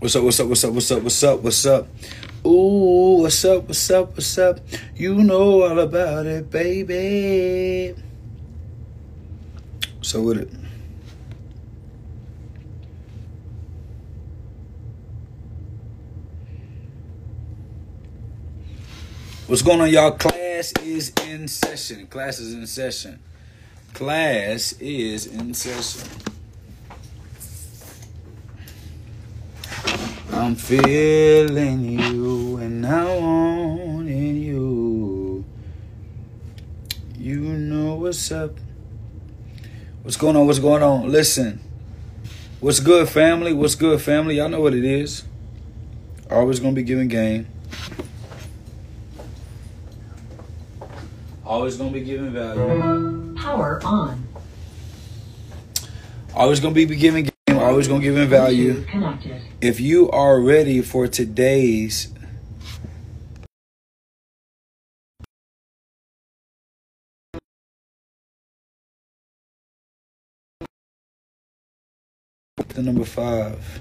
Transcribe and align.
What's 0.00 0.16
up, 0.16 0.24
what's 0.24 0.40
up, 0.40 0.48
what's 0.48 0.64
up, 0.64 0.72
what's 0.72 0.90
up, 0.90 1.02
what's 1.02 1.24
up, 1.24 1.42
what's 1.42 1.66
up? 1.66 1.88
Ooh, 2.46 3.20
what's 3.20 3.44
up, 3.44 3.68
what's 3.68 3.90
up, 3.90 4.08
what's 4.16 4.38
up? 4.38 4.58
You 4.96 5.14
know 5.16 5.62
all 5.62 5.78
about 5.78 6.24
it, 6.24 6.50
baby. 6.50 7.94
So 10.00 10.22
with 10.22 10.38
it. 10.38 10.50
What's 19.48 19.60
going 19.60 19.82
on, 19.82 19.90
y'all? 19.90 20.12
Class 20.12 20.72
is 20.82 21.12
in 21.26 21.46
session. 21.46 22.06
Class 22.06 22.38
is 22.38 22.54
in 22.54 22.66
session. 22.66 23.20
Class 23.92 24.72
is 24.80 25.26
in 25.26 25.52
session. 25.52 26.08
I'm 30.50 30.56
feeling 30.56 32.00
you 32.00 32.56
and 32.56 32.84
I 32.84 33.04
wanting 33.04 34.34
you. 34.34 35.44
You 37.16 37.38
know 37.38 37.94
what's 37.94 38.32
up. 38.32 38.56
What's 40.02 40.16
going 40.16 40.34
on? 40.34 40.48
What's 40.48 40.58
going 40.58 40.82
on? 40.82 41.08
Listen. 41.08 41.60
What's 42.58 42.80
good, 42.80 43.08
family? 43.08 43.52
What's 43.52 43.76
good, 43.76 44.02
family? 44.02 44.38
Y'all 44.38 44.48
know 44.48 44.60
what 44.60 44.74
it 44.74 44.84
is. 44.84 45.22
Always 46.28 46.58
gonna 46.58 46.72
be 46.72 46.82
giving 46.82 47.06
game. 47.06 47.46
Always 51.46 51.76
gonna 51.76 51.92
be 51.92 52.00
giving 52.00 52.32
value. 52.32 53.36
Power 53.36 53.80
on. 53.84 54.26
Always 56.34 56.58
gonna 56.58 56.74
be 56.74 56.86
giving 56.86 57.29
game. 57.70 57.74
Always 57.74 57.88
gonna 57.88 58.02
give 58.02 58.16
him 58.16 58.28
value. 58.28 58.84
If 59.60 59.80
you 59.80 60.10
are 60.10 60.40
ready 60.40 60.82
for 60.82 61.06
today's 61.06 62.08
the 72.74 72.82
number 72.82 73.04
five. 73.04 73.80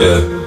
Yeah. 0.00 0.02
Yeah. 0.02 0.41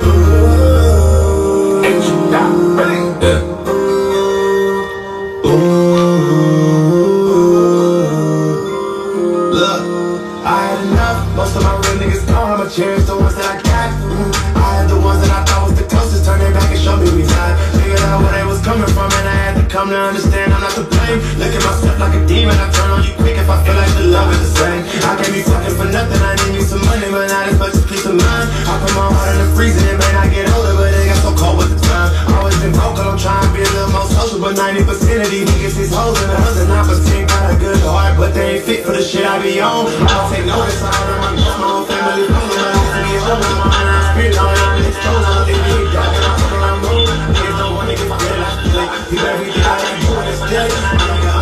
Look 21.36 21.52
at 21.52 21.64
myself 21.68 22.00
like 22.00 22.16
a 22.16 22.24
demon. 22.24 22.56
I 22.56 22.72
turn 22.72 22.90
on 22.96 23.04
you 23.04 23.12
quick 23.20 23.36
if 23.36 23.50
I 23.52 23.60
feel 23.68 23.76
like 23.76 23.92
the 24.00 24.08
love 24.08 24.32
is 24.32 24.40
the 24.40 24.52
same. 24.56 24.82
I 25.04 25.20
can't 25.20 25.36
be 25.36 25.44
fucking 25.44 25.76
for 25.76 25.84
nothing. 25.92 26.22
I 26.24 26.32
need 26.48 26.56
me 26.56 26.64
some 26.64 26.80
money, 26.88 27.12
but 27.12 27.28
not 27.28 27.52
as 27.52 27.60
much 27.60 27.76
as 27.76 27.84
peace 27.84 28.08
of 28.08 28.16
mind. 28.16 28.48
I 28.64 28.80
put 28.80 28.96
my 28.96 29.04
heart 29.12 29.36
in 29.36 29.44
the 29.44 29.50
freezer. 29.52 29.84
and 29.84 30.00
man, 30.00 30.16
I 30.16 30.32
get 30.32 30.48
older, 30.56 30.80
but 30.80 30.96
it 30.96 31.12
got 31.12 31.20
so 31.20 31.36
cold 31.36 31.60
with 31.60 31.76
the 31.76 31.80
time. 31.84 32.08
I 32.32 32.40
always 32.40 32.56
been 32.64 32.72
vocal. 32.72 33.04
I'm 33.04 33.20
trying 33.20 33.44
to 33.44 33.52
be 33.52 33.68
a 33.68 33.72
little 33.76 33.92
more 33.92 34.08
social, 34.16 34.40
but 34.40 34.56
90% 34.56 34.88
of 34.88 35.28
these 35.28 35.44
niggas 35.44 35.76
is 35.76 35.92
hoes, 35.92 36.16
and 36.24 36.32
the 36.32 36.40
other 36.40 36.72
9% 36.72 37.28
got 37.28 37.52
a 37.52 37.56
good 37.60 37.84
heart, 37.84 38.16
but 38.16 38.32
they 38.32 38.56
ain't 38.56 38.64
fit 38.64 38.88
for 38.88 38.96
the 38.96 39.04
shit 39.04 39.28
I 39.28 39.36
be 39.44 39.60
on. 39.60 39.92
I 39.92 40.08
don't 40.08 40.32
take 40.32 40.48
notice. 40.48 40.80
I 40.80 40.88
don't 40.88 41.20
my 41.20 41.36
guess, 41.36 41.52
my 41.60 41.68
whole 41.68 41.84
family 41.84 42.32
knows. 42.32 42.48
I 42.48 42.72
used 42.72 42.96
to 42.96 43.02
get 43.12 43.22
home 43.28 43.40
with 43.44 43.60
my 43.60 43.68
mind. 43.76 43.88
I'm 43.92 44.04
spirit 44.16 44.40
on. 44.40 44.56
I'm 44.56 44.88
exposed. 44.88 45.28
I'm 45.28 45.44
thinking 45.44 45.68
he 45.68 45.84
got 45.92 46.16
it. 46.16 46.24
I'm 46.24 46.36
talking 46.40 46.64
I'm 46.64 46.80
moving. 46.80 47.20
Niggas 47.28 47.58
don't 47.60 47.76
want 47.76 47.92
niggas 47.92 48.08
feel 48.08 48.08
like 48.08 48.24
play. 48.24 48.24
He 48.24 48.24
everything 48.24 48.24
I 48.24 48.24
ain't 48.24 48.24
doing 48.24 48.24
is 48.24 48.24
dead. 48.24 48.24
I'm 48.24 48.24
like, 48.24 48.24
I'm 48.24 48.24
in 48.24 48.30
my 48.32 48.35
he 48.76 49.18
every 49.18 49.52
day. 49.52 49.56
it 49.60 49.66
all, 49.66 49.80
he 49.80 50.06
put 50.06 51.24
his. 51.24 51.35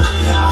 Interview. 0.00 0.49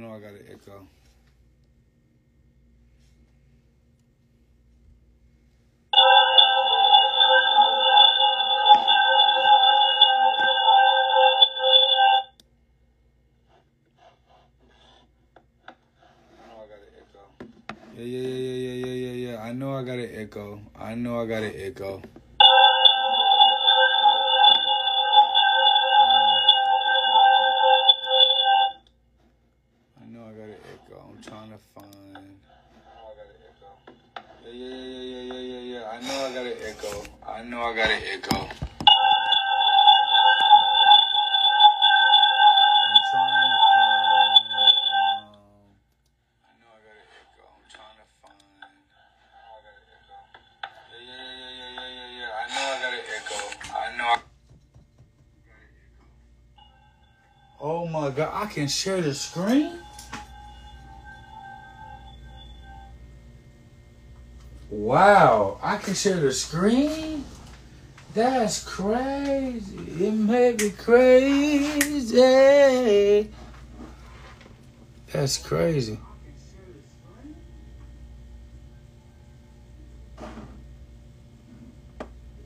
Know 0.00 0.14
I 0.14 0.18
got 0.20 0.30
an 0.30 0.44
echo. 0.50 0.72
Know 16.48 16.56
I 16.56 16.66
got 16.66 16.80
an 16.80 16.92
echo. 16.96 17.22
Yeah, 17.94 18.04
yeah, 18.04 18.24
yeah, 18.24 18.56
yeah, 18.56 18.72
yeah, 18.72 18.94
yeah, 18.94 19.30
yeah. 19.32 19.42
I 19.42 19.52
know 19.52 19.76
I 19.76 19.82
got 19.82 19.98
an 19.98 20.10
echo. 20.14 20.60
I 20.78 20.94
know 20.94 21.20
I 21.20 21.26
got 21.26 21.42
an 21.42 21.52
echo. 21.54 22.00
Can 58.50 58.68
share 58.68 59.00
the 59.00 59.14
screen. 59.14 59.78
Wow, 64.70 65.58
I 65.62 65.76
can 65.78 65.94
share 65.94 66.18
the 66.20 66.32
screen? 66.32 67.24
That's 68.12 68.64
crazy. 68.64 69.78
It 70.00 70.12
made 70.12 70.60
me 70.60 70.70
crazy. 70.70 72.18
That's 75.12 75.38
crazy. 75.38 75.98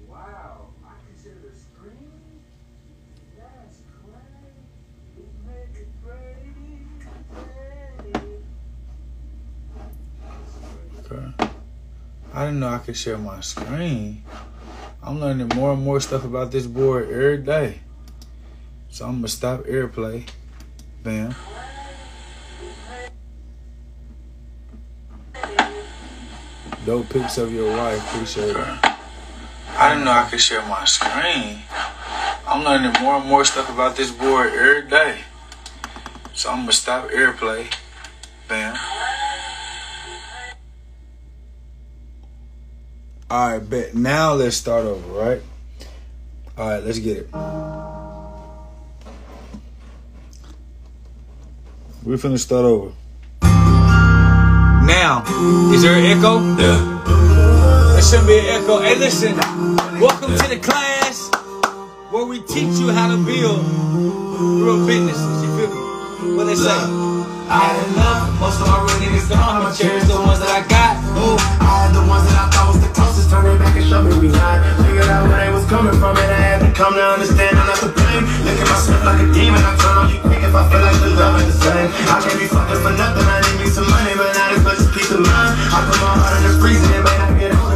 Wow, 0.09 0.69
I 0.85 0.95
can 1.05 1.15
share 1.23 1.39
the 1.45 1.53
screen? 1.59 2.43
That's 3.37 3.79
crazy. 4.03 4.65
It 5.19 5.33
made 5.47 5.71
me 5.75 5.85
crazy. 6.03 6.45
Okay. 11.13 11.27
I 12.33 12.47
didn't 12.47 12.59
know 12.61 12.69
I 12.69 12.71
could 12.85 12.97
share 12.97 13.17
my 13.17 13.41
screen. 13.41 14.23
I'm 15.03 15.19
learning 15.19 15.49
more 15.55 15.73
and 15.73 15.83
more 15.83 16.01
stuff 16.01 16.23
about 16.23 16.53
this 16.53 16.67
board 16.67 17.09
every 17.09 17.39
day. 17.39 17.81
So 18.91 19.07
I'm 19.07 19.17
gonna 19.17 19.29
stop 19.29 19.65
airplay. 19.65 20.29
Bam. 21.03 21.35
Dope 26.85 27.09
pics 27.09 27.39
of 27.39 27.53
your 27.53 27.75
wife. 27.75 28.05
Appreciate 28.13 28.55
it. 28.55 28.57
I 29.77 29.91
didn't 29.91 30.05
know 30.05 30.13
I 30.13 30.29
could 30.31 30.41
share 30.41 30.67
my 30.69 30.85
screen. 30.85 31.61
I'm 32.47 32.63
learning 32.63 32.93
more 33.01 33.17
and 33.17 33.27
more 33.27 33.47
stuff 33.47 33.71
about 33.71 33.97
this 33.97 34.11
board 34.11 34.53
every 34.53 34.89
day. 34.91 35.21
So 36.35 36.51
I'm 36.51 36.61
gonna 36.61 36.73
stop 36.73 37.09
airplay. 37.09 37.73
All 43.35 43.51
right, 43.51 43.59
bet. 43.59 43.97
Now 43.97 44.35
let's 44.35 44.57
start 44.57 44.85
over, 44.85 45.09
right? 45.11 45.43
All 46.57 46.69
right, 46.69 46.81
let's 46.85 47.01
get 47.01 47.17
it. 47.17 47.29
We're 52.05 52.15
finna 52.15 52.39
start 52.39 52.65
over. 52.65 52.93
Now, 54.87 55.25
is 55.75 55.83
there 55.83 55.99
an 55.99 56.05
echo? 56.17 56.39
Yeah. 56.63 56.79
There 57.95 58.03
shouldn't 58.03 58.29
be 58.29 58.39
an 58.39 58.63
echo. 58.63 58.81
Hey, 58.81 58.95
listen. 58.95 59.35
Welcome 59.99 60.37
to 60.39 60.47
the 60.49 60.61
class 60.63 61.29
where 62.13 62.27
we 62.27 62.39
teach 62.43 62.79
you 62.79 62.93
how 62.93 63.09
to 63.09 63.17
build 63.17 63.67
real 64.63 64.87
businesses. 64.87 65.43
You 65.43 65.51
feel 65.59 65.71
me? 65.75 66.37
What 66.37 66.45
they 66.45 66.55
say? 66.55 66.71
I 66.71 67.59
had 67.67 67.83
enough, 67.91 68.41
most 68.41 68.61
of 68.61 68.69
my 68.69 68.79
real 68.79 68.95
niggas 69.03 69.29
gone. 69.29 69.57
I'ma 69.57 69.75
cherish 69.75 70.05
the 70.05 70.23
ones 70.23 70.39
that 70.39 70.55
I 70.55 70.63
got. 70.71 71.03
Ooh, 71.19 71.35
I 71.59 71.83
had 71.83 71.95
the 71.95 72.07
ones 72.09 72.25
that 72.31 72.39
I 72.39 72.51
thought 72.51 72.69
was 72.69 72.81
the 72.81 72.84
closest. 72.84 72.84
Turn 73.35 73.51
it 73.51 73.59
back 73.59 73.75
and 73.75 73.83
show 73.83 73.99
me 73.99 74.15
we. 74.23 74.31
Figured 74.31 75.11
out 75.11 75.27
where 75.27 75.43
they 75.43 75.51
was 75.51 75.67
coming 75.67 75.99
from, 75.99 76.15
and 76.15 76.31
I 76.31 76.39
had 76.39 76.63
to 76.63 76.71
come 76.71 76.95
to 76.95 77.03
understand 77.03 77.59
I'm 77.59 77.67
not 77.67 77.83
to 77.83 77.91
blame. 77.91 78.23
Look 78.47 78.63
at 78.63 78.69
myself 78.71 79.03
like 79.03 79.27
a 79.27 79.29
demon. 79.35 79.59
I 79.59 79.75
turn 79.75 79.99
on 79.99 80.07
you 80.07 80.23
quick 80.23 80.39
if 80.47 80.55
I 80.55 80.63
feel 80.71 80.79
like 80.79 80.95
the 81.03 81.11
love 81.19 81.43
ain't 81.43 81.51
the 81.51 81.59
same. 81.59 81.91
I 82.15 82.23
can't 82.23 82.39
be 82.39 82.47
fucking 82.47 82.79
for 82.79 82.95
nothing. 82.95 83.27
I 83.27 83.43
need 83.43 83.59
me 83.59 83.67
some 83.67 83.91
money, 83.91 84.15
but 84.15 84.31
not 84.39 84.55
as 84.55 84.63
much 84.63 84.79
as 84.79 84.87
peace 84.95 85.11
of 85.11 85.19
mind. 85.27 85.51
I 85.67 85.83
put 85.83 85.99
my 85.99 86.15
heart 86.15 86.39
in 86.39 86.43
the 86.47 86.53
freezer. 86.63 86.87
It 86.95 87.03
may 87.03 87.17
not 87.19 87.35
get 87.35 87.51
older, 87.59 87.74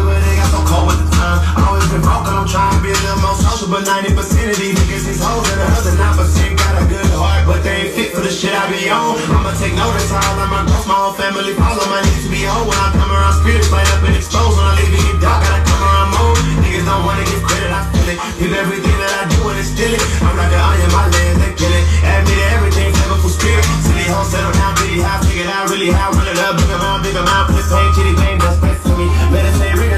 time. 1.29 1.41
Always 1.69 1.85
been 1.93 2.01
broken. 2.01 2.33
I'm 2.33 2.49
trying 2.49 2.73
to 2.73 2.81
be 2.81 2.91
a 2.93 3.01
little 3.05 3.21
more 3.21 3.37
social, 3.37 3.69
but 3.69 3.85
90% 3.85 4.17
of 4.17 4.57
these 4.57 4.73
niggas 4.73 5.05
is 5.05 5.21
hoes, 5.21 5.45
and 5.53 5.61
the 5.61 5.69
other 5.77 5.93
9% 5.93 6.57
got 6.57 6.75
a 6.81 6.85
good 6.89 7.11
heart, 7.13 7.45
but 7.45 7.61
they 7.61 7.89
ain't 7.89 7.93
fit 7.93 8.17
for 8.17 8.25
the 8.25 8.33
shit 8.33 8.57
I 8.57 8.65
be 8.73 8.89
on. 8.89 9.21
I'ma 9.29 9.53
take 9.61 9.77
notice 9.77 10.09
how 10.09 10.25
I 10.25 10.31
let 10.41 10.49
my 10.49 10.63
growth, 10.65 10.87
my 10.89 10.97
whole 10.97 11.17
family 11.17 11.53
follow. 11.53 11.85
My 11.93 12.01
niggas 12.01 12.25
to 12.25 12.31
be 12.33 12.49
old 12.49 12.65
when 12.65 12.79
I 12.79 12.89
come 12.97 13.11
around, 13.13 13.35
spirits 13.45 13.69
light 13.69 13.89
up 13.93 14.01
and 14.09 14.17
exposed. 14.17 14.57
When 14.57 14.65
I 14.65 14.73
leave 14.81 14.95
it 14.95 15.03
get 15.05 15.19
dark, 15.21 15.45
gotta 15.45 15.63
come 15.69 15.83
around 15.85 16.09
more. 16.17 16.37
Niggas 16.65 16.87
don't 16.89 17.05
wanna 17.05 17.25
give 17.29 17.43
credit, 17.45 17.71
I 17.73 17.83
feel 17.93 18.09
it. 18.09 18.19
Give 18.41 18.53
everything 18.55 18.97
that 18.97 19.13
I 19.21 19.23
do 19.29 19.39
and 19.53 19.59
it's 19.61 19.69
still 19.69 19.93
it. 19.93 20.03
I'm 20.25 20.37
like 20.39 20.53
an 20.55 20.63
onion, 20.63 20.91
my 20.95 21.05
legs, 21.13 21.37
they 21.45 21.53
kill 21.59 21.75
it. 21.75 21.85
Add 22.09 22.25
me 22.25 22.33
to 22.41 22.47
everything, 22.57 22.89
flavorful 22.97 23.33
spirit. 23.33 23.65
Silly 23.85 24.07
hoes 24.09 24.33
settle 24.33 24.55
down, 24.57 24.73
pretty 24.81 25.03
high, 25.05 25.21
figured 25.27 25.51
out 25.51 25.69
really 25.69 25.93
how, 25.93 26.15
run 26.15 26.29
it 26.29 26.39
up, 26.41 26.57
big 26.57 26.71
amount, 26.73 27.05
big 27.05 27.17
amount, 27.17 27.53
piss 27.53 27.69
ain't 27.69 27.93
kitty, 27.93 28.15
bang, 28.17 28.39
that's 28.39 28.57
best 28.63 28.81
to 28.87 28.93
me. 28.97 29.07
Meditate, 29.29 29.77
regulate 29.77 29.98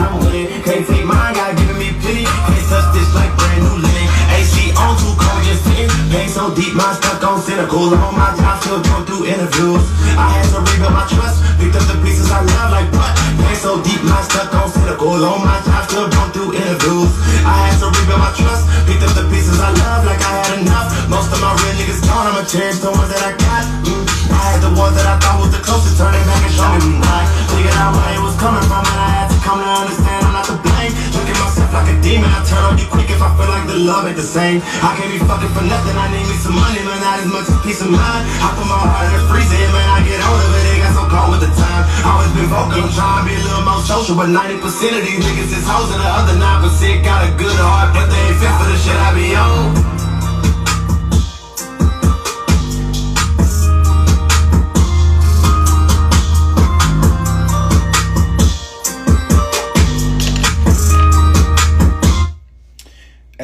doors, 0.00 0.12
I'm 0.12 0.24
winning. 0.24 0.48
Can't 0.62 0.86
take 0.86 1.04
mine, 1.04 1.34
God 1.34 1.56
giving 1.56 1.78
me 1.78 1.92
pity. 2.00 2.24
Can't 2.24 2.66
touch 2.68 2.88
this 2.94 3.08
like 3.14 3.32
brand 3.36 3.62
new 3.64 3.76
linen. 3.76 4.08
AC 4.36 4.72
on 4.76 4.96
too 4.96 5.12
cold, 5.16 5.42
just 5.44 5.64
sitting. 5.64 5.90
Pain 6.08 6.28
so 6.28 6.54
deep, 6.54 6.72
my 6.74 6.92
stuck 6.96 7.22
on 7.24 7.40
cynical. 7.40 7.92
I'm 7.92 8.00
on 8.00 8.14
my 8.16 8.32
job, 8.36 8.60
still 8.62 8.80
going 8.80 9.04
through 9.04 9.26
interviews. 9.26 9.84
I 10.16 10.26
had 10.32 10.46
to 10.52 10.60
rebuild 10.64 10.94
my 10.94 11.04
trust, 11.08 11.42
picked 11.60 11.76
up 11.76 11.84
the 11.88 11.96
pieces 12.04 12.30
I 12.30 12.40
love 12.42 12.70
like 12.72 12.88
what? 12.96 13.12
Pain 13.40 13.56
so 13.56 13.80
deep, 13.82 14.02
my 14.04 14.20
stuck 14.22 14.52
on 14.54 14.70
cynical. 14.70 15.12
On 15.12 15.40
my 15.44 15.58
job, 15.66 15.84
still 15.88 16.08
going 16.08 16.32
through 16.32 16.50
interviews. 16.56 17.10
I 17.44 17.68
had 17.68 17.76
to 17.84 17.88
rebuild 17.92 18.20
my 18.20 18.32
trust, 18.32 18.64
picked 18.86 19.04
up 19.04 19.12
the 19.14 19.26
pieces 19.28 19.58
I 19.60 19.70
love 19.70 20.04
like 20.06 20.20
I 20.20 20.32
had 20.40 20.50
enough. 20.60 20.88
Most 21.08 21.32
of 21.34 21.40
my 21.40 21.52
real 21.52 21.74
niggas 21.76 22.00
gone, 22.06 22.26
I'ma 22.30 22.46
cherish 22.46 22.78
the 22.80 22.90
ones 22.90 23.10
that 23.12 23.22
I 23.22 23.32
got. 23.36 23.64
Mm. 23.84 24.04
I 24.30 24.38
had 24.54 24.60
the 24.62 24.72
ones 24.78 24.94
that 24.96 25.04
I 25.04 25.18
thought 25.18 25.42
was 25.42 25.50
the 25.50 25.60
closest, 25.60 25.98
turn 25.98 26.14
it 26.14 26.24
back 26.24 26.42
and 26.46 26.54
show 26.54 26.70
me 26.80 26.96
not. 27.02 27.26
Figured 27.50 27.76
out 27.76 27.92
where 27.98 28.14
it 28.14 28.22
was 28.22 28.36
coming 28.38 28.62
from, 28.70 28.86
and 28.86 28.98
I 28.98 29.10
had 29.20 29.28
to 29.34 29.39
to 29.58 29.66
understand 29.66 30.22
I'm 30.22 30.34
not 30.38 30.46
to 30.46 30.56
blame. 30.62 30.94
Look 31.10 31.26
at 31.26 31.38
myself 31.42 31.70
like 31.74 31.90
a 31.90 31.96
demon, 31.98 32.30
I 32.30 32.40
turn 32.46 32.62
on 32.62 32.78
you 32.78 32.86
quick 32.86 33.10
if 33.10 33.18
I 33.18 33.34
feel 33.34 33.50
like 33.50 33.66
the 33.66 33.82
love 33.82 34.06
ain't 34.06 34.14
the 34.14 34.22
same. 34.22 34.62
I 34.78 34.94
can't 34.94 35.10
be 35.10 35.18
fucking 35.18 35.50
for 35.50 35.66
nothing, 35.66 35.96
I 35.98 36.06
need 36.14 36.22
me 36.30 36.36
some 36.38 36.54
money, 36.54 36.78
but 36.86 37.02
not 37.02 37.18
as 37.18 37.26
much 37.26 37.50
as 37.50 37.58
peace 37.66 37.82
of 37.82 37.90
mind. 37.90 38.22
I 38.38 38.54
put 38.54 38.70
my 38.70 38.78
heart 38.78 39.10
in 39.10 39.18
the 39.18 39.22
freezer, 39.26 39.58
man, 39.74 39.88
I 39.90 39.98
get 40.06 40.22
older, 40.22 40.46
but 40.54 40.62
it 40.70 40.78
got 40.78 40.92
so 40.94 41.04
cold 41.10 41.28
with 41.34 41.42
the 41.42 41.52
time. 41.58 41.82
Always 42.06 42.30
been 42.38 42.46
vocal, 42.46 42.78
I'm 42.78 42.94
trying 42.94 43.18
to 43.18 43.22
be 43.26 43.34
a 43.34 43.42
little 43.42 43.66
more 43.66 43.82
social, 43.82 44.14
but 44.14 44.30
90% 44.30 44.62
of 44.62 45.02
these 45.02 45.18
niggas 45.18 45.50
is 45.50 45.66
hoes, 45.66 45.90
and 45.90 45.98
the 45.98 46.10
other 46.14 46.38
9% 46.38 47.02
got 47.02 47.26
a 47.26 47.30
good 47.34 47.58
heart, 47.58 47.90
but 47.90 48.06
they 48.06 48.22
ain't 48.30 48.38
fit 48.38 48.54
for 48.54 48.70
the 48.70 48.78
shit 48.78 48.94
I 48.94 49.10
be 49.18 49.34
on. 49.34 50.09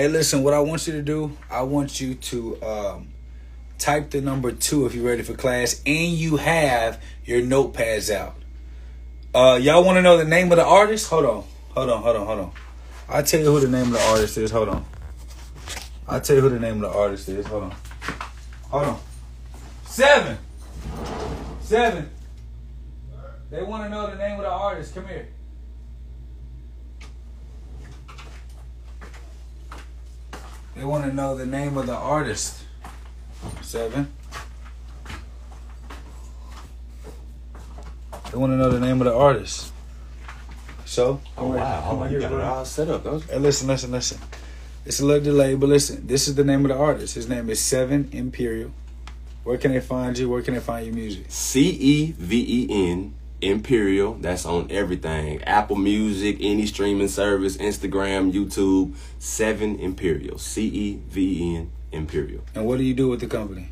Hey, 0.06 0.12
listen, 0.12 0.44
what 0.44 0.54
I 0.54 0.60
want 0.60 0.86
you 0.86 0.92
to 0.92 1.02
do, 1.02 1.36
I 1.50 1.62
want 1.62 2.00
you 2.00 2.14
to 2.14 2.62
um, 2.62 3.08
type 3.76 4.10
the 4.10 4.20
number 4.20 4.52
two 4.52 4.86
if 4.86 4.94
you're 4.94 5.04
ready 5.04 5.24
for 5.24 5.34
class 5.34 5.82
and 5.84 6.12
you 6.12 6.36
have 6.36 7.02
your 7.24 7.42
notepads 7.42 8.14
out. 8.14 8.36
Uh, 9.34 9.58
y'all 9.60 9.82
want 9.82 9.96
to 9.96 10.02
know 10.02 10.16
the 10.16 10.24
name 10.24 10.52
of 10.52 10.58
the 10.58 10.64
artist? 10.64 11.10
Hold 11.10 11.24
on, 11.24 11.44
hold 11.70 11.90
on, 11.90 12.02
hold 12.04 12.16
on, 12.18 12.24
hold 12.24 12.38
on. 12.38 12.52
I'll 13.08 13.24
tell 13.24 13.40
you 13.40 13.46
who 13.46 13.58
the 13.58 13.66
name 13.66 13.86
of 13.86 13.92
the 13.94 14.02
artist 14.02 14.38
is. 14.38 14.52
Hold 14.52 14.68
on. 14.68 14.84
I'll 16.06 16.20
tell 16.20 16.36
you 16.36 16.42
who 16.42 16.50
the 16.50 16.60
name 16.60 16.84
of 16.84 16.92
the 16.92 16.96
artist 16.96 17.28
is. 17.28 17.44
Hold 17.48 17.64
on. 17.64 17.74
Hold 18.70 18.84
on. 18.84 19.00
Seven. 19.86 20.38
Seven. 21.62 22.08
They 23.50 23.60
want 23.60 23.82
to 23.82 23.88
know 23.88 24.08
the 24.08 24.14
name 24.14 24.36
of 24.36 24.42
the 24.42 24.52
artist. 24.52 24.94
Come 24.94 25.08
here. 25.08 25.26
They 30.76 30.84
want 30.84 31.04
to 31.04 31.12
know 31.12 31.34
the 31.34 31.46
name 31.46 31.78
of 31.78 31.86
the 31.86 31.94
artist. 31.94 32.62
Seven. 33.62 34.12
They 38.30 38.36
want 38.36 38.52
to 38.52 38.56
know 38.56 38.70
the 38.70 38.80
name 38.80 39.00
of 39.00 39.06
the 39.06 39.14
artist. 39.14 39.72
So, 40.84 41.20
Oh 41.36 41.48
wow! 41.48 41.88
Oh, 41.90 42.04
you 42.06 42.20
got 42.20 42.32
it 42.32 42.40
all 42.40 42.64
set 42.64 42.88
up. 42.88 43.04
Those 43.04 43.24
Hey, 43.24 43.38
listen, 43.38 43.68
listen, 43.68 43.90
listen. 43.90 44.18
It's 44.84 45.00
a 45.00 45.04
little 45.04 45.24
delay, 45.24 45.54
but 45.54 45.68
listen. 45.68 46.06
This 46.06 46.28
is 46.28 46.34
the 46.34 46.44
name 46.44 46.64
of 46.64 46.68
the 46.68 46.76
artist. 46.76 47.14
His 47.14 47.28
name 47.28 47.50
is 47.50 47.60
Ceven 47.60 48.08
Imperial. 48.12 48.70
Where 49.44 49.58
can 49.58 49.72
they 49.72 49.80
find 49.80 50.16
you? 50.16 50.28
Where 50.28 50.42
can 50.42 50.54
they 50.54 50.60
find 50.60 50.86
your 50.86 50.94
music? 50.94 51.26
C 51.28 51.70
E 51.70 52.12
V 52.12 52.44
E 52.48 52.90
N 52.90 53.14
Imperial. 53.40 54.14
That's 54.14 54.44
on 54.46 54.68
everything. 54.70 55.42
Apple 55.44 55.76
Music, 55.76 56.38
any 56.40 56.66
streaming 56.66 57.08
service, 57.08 57.56
Instagram, 57.56 58.32
YouTube. 58.32 58.94
Ceven 59.18 59.78
Imperial. 59.78 60.38
C 60.38 60.66
E 60.66 61.00
V 61.08 61.42
E 61.42 61.56
N 61.56 61.70
Imperial. 61.92 62.42
And 62.54 62.66
what 62.66 62.78
do 62.78 62.84
you 62.84 62.94
do 62.94 63.08
with 63.08 63.20
the 63.20 63.26
company? 63.26 63.68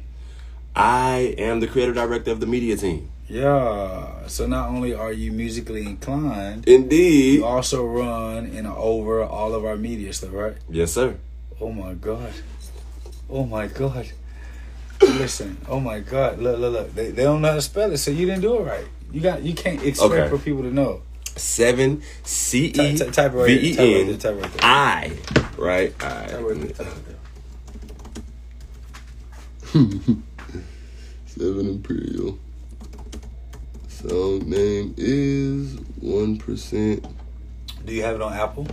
I 0.77 1.35
am 1.39 1.61
the 1.61 1.67
creative 1.69 1.95
director 1.95 2.31
of 2.33 2.41
the 2.41 2.47
media 2.47 2.77
team. 2.77 3.09
Yeah. 3.29 4.27
So 4.27 4.47
not 4.47 4.69
only 4.69 4.93
are 4.93 5.13
you 5.13 5.33
musically 5.33 5.87
inclined, 5.87 6.69
Indeed. 6.69 7.37
you 7.37 7.45
also 7.45 7.85
run 7.85 8.47
and 8.47 8.67
over 8.67 9.23
all 9.23 9.55
of 9.55 9.65
our 9.65 9.77
media 9.77 10.13
stuff, 10.13 10.33
right? 10.33 10.57
Yes, 10.69 10.93
sir. 10.93 11.17
Oh 11.61 11.73
my 11.73 11.95
god. 11.95 12.33
Oh 13.31 13.45
my 13.45 13.67
god. 13.69 14.09
Listen. 15.01 15.57
Oh 15.69 15.81
my 15.81 16.01
god. 16.01 16.39
Look, 16.39 16.59
look, 16.59 16.73
look. 16.73 16.95
They, 16.95 17.11
they 17.11 17.23
don't 17.23 17.41
know 17.41 17.49
how 17.49 17.55
to 17.55 17.63
spell 17.63 17.93
it, 17.93 17.99
so 17.99 18.11
you 18.11 18.27
didn't 18.27 18.43
do 18.43 18.57
it 18.59 18.63
right. 18.63 18.87
You 19.15 19.21
got. 19.21 19.43
You 19.43 19.55
can't 19.55 19.81
expect 19.83 20.13
Okay. 20.13 20.29
for 20.29 20.39
people 20.39 20.63
to 20.63 20.73
know. 20.73 21.03
Seven 21.37 22.03
C 22.25 22.73
Ty- 22.73 22.83
E 22.85 22.99
ty- 22.99 23.11
type 23.11 23.33
right 23.33 23.47
V 23.47 23.73
here, 23.73 23.73
E 23.73 23.75
type 23.75 23.87
right 23.87 24.07
there, 24.07 24.17
type 24.17 24.43
right 24.43 24.53
there. 24.53 24.61
I. 24.71 25.13
Type 25.35 25.59
right 25.59 25.99
there, 25.99 26.11
I. 26.11 26.43
right 26.43 26.75
there. 26.77 26.87
Ceven 31.27 31.69
Imperial. 31.69 32.39
Song 33.89 34.51
name 34.51 34.95
is 34.97 35.77
one 36.01 36.37
percent. 36.37 37.05
Do 37.85 37.93
you 37.95 38.03
have 38.03 38.17
it 38.17 38.23
on 38.23 38.33
Apple? 38.33 38.67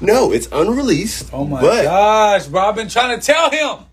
No, 0.00 0.32
it's 0.32 0.48
unreleased. 0.52 1.30
Oh 1.32 1.44
my 1.44 1.60
but 1.60 1.82
gosh, 1.84 2.46
bro! 2.46 2.62
I've 2.68 2.74
been 2.74 2.88
trying 2.88 3.18
to 3.18 3.24
tell 3.24 3.50
him. 3.50 3.84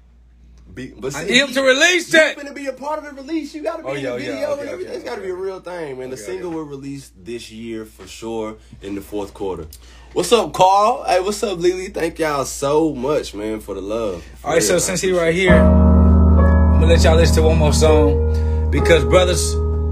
Be, 0.73 0.93
but 0.97 1.11
see, 1.13 1.25
need 1.25 1.37
him 1.37 1.51
to 1.53 1.61
release 1.61 2.13
You're 2.13 2.33
gonna 2.35 2.53
be 2.53 2.67
a 2.67 2.73
part 2.73 2.99
of 2.99 3.05
the 3.05 3.21
release. 3.21 3.53
You 3.53 3.61
gotta 3.63 3.83
be 3.83 3.89
Oh, 3.89 3.93
in 3.93 4.03
yeah, 4.03 4.11
the 4.11 4.21
yeah, 4.23 4.31
video 4.31 4.49
okay, 4.51 4.61
and 4.61 4.69
everything. 4.69 4.87
okay, 4.91 4.95
it's 4.95 5.09
gotta 5.09 5.21
be 5.21 5.29
a 5.29 5.35
real 5.35 5.59
thing, 5.59 5.99
man. 5.99 6.09
The 6.09 6.15
Okay, 6.15 6.23
single 6.25 6.47
okay. 6.49 6.55
will 6.57 6.63
release 6.63 7.11
this 7.21 7.51
year 7.51 7.83
for 7.85 8.07
sure 8.07 8.55
in 8.81 8.95
the 8.95 9.01
fourth 9.01 9.33
quarter. 9.33 9.67
What's 10.13 10.31
up, 10.31 10.53
Carl? 10.53 11.03
Hey, 11.05 11.19
what's 11.19 11.41
up, 11.43 11.57
Lily? 11.59 11.87
Thank 11.89 12.19
y'all 12.19 12.45
so 12.45 12.93
much, 12.93 13.33
man, 13.33 13.59
for 13.59 13.75
the 13.75 13.81
love. 13.81 14.23
For 14.41 14.47
All 14.47 14.53
right, 14.53 14.63
so 14.63 14.73
real, 14.73 14.79
since 14.79 15.03
I 15.03 15.07
he 15.07 15.13
right 15.13 15.33
here, 15.35 15.55
I'm 15.55 16.79
gonna 16.79 16.87
let 16.87 17.03
y'all 17.03 17.15
listen 17.15 17.35
to 17.37 17.41
one 17.43 17.57
more 17.57 17.73
song 17.73 18.69
because 18.71 19.03
brothers 19.03 19.51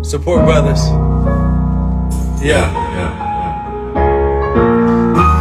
support 0.10 0.46
brothers. 0.46 0.80
Yeah. 2.42 2.70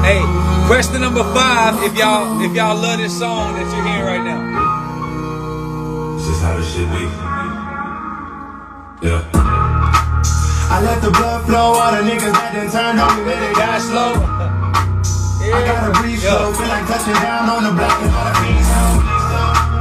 Hey, 0.03 0.21
question 0.67 1.01
number 1.01 1.23
five. 1.35 1.81
If 1.85 1.97
y'all 1.97 2.41
if 2.43 2.55
y'all 2.57 2.77
love 2.77 2.99
this 2.99 3.17
song 3.19 3.55
that 3.55 3.61
you're 3.75 3.87
hearing 3.87 4.05
right 4.05 4.25
now, 4.25 4.48
This 6.29 6.37
is 6.37 6.43
how 6.45 6.61
this 6.61 6.69
shit 6.77 6.85
be. 6.93 7.09
Yeah. 9.01 9.25
I 10.69 10.77
let 10.85 11.01
the 11.01 11.09
blood 11.09 11.49
flow, 11.49 11.81
all 11.81 11.89
the 11.97 12.05
niggas 12.05 12.37
that 12.37 12.53
done 12.53 12.69
turned 12.69 13.01
on 13.01 13.17
me, 13.17 13.33
man, 13.33 13.41
they 13.41 13.57
die 13.57 13.81
got 13.81 13.81
slow. 13.81 14.13
I 15.49 15.65
gotta 15.65 15.89
breathe 15.97 16.21
slow, 16.21 16.53
feel 16.53 16.69
like 16.69 16.85
touching 16.85 17.17
down 17.25 17.49
on 17.49 17.65
the 17.65 17.73
block 17.73 17.97
and 18.05 18.13
all 18.13 18.29
the 18.29 18.37
beats 18.45 18.61
slow. 18.61 19.01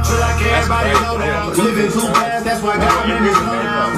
Feel 0.08 0.20
like 0.24 0.40
everybody 0.40 0.96
know 1.04 1.20
that 1.20 1.28
down, 1.28 1.52
Yeah. 1.52 1.68
living 1.68 1.92
too 1.92 2.08
fast, 2.16 2.48
that's 2.48 2.64
why 2.64 2.80
God 2.80 2.96
made 3.12 3.20
me 3.28 3.32
slow 3.36 3.60
down. 3.68 3.92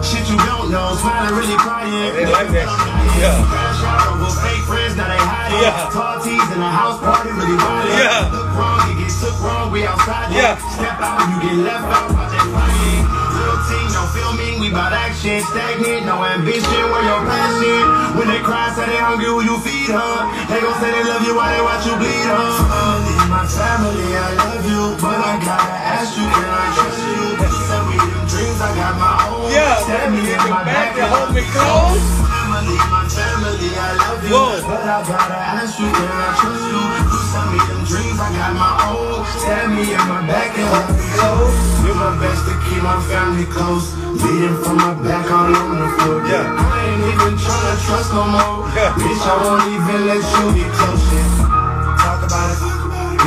Shit 0.00 0.24
you 0.32 0.40
don't 0.48 0.72
know, 0.72 0.96
smiling, 0.96 1.36
really 1.36 1.60
crying. 1.60 1.92
They 2.16 2.24
like 2.24 2.48
that 2.56 2.72
shit. 2.72 3.20
Yeah. 3.20 3.36
Crash 3.52 3.84
out 3.84 4.16
over 4.16 4.32
fake 4.40 4.64
friends, 4.64 4.96
now 4.96 5.12
they 5.12 5.20
hiding. 5.20 5.21
Yeah. 5.62 5.94
Tall 5.94 6.18
tees 6.18 6.48
in 6.50 6.58
a 6.58 6.66
house 6.74 6.98
party, 6.98 7.30
really 7.30 7.54
wild. 7.54 7.86
Yeah. 7.94 8.34
Look 8.34 8.50
wrong, 8.58 8.82
you 8.90 8.98
get 8.98 9.14
took 9.14 9.36
wrong, 9.38 9.70
we 9.70 9.86
outside. 9.86 10.34
Yeah. 10.34 10.58
Step 10.74 10.98
out, 10.98 11.22
you 11.30 11.38
get 11.38 11.56
left 11.62 11.86
out, 11.86 12.10
watch 12.10 12.34
that 12.34 12.46
flying. 12.50 13.06
Real 13.06 13.58
team, 13.70 13.86
no 13.94 14.02
filming, 14.10 14.58
we 14.58 14.74
bout 14.74 14.90
action. 14.90 15.38
Stagnant, 15.54 16.02
no 16.02 16.18
ambition, 16.18 16.82
where 16.90 17.06
your 17.06 17.22
passion? 17.30 18.18
When 18.18 18.26
they 18.26 18.42
cry, 18.42 18.74
say 18.74 18.90
they 18.90 18.98
hungry, 18.98 19.30
who 19.30 19.46
you 19.46 19.54
feed 19.62 19.94
her? 19.94 20.14
They 20.50 20.58
gon' 20.58 20.74
say 20.82 20.90
they 20.90 21.06
love 21.06 21.22
you 21.22 21.38
while 21.38 21.54
they 21.54 21.62
watch 21.62 21.86
you 21.86 21.94
bleed 21.94 22.26
her. 22.26 22.42
Family, 22.66 23.14
my 23.30 23.46
family, 23.46 24.08
I 24.18 24.34
love 24.42 24.66
you, 24.66 24.82
but 24.98 25.14
I 25.14 25.38
gotta 25.46 25.78
ask 25.94 26.18
you, 26.18 26.26
can 26.26 26.50
I 26.50 26.66
trust 26.74 26.98
you? 27.06 27.22
Send 27.70 27.86
me 27.86 27.96
them 28.02 28.26
dreams, 28.26 28.58
I 28.58 28.70
got 28.74 28.98
my 28.98 29.14
own. 29.30 29.46
Yeah, 29.54 29.78
Stab 29.86 30.10
me 30.10 30.26
in 30.26 30.42
my 30.50 30.66
back 30.66 30.98
and 30.98 31.06
hold 31.06 31.30
me 31.30 31.46
close. 31.54 32.02
Family, 32.26 32.78
my 32.90 33.01
family, 33.12 33.70
I 33.76 33.90
love 34.00 34.20
you. 34.24 34.32
Whoa. 34.32 34.60
But 34.64 34.82
I 34.88 34.98
gotta 35.04 35.38
ask 35.60 35.78
you, 35.78 35.88
can 35.92 36.08
I 36.08 36.30
trust 36.40 36.64
you? 36.72 36.82
You 37.12 37.20
send 37.32 37.48
me 37.52 37.58
them 37.68 37.82
dreams, 37.84 38.18
I 38.20 38.28
got 38.32 38.52
my 38.56 38.72
own. 38.88 39.20
Stab 39.40 39.68
me 39.72 39.84
in 39.92 40.04
my 40.08 40.20
back 40.26 40.50
and 40.56 40.68
hold 40.68 40.88
me 40.96 41.06
close. 41.16 41.56
You're 41.84 41.98
my 41.98 42.12
best 42.20 42.40
to 42.48 42.54
keep 42.68 42.80
my 42.82 42.98
family 43.10 43.46
close. 43.46 43.92
Bleeding 44.20 44.56
from 44.64 44.76
my 44.80 44.94
back 45.04 45.26
all 45.30 45.50
on 45.52 45.76
the 45.82 45.88
floor. 46.00 46.18
Yeah. 46.28 46.46
I 46.46 46.76
ain't 46.88 47.04
even 47.12 47.32
tryna 47.36 47.74
trust 47.84 48.10
no 48.16 48.24
more. 48.28 48.68
Yeah. 48.76 48.94
Bitch, 48.96 49.22
I 49.28 49.34
won't 49.44 49.66
even 49.68 50.00
let 50.08 50.22
you 50.22 50.44
get 50.56 50.70
close. 50.72 51.04
Yeah. 51.12 52.00
Talk 52.00 52.20
about 52.24 52.48
it. 52.54 52.60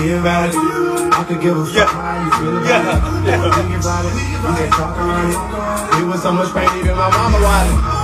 Be 0.01 0.11
about 0.17 0.49
it. 0.49 0.55
I 1.15 1.23
could 1.23 1.41
give 1.41 1.55
a 1.57 1.65
fuck 1.65 1.75
Yeah. 1.75 1.85
how 1.87 2.23
you 2.23 2.31
feel 2.39 2.57
about 2.57 2.67
Yeah. 2.67 3.47
it. 3.47 3.53
Think 3.55 3.73
about 3.81 4.05
it. 4.05 4.13
We 4.15 4.51
can 4.59 4.69
talk 4.71 4.97
around 4.97 5.31
it. 5.31 5.99
It 5.99 6.05
was 6.07 6.21
so 6.21 6.31
much 6.33 6.53
pain, 6.53 6.69
even 6.79 6.95
my 6.97 7.09
mama 7.09 7.37
wildin'. 7.39 7.94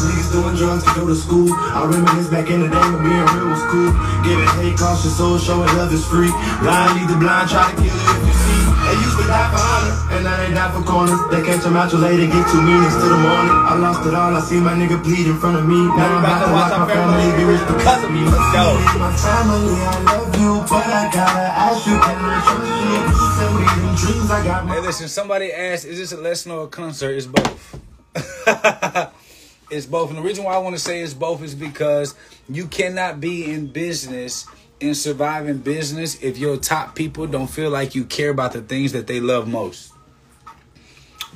Niggas 0.00 0.32
doing 0.32 0.56
drugs 0.56 0.84
to 0.84 0.92
go 0.96 1.06
to 1.06 1.16
school. 1.16 1.52
I 1.52 1.84
reminisce 1.84 2.28
back 2.28 2.48
in 2.50 2.60
the 2.64 2.68
day 2.68 2.86
when 2.90 3.02
being 3.04 3.26
real 3.36 3.48
was 3.52 3.64
cool. 3.68 3.90
Giving 4.24 4.48
hate 4.60 4.76
cost 4.78 5.04
your 5.04 5.12
soul, 5.12 5.36
showing 5.38 5.68
love 5.76 5.92
is 5.92 6.04
free. 6.06 6.32
Blind 6.64 6.96
lead 6.96 7.08
the 7.08 7.18
blind, 7.20 7.50
try 7.50 7.68
to 7.68 7.76
kill 7.76 7.92
it 7.92 8.08
if 8.16 8.24
you 8.24 8.34
see. 8.34 8.60
They 8.80 8.96
used 9.06 9.18
to 9.20 9.26
die 9.28 9.48
for 9.52 9.60
honor, 9.60 9.94
and 10.16 10.20
now 10.24 10.36
they 10.40 10.50
die 10.56 10.70
for 10.72 10.82
corners. 10.82 11.20
They 11.30 11.44
catch 11.44 11.62
them 11.62 11.76
out 11.76 11.90
too 11.92 12.00
late 12.00 12.18
and 12.18 12.32
get 12.32 12.44
two 12.48 12.62
meanings 12.64 12.96
to 12.96 13.06
the 13.06 13.20
morning. 13.20 13.52
I 13.52 13.76
lost 13.76 14.02
it 14.08 14.14
all, 14.16 14.32
I 14.34 14.40
see 14.40 14.58
my 14.58 14.72
nigga 14.74 14.98
bleed 15.02 15.28
in 15.28 15.36
front 15.38 15.60
of 15.60 15.68
me. 15.68 15.78
Now 15.94 16.16
I'm 16.16 16.24
about 16.24 16.40
to 16.42 16.52
watch 16.52 16.72
my 16.74 16.88
family 16.88 17.28
be 17.36 17.44
rich 17.44 17.62
because 17.68 18.02
of 18.02 18.10
me. 18.10 18.24
Let's 18.24 18.50
go. 18.56 18.66
My 18.98 19.12
family, 19.14 19.78
I 19.84 19.96
love 20.10 20.32
you, 20.40 20.52
but 20.64 20.86
I 20.88 21.06
gotta 21.12 21.46
ask 21.68 21.86
you, 21.86 21.94
can 22.00 22.18
I 22.18 22.40
trust 22.40 22.66
you? 22.66 22.98
You 23.04 23.28
send 23.36 23.52
me 23.54 23.64
them 23.68 23.94
dreams, 24.00 24.30
I 24.32 24.40
got 24.42 24.66
my 24.66 24.74
Hey, 24.74 24.80
listen. 24.80 25.08
Somebody 25.08 25.52
asked, 25.52 25.84
"Is 25.84 25.98
this 25.98 26.12
a 26.12 26.20
lesson 26.20 26.52
or 26.52 26.64
a 26.64 26.68
concert?" 26.68 27.14
It's 27.14 27.26
both. 27.26 27.78
it's 29.70 29.86
both, 29.86 30.10
and 30.10 30.18
the 30.18 30.22
reason 30.22 30.44
why 30.44 30.54
I 30.54 30.58
want 30.58 30.76
to 30.76 30.82
say 30.82 31.00
it's 31.00 31.14
both 31.14 31.42
is 31.42 31.54
because 31.54 32.14
you 32.48 32.66
cannot 32.66 33.20
be 33.20 33.50
in 33.50 33.68
business 33.68 34.46
and 34.80 34.96
survive 34.96 35.48
in 35.48 35.58
business 35.58 36.20
if 36.22 36.38
your 36.38 36.56
top 36.56 36.94
people 36.94 37.26
don't 37.26 37.48
feel 37.48 37.70
like 37.70 37.94
you 37.94 38.04
care 38.04 38.30
about 38.30 38.52
the 38.52 38.62
things 38.62 38.92
that 38.92 39.06
they 39.06 39.20
love 39.20 39.46
most. 39.46 39.92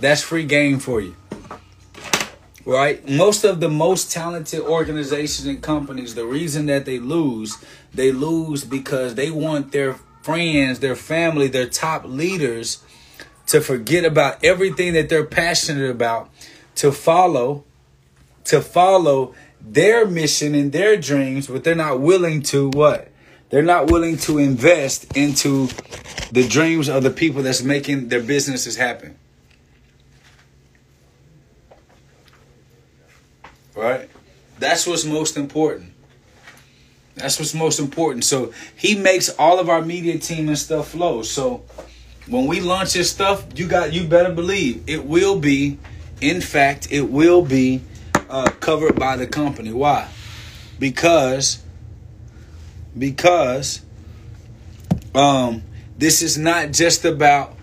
That's 0.00 0.22
free 0.22 0.44
game 0.44 0.78
for 0.78 1.00
you. 1.00 1.16
Right? 2.64 3.06
Most 3.08 3.44
of 3.44 3.60
the 3.60 3.68
most 3.68 4.10
talented 4.10 4.60
organizations 4.60 5.46
and 5.46 5.62
companies, 5.62 6.14
the 6.14 6.24
reason 6.24 6.66
that 6.66 6.86
they 6.86 6.98
lose, 6.98 7.58
they 7.92 8.10
lose 8.10 8.64
because 8.64 9.14
they 9.14 9.30
want 9.30 9.72
their 9.72 9.94
friends, 10.22 10.80
their 10.80 10.96
family, 10.96 11.48
their 11.48 11.68
top 11.68 12.04
leaders 12.06 12.82
to 13.46 13.60
forget 13.60 14.06
about 14.06 14.42
everything 14.42 14.94
that 14.94 15.10
they're 15.10 15.26
passionate 15.26 15.90
about 15.90 16.30
to 16.76 16.90
follow 16.90 17.64
to 18.44 18.60
follow 18.60 19.34
their 19.60 20.06
mission 20.06 20.54
and 20.54 20.72
their 20.72 20.96
dreams 20.96 21.46
but 21.46 21.64
they're 21.64 21.74
not 21.74 22.00
willing 22.00 22.42
to 22.42 22.70
what? 22.70 23.08
They're 23.50 23.62
not 23.62 23.90
willing 23.90 24.16
to 24.18 24.38
invest 24.38 25.16
into 25.16 25.68
the 26.32 26.46
dreams 26.48 26.88
of 26.88 27.02
the 27.02 27.10
people 27.10 27.42
that's 27.42 27.62
making 27.62 28.08
their 28.08 28.22
businesses 28.22 28.76
happen. 28.76 29.16
Right? 33.76 34.08
That's 34.58 34.86
what's 34.86 35.04
most 35.04 35.36
important. 35.36 35.92
That's 37.14 37.38
what's 37.38 37.54
most 37.54 37.78
important. 37.78 38.24
So 38.24 38.52
he 38.76 38.96
makes 38.96 39.28
all 39.38 39.60
of 39.60 39.68
our 39.68 39.82
media 39.82 40.18
team 40.18 40.48
and 40.48 40.58
stuff 40.58 40.88
flow. 40.88 41.22
So 41.22 41.62
when 42.28 42.46
we 42.46 42.60
launch 42.60 42.94
this 42.94 43.10
stuff, 43.10 43.44
you 43.56 43.68
got 43.68 43.92
you 43.92 44.04
better 44.06 44.32
believe 44.32 44.82
it 44.86 45.04
will 45.04 45.38
be, 45.38 45.78
in 46.20 46.40
fact, 46.40 46.88
it 46.90 47.02
will 47.02 47.42
be 47.42 47.82
uh, 48.28 48.50
covered 48.60 48.98
by 48.98 49.16
the 49.16 49.26
company. 49.26 49.72
Why? 49.72 50.08
Because 50.78 51.62
because 52.96 53.80
um 55.14 55.62
this 55.98 56.22
is 56.22 56.38
not 56.38 56.70
just 56.70 57.04
about 57.04 57.54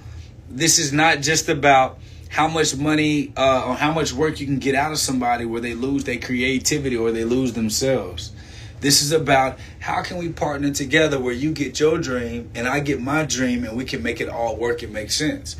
this 0.49 0.79
is 0.79 0.91
not 0.91 1.21
just 1.21 1.49
about 1.49 1.97
how 2.29 2.47
much 2.47 2.75
money 2.75 3.33
uh, 3.35 3.67
or 3.67 3.75
how 3.75 3.91
much 3.91 4.13
work 4.13 4.39
you 4.39 4.45
can 4.45 4.59
get 4.59 4.73
out 4.73 4.91
of 4.91 4.97
somebody 4.97 5.45
where 5.45 5.59
they 5.59 5.73
lose 5.73 6.05
their 6.05 6.17
creativity 6.17 6.95
or 6.95 7.11
they 7.11 7.25
lose 7.25 7.53
themselves. 7.53 8.31
This 8.79 9.01
is 9.01 9.11
about 9.11 9.59
how 9.79 10.01
can 10.01 10.17
we 10.17 10.29
partner 10.29 10.71
together 10.71 11.19
where 11.19 11.33
you 11.33 11.51
get 11.51 11.79
your 11.79 11.97
dream 11.99 12.49
and 12.55 12.67
I 12.67 12.79
get 12.79 13.01
my 13.01 13.25
dream 13.25 13.63
and 13.63 13.77
we 13.77 13.85
can 13.85 14.01
make 14.01 14.21
it 14.21 14.29
all 14.29 14.55
work 14.55 14.81
and 14.81 14.93
make 14.93 15.11
sense. 15.11 15.55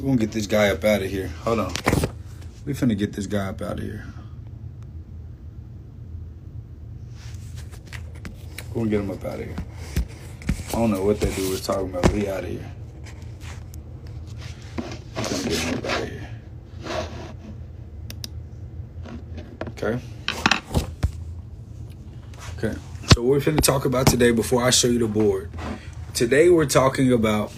We're 0.00 0.10
gonna 0.10 0.20
get 0.20 0.30
this 0.30 0.46
guy 0.46 0.68
up 0.68 0.84
out 0.84 1.02
of 1.02 1.10
here. 1.10 1.26
Hold 1.42 1.58
on. 1.58 1.72
We 2.64 2.72
finna 2.72 2.96
get 2.96 3.14
this 3.14 3.26
guy 3.26 3.48
up 3.48 3.60
out 3.60 3.78
of 3.78 3.84
here. 3.84 4.04
We're 8.68 8.84
gonna 8.84 8.90
get 8.90 9.00
him 9.00 9.10
up 9.10 9.24
out 9.24 9.40
of 9.40 9.46
here. 9.46 9.56
I 10.68 10.72
don't 10.72 10.92
know 10.92 11.04
what 11.04 11.18
that 11.18 11.34
dude 11.34 11.50
was 11.50 11.66
talking 11.66 11.90
about, 11.90 12.08
he 12.12 12.28
out 12.28 12.44
of 12.44 12.50
here. 12.50 12.72
Get 15.16 15.58
him 15.58 15.78
up 15.78 15.84
out 15.84 16.02
of 16.02 16.08
here. 16.08 16.28
Okay. 19.70 20.00
Okay. 22.56 22.78
So 23.14 23.22
what 23.22 23.30
we're 23.30 23.40
finna 23.40 23.60
talk 23.60 23.84
about 23.84 24.06
today 24.06 24.30
before 24.30 24.62
I 24.62 24.70
show 24.70 24.86
you 24.86 25.00
the 25.00 25.08
board. 25.08 25.50
today 26.14 26.50
we're 26.50 26.66
talking 26.66 27.12
about. 27.12 27.52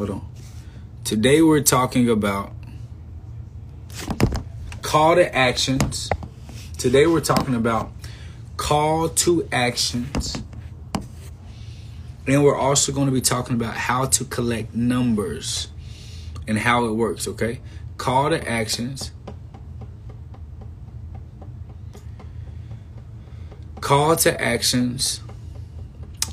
Hold 0.00 0.10
on. 0.12 0.26
Today 1.04 1.42
we're 1.42 1.60
talking 1.60 2.08
about 2.08 2.52
call 4.80 5.16
to 5.16 5.36
actions. 5.36 6.08
Today 6.78 7.06
we're 7.06 7.20
talking 7.20 7.54
about 7.54 7.92
call 8.56 9.10
to 9.10 9.46
actions. 9.52 10.42
And 12.26 12.42
we're 12.42 12.56
also 12.56 12.92
going 12.92 13.08
to 13.08 13.12
be 13.12 13.20
talking 13.20 13.54
about 13.54 13.74
how 13.74 14.06
to 14.06 14.24
collect 14.24 14.74
numbers 14.74 15.68
and 16.48 16.56
how 16.56 16.86
it 16.86 16.92
works, 16.92 17.28
okay? 17.28 17.60
Call 17.98 18.30
to 18.30 18.48
actions. 18.48 19.12
Call 23.82 24.16
to 24.16 24.40
actions. 24.40 25.20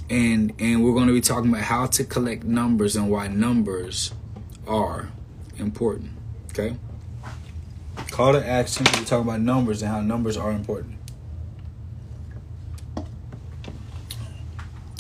And 0.10 0.54
and 0.60 0.84
we're 0.84 0.94
going 0.94 1.08
to 1.08 1.14
be 1.14 1.22
talking 1.22 1.50
about 1.50 1.64
how 1.64 1.86
to 1.88 2.04
collect 2.04 2.44
numbers 2.44 2.96
and 2.96 3.10
why 3.10 3.28
numbers 3.28 4.14
are 4.66 5.10
important, 5.58 6.12
okay? 6.52 6.78
Call 8.12 8.34
to 8.34 8.46
action. 8.46 8.86
We're 8.86 9.06
talking 9.06 9.28
about 9.28 9.42
numbers 9.42 9.82
and 9.82 9.92
how 9.92 10.02
numbers 10.02 10.38
are 10.38 10.52
important. 10.52 10.98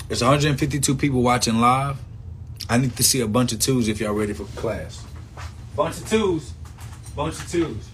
There's 0.07 0.21
152 0.21 0.95
people 0.95 1.21
watching 1.21 1.59
live. 1.59 1.97
I 2.69 2.77
need 2.77 2.95
to 2.97 3.03
see 3.03 3.21
a 3.21 3.27
bunch 3.27 3.53
of 3.53 3.59
twos 3.59 3.87
if 3.87 3.99
y'all 3.99 4.13
ready 4.13 4.33
for 4.33 4.45
class. 4.59 5.05
Bunch 5.75 5.97
of 5.97 6.09
twos. 6.09 6.53
Bunch 7.15 7.35
of 7.35 7.51
twos. 7.51 7.89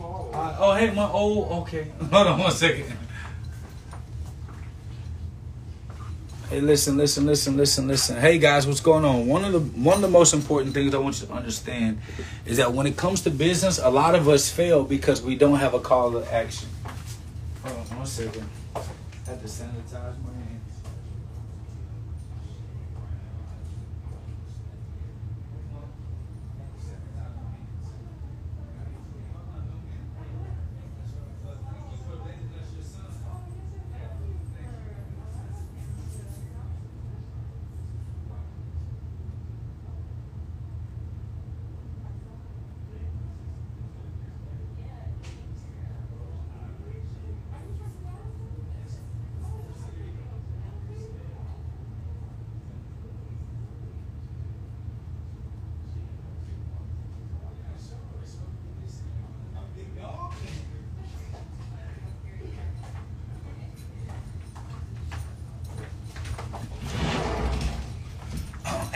Uh, 0.00 0.56
oh, 0.60 0.74
hey, 0.74 0.90
my 0.90 1.10
old. 1.10 1.50
Okay, 1.62 1.88
hold 2.10 2.26
on 2.26 2.38
one 2.38 2.52
second. 2.52 2.92
Hey, 6.48 6.60
listen, 6.60 6.96
listen, 6.96 7.26
listen, 7.26 7.56
listen, 7.56 7.88
listen. 7.88 8.16
Hey, 8.16 8.38
guys, 8.38 8.66
what's 8.66 8.80
going 8.80 9.04
on? 9.04 9.26
One 9.26 9.44
of 9.44 9.52
the 9.52 9.60
one 9.60 9.96
of 9.96 10.02
the 10.02 10.08
most 10.08 10.32
important 10.32 10.72
things 10.72 10.94
I 10.94 10.98
want 10.98 11.20
you 11.20 11.26
to 11.26 11.32
understand 11.32 11.98
is 12.46 12.56
that 12.56 12.72
when 12.72 12.86
it 12.86 12.96
comes 12.96 13.22
to 13.22 13.30
business, 13.30 13.78
a 13.78 13.90
lot 13.90 14.14
of 14.14 14.28
us 14.28 14.50
fail 14.50 14.84
because 14.84 15.20
we 15.20 15.36
don't 15.36 15.58
have 15.58 15.74
a 15.74 15.80
call 15.80 16.12
to 16.12 16.32
action. 16.32 16.68
Hold 17.64 17.76
on 17.90 17.98
one 17.98 18.06
second. 18.06 18.48
I 18.74 18.80
have 19.26 19.42
to 19.42 19.46
sanitize 19.46 19.92
my 19.92 20.32
hands. 20.32 20.47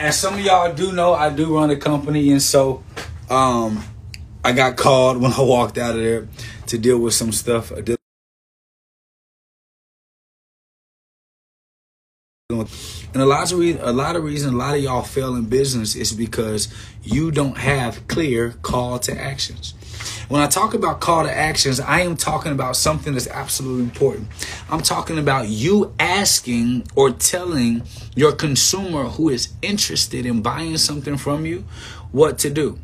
As 0.02 0.18
some 0.18 0.34
of 0.34 0.40
y'all 0.40 0.74
do 0.74 0.90
know, 0.92 1.14
I 1.14 1.30
do 1.30 1.56
run 1.56 1.70
a 1.70 1.76
company, 1.76 2.32
and 2.32 2.42
so 2.42 2.82
um, 3.30 3.84
I 4.44 4.52
got 4.52 4.76
called 4.76 5.18
when 5.18 5.32
I 5.38 5.40
walked 5.40 5.78
out 5.78 5.94
of 5.94 6.02
there 6.02 6.28
to 6.66 6.78
deal 6.78 6.98
with 6.98 7.14
some 7.14 7.30
stuff. 7.32 7.72
And 13.12 13.22
a 13.22 13.26
lot 13.26 13.52
of 13.52 13.58
re- 13.58 13.78
a 13.78 13.92
lot 13.92 14.16
of 14.16 14.24
reason 14.24 14.54
a 14.54 14.56
lot 14.56 14.74
of 14.74 14.82
y'all 14.82 15.02
fail 15.02 15.34
in 15.36 15.44
business 15.44 15.94
is 15.94 16.12
because 16.12 16.72
you 17.02 17.30
don't 17.30 17.58
have 17.58 18.08
clear 18.08 18.52
call 18.62 18.98
to 19.00 19.18
actions. 19.18 19.74
When 20.28 20.40
I 20.40 20.46
talk 20.46 20.72
about 20.72 21.00
call 21.00 21.24
to 21.24 21.30
actions, 21.30 21.78
I 21.78 22.00
am 22.00 22.16
talking 22.16 22.52
about 22.52 22.74
something 22.74 23.12
that's 23.12 23.28
absolutely 23.28 23.84
important. 23.84 24.28
I'm 24.70 24.80
talking 24.80 25.18
about 25.18 25.48
you 25.48 25.92
asking 26.00 26.86
or 26.96 27.10
telling 27.10 27.82
your 28.16 28.32
consumer 28.32 29.04
who 29.04 29.28
is 29.28 29.52
interested 29.60 30.24
in 30.24 30.40
buying 30.40 30.78
something 30.78 31.18
from 31.18 31.44
you 31.44 31.64
what 32.12 32.38
to 32.38 32.50
do. 32.50 32.78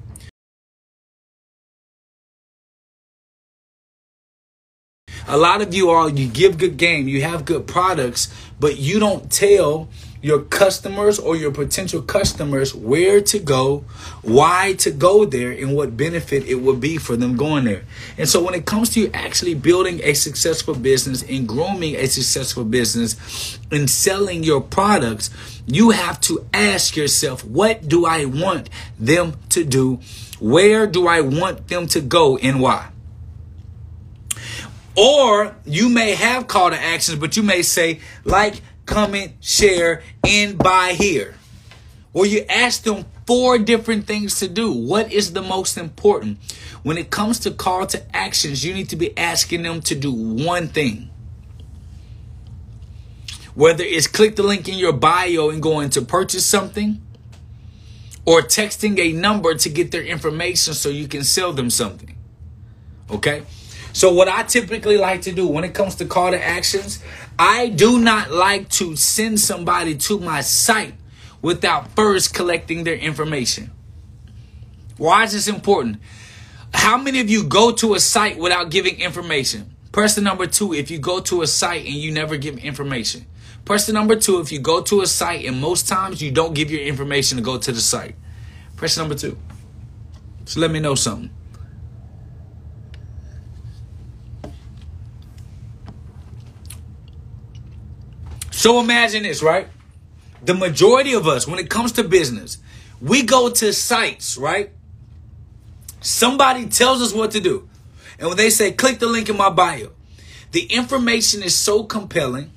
A 5.26 5.36
lot 5.36 5.60
of 5.60 5.74
you 5.74 5.90
all, 5.90 6.08
you 6.08 6.26
give 6.28 6.58
good 6.58 6.76
game, 6.76 7.08
you 7.08 7.22
have 7.22 7.44
good 7.44 7.66
products, 7.66 8.32
but 8.60 8.78
you 8.78 8.98
don't 8.98 9.30
tell 9.30 9.88
your 10.20 10.40
customers 10.40 11.18
or 11.18 11.36
your 11.36 11.52
potential 11.52 12.02
customers 12.02 12.74
where 12.74 13.20
to 13.20 13.38
go, 13.38 13.84
why 14.22 14.74
to 14.78 14.90
go 14.90 15.24
there, 15.24 15.50
and 15.50 15.74
what 15.74 15.96
benefit 15.96 16.44
it 16.46 16.56
would 16.56 16.80
be 16.80 16.96
for 16.96 17.16
them 17.16 17.36
going 17.36 17.64
there. 17.64 17.84
And 18.16 18.28
so 18.28 18.42
when 18.42 18.54
it 18.54 18.66
comes 18.66 18.90
to 18.90 19.00
you 19.00 19.10
actually 19.14 19.54
building 19.54 20.00
a 20.02 20.14
successful 20.14 20.74
business 20.74 21.22
and 21.22 21.46
grooming 21.46 21.94
a 21.96 22.06
successful 22.06 22.64
business 22.64 23.58
and 23.70 23.88
selling 23.88 24.42
your 24.42 24.60
products, 24.60 25.30
you 25.66 25.90
have 25.90 26.20
to 26.22 26.46
ask 26.52 26.96
yourself, 26.96 27.44
what 27.44 27.86
do 27.86 28.04
I 28.04 28.24
want 28.24 28.70
them 28.98 29.34
to 29.50 29.64
do? 29.64 30.00
Where 30.40 30.86
do 30.86 31.06
I 31.06 31.20
want 31.20 31.68
them 31.68 31.86
to 31.88 32.00
go 32.00 32.36
and 32.38 32.60
why? 32.60 32.88
Or 34.96 35.54
you 35.64 35.88
may 35.88 36.16
have 36.16 36.48
call 36.48 36.70
to 36.70 36.76
actions, 36.76 37.18
but 37.18 37.36
you 37.36 37.44
may 37.44 37.62
say, 37.62 38.00
like, 38.24 38.62
comment, 38.88 39.34
share, 39.40 40.02
and 40.26 40.58
buy 40.58 40.94
here. 40.98 41.36
Or 42.12 42.26
you 42.26 42.44
ask 42.48 42.82
them 42.82 43.04
four 43.26 43.58
different 43.58 44.06
things 44.06 44.40
to 44.40 44.48
do. 44.48 44.72
What 44.72 45.12
is 45.12 45.34
the 45.34 45.42
most 45.42 45.76
important? 45.76 46.38
When 46.82 46.98
it 46.98 47.10
comes 47.10 47.38
to 47.40 47.52
call 47.52 47.86
to 47.86 48.16
actions, 48.16 48.64
you 48.64 48.74
need 48.74 48.88
to 48.88 48.96
be 48.96 49.16
asking 49.16 49.62
them 49.62 49.82
to 49.82 49.94
do 49.94 50.10
one 50.10 50.68
thing. 50.68 51.10
Whether 53.54 53.84
it's 53.84 54.06
click 54.06 54.36
the 54.36 54.42
link 54.42 54.68
in 54.68 54.78
your 54.78 54.92
bio 54.92 55.50
and 55.50 55.62
going 55.62 55.90
to 55.90 56.02
purchase 56.02 56.46
something, 56.46 57.02
or 58.24 58.42
texting 58.42 58.98
a 58.98 59.12
number 59.12 59.54
to 59.54 59.68
get 59.68 59.90
their 59.90 60.02
information 60.02 60.74
so 60.74 60.88
you 60.88 61.08
can 61.08 61.24
sell 61.24 61.52
them 61.52 61.70
something. 61.70 62.14
Okay? 63.10 63.42
So, 63.94 64.12
what 64.12 64.28
I 64.28 64.42
typically 64.42 64.98
like 64.98 65.22
to 65.22 65.32
do 65.32 65.48
when 65.48 65.64
it 65.64 65.72
comes 65.74 65.94
to 65.96 66.04
call 66.04 66.30
to 66.30 66.42
actions, 66.42 67.02
I 67.38 67.68
do 67.68 68.00
not 68.00 68.32
like 68.32 68.68
to 68.70 68.96
send 68.96 69.38
somebody 69.38 69.94
to 69.96 70.18
my 70.18 70.40
site 70.40 70.94
without 71.40 71.92
first 71.92 72.34
collecting 72.34 72.82
their 72.82 72.96
information. 72.96 73.70
Why 74.96 75.22
is 75.22 75.32
this 75.32 75.46
important? 75.46 75.98
How 76.74 76.98
many 76.98 77.20
of 77.20 77.30
you 77.30 77.44
go 77.44 77.70
to 77.72 77.94
a 77.94 78.00
site 78.00 78.38
without 78.38 78.70
giving 78.70 79.00
information? 79.00 79.76
Person 79.92 80.24
number 80.24 80.46
two, 80.46 80.74
if 80.74 80.90
you 80.90 80.98
go 80.98 81.20
to 81.20 81.42
a 81.42 81.46
site 81.46 81.86
and 81.86 81.94
you 81.94 82.10
never 82.10 82.36
give 82.36 82.58
information. 82.58 83.26
Person 83.64 83.94
number 83.94 84.16
two, 84.16 84.40
if 84.40 84.50
you 84.50 84.58
go 84.58 84.82
to 84.82 85.02
a 85.02 85.06
site 85.06 85.44
and 85.44 85.60
most 85.60 85.86
times 85.86 86.20
you 86.20 86.32
don't 86.32 86.54
give 86.54 86.70
your 86.70 86.82
information 86.82 87.36
to 87.38 87.42
go 87.42 87.56
to 87.56 87.70
the 87.70 87.80
site. 87.80 88.16
Person 88.76 89.02
number 89.02 89.14
two. 89.14 89.38
So 90.44 90.60
let 90.60 90.70
me 90.70 90.80
know 90.80 90.94
something. 90.94 91.30
So 98.58 98.80
imagine 98.80 99.22
this, 99.22 99.40
right? 99.40 99.68
The 100.42 100.52
majority 100.52 101.12
of 101.12 101.28
us, 101.28 101.46
when 101.46 101.60
it 101.60 101.70
comes 101.70 101.92
to 101.92 102.02
business, 102.02 102.58
we 103.00 103.22
go 103.22 103.50
to 103.50 103.72
sites, 103.72 104.36
right? 104.36 104.72
Somebody 106.00 106.66
tells 106.66 107.00
us 107.00 107.14
what 107.14 107.30
to 107.30 107.40
do. 107.40 107.68
And 108.18 108.26
when 108.26 108.36
they 108.36 108.50
say, 108.50 108.72
click 108.72 108.98
the 108.98 109.06
link 109.06 109.28
in 109.28 109.36
my 109.36 109.48
bio, 109.48 109.90
the 110.50 110.64
information 110.64 111.40
is 111.40 111.54
so 111.54 111.84
compelling. 111.84 112.50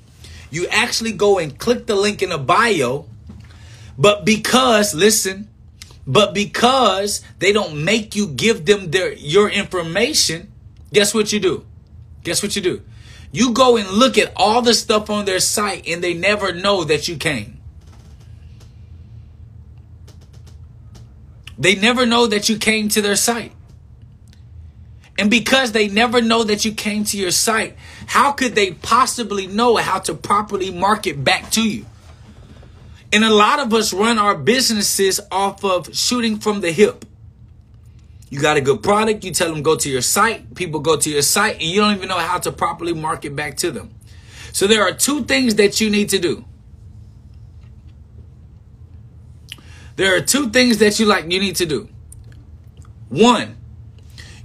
You 0.50 0.66
actually 0.72 1.12
go 1.12 1.38
and 1.38 1.56
click 1.56 1.86
the 1.86 1.94
link 1.94 2.20
in 2.20 2.30
the 2.30 2.38
bio. 2.38 3.06
But 3.96 4.24
because, 4.24 4.94
listen, 4.94 5.48
but 6.04 6.34
because 6.34 7.22
they 7.38 7.52
don't 7.52 7.84
make 7.84 8.16
you 8.16 8.26
give 8.26 8.66
them 8.66 8.90
their 8.90 9.12
your 9.12 9.48
information, 9.48 10.50
guess 10.92 11.14
what 11.14 11.32
you 11.32 11.38
do? 11.38 11.64
Guess 12.24 12.42
what 12.42 12.56
you 12.56 12.62
do? 12.62 12.82
You 13.32 13.52
go 13.52 13.78
and 13.78 13.88
look 13.88 14.18
at 14.18 14.32
all 14.36 14.60
the 14.60 14.74
stuff 14.74 15.08
on 15.10 15.24
their 15.24 15.40
site 15.40 15.88
and 15.88 16.04
they 16.04 16.14
never 16.14 16.52
know 16.52 16.84
that 16.84 17.08
you 17.08 17.16
came. 17.16 17.58
They 21.58 21.74
never 21.74 22.04
know 22.04 22.26
that 22.26 22.48
you 22.48 22.58
came 22.58 22.88
to 22.90 23.00
their 23.00 23.16
site. 23.16 23.52
And 25.18 25.30
because 25.30 25.72
they 25.72 25.88
never 25.88 26.20
know 26.20 26.44
that 26.44 26.64
you 26.64 26.72
came 26.72 27.04
to 27.04 27.18
your 27.18 27.30
site, 27.30 27.76
how 28.06 28.32
could 28.32 28.54
they 28.54 28.72
possibly 28.72 29.46
know 29.46 29.76
how 29.76 29.98
to 30.00 30.14
properly 30.14 30.70
market 30.70 31.22
back 31.22 31.50
to 31.52 31.66
you? 31.66 31.86
And 33.12 33.24
a 33.24 33.30
lot 33.30 33.60
of 33.60 33.72
us 33.74 33.92
run 33.92 34.18
our 34.18 34.34
businesses 34.34 35.20
off 35.30 35.64
of 35.64 35.94
shooting 35.94 36.38
from 36.38 36.60
the 36.60 36.72
hip. 36.72 37.04
You 38.32 38.40
got 38.40 38.56
a 38.56 38.62
good 38.62 38.82
product, 38.82 39.24
you 39.24 39.30
tell 39.30 39.52
them 39.52 39.62
go 39.62 39.76
to 39.76 39.90
your 39.90 40.00
site, 40.00 40.54
people 40.54 40.80
go 40.80 40.96
to 40.96 41.10
your 41.10 41.20
site, 41.20 41.56
and 41.56 41.64
you 41.64 41.82
don't 41.82 41.94
even 41.94 42.08
know 42.08 42.16
how 42.16 42.38
to 42.38 42.50
properly 42.50 42.94
market 42.94 43.36
back 43.36 43.58
to 43.58 43.70
them. 43.70 43.90
So 44.54 44.66
there 44.66 44.82
are 44.88 44.94
two 44.94 45.24
things 45.24 45.56
that 45.56 45.82
you 45.82 45.90
need 45.90 46.08
to 46.08 46.18
do. 46.18 46.46
There 49.96 50.16
are 50.16 50.22
two 50.22 50.48
things 50.48 50.78
that 50.78 50.98
you 50.98 51.04
like 51.04 51.30
you 51.30 51.40
need 51.40 51.56
to 51.56 51.66
do. 51.66 51.90
One, 53.10 53.58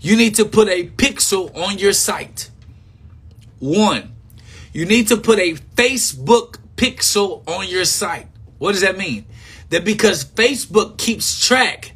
you 0.01 0.17
need 0.17 0.35
to 0.35 0.43
put 0.43 0.67
a 0.67 0.89
pixel 0.89 1.55
on 1.55 1.77
your 1.77 1.93
site. 1.93 2.51
One, 3.59 4.17
you 4.73 4.85
need 4.85 5.07
to 5.07 5.15
put 5.15 5.39
a 5.39 5.53
Facebook 5.53 6.57
pixel 6.75 7.47
on 7.47 7.69
your 7.69 7.85
site. 7.85 8.27
What 8.57 8.73
does 8.73 8.81
that 8.81 8.97
mean? 8.97 9.27
That 9.69 9.85
because 9.85 10.25
Facebook 10.25 10.97
keeps 10.97 11.47
track, 11.47 11.93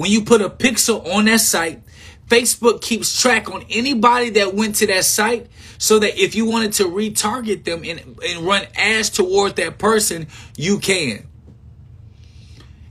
when 0.00 0.10
you 0.10 0.24
put 0.24 0.40
a 0.40 0.48
pixel 0.48 1.06
on 1.14 1.26
that 1.26 1.40
site, 1.40 1.82
Facebook 2.26 2.80
keeps 2.80 3.20
track 3.20 3.50
on 3.50 3.66
anybody 3.68 4.30
that 4.30 4.54
went 4.54 4.76
to 4.76 4.86
that 4.86 5.04
site 5.04 5.48
so 5.76 5.98
that 5.98 6.18
if 6.18 6.34
you 6.34 6.46
wanted 6.46 6.72
to 6.74 6.84
retarget 6.84 7.64
them 7.64 7.82
and, 7.84 8.18
and 8.26 8.46
run 8.46 8.64
ads 8.74 9.10
toward 9.10 9.56
that 9.56 9.76
person, 9.76 10.26
you 10.56 10.78
can. 10.78 11.26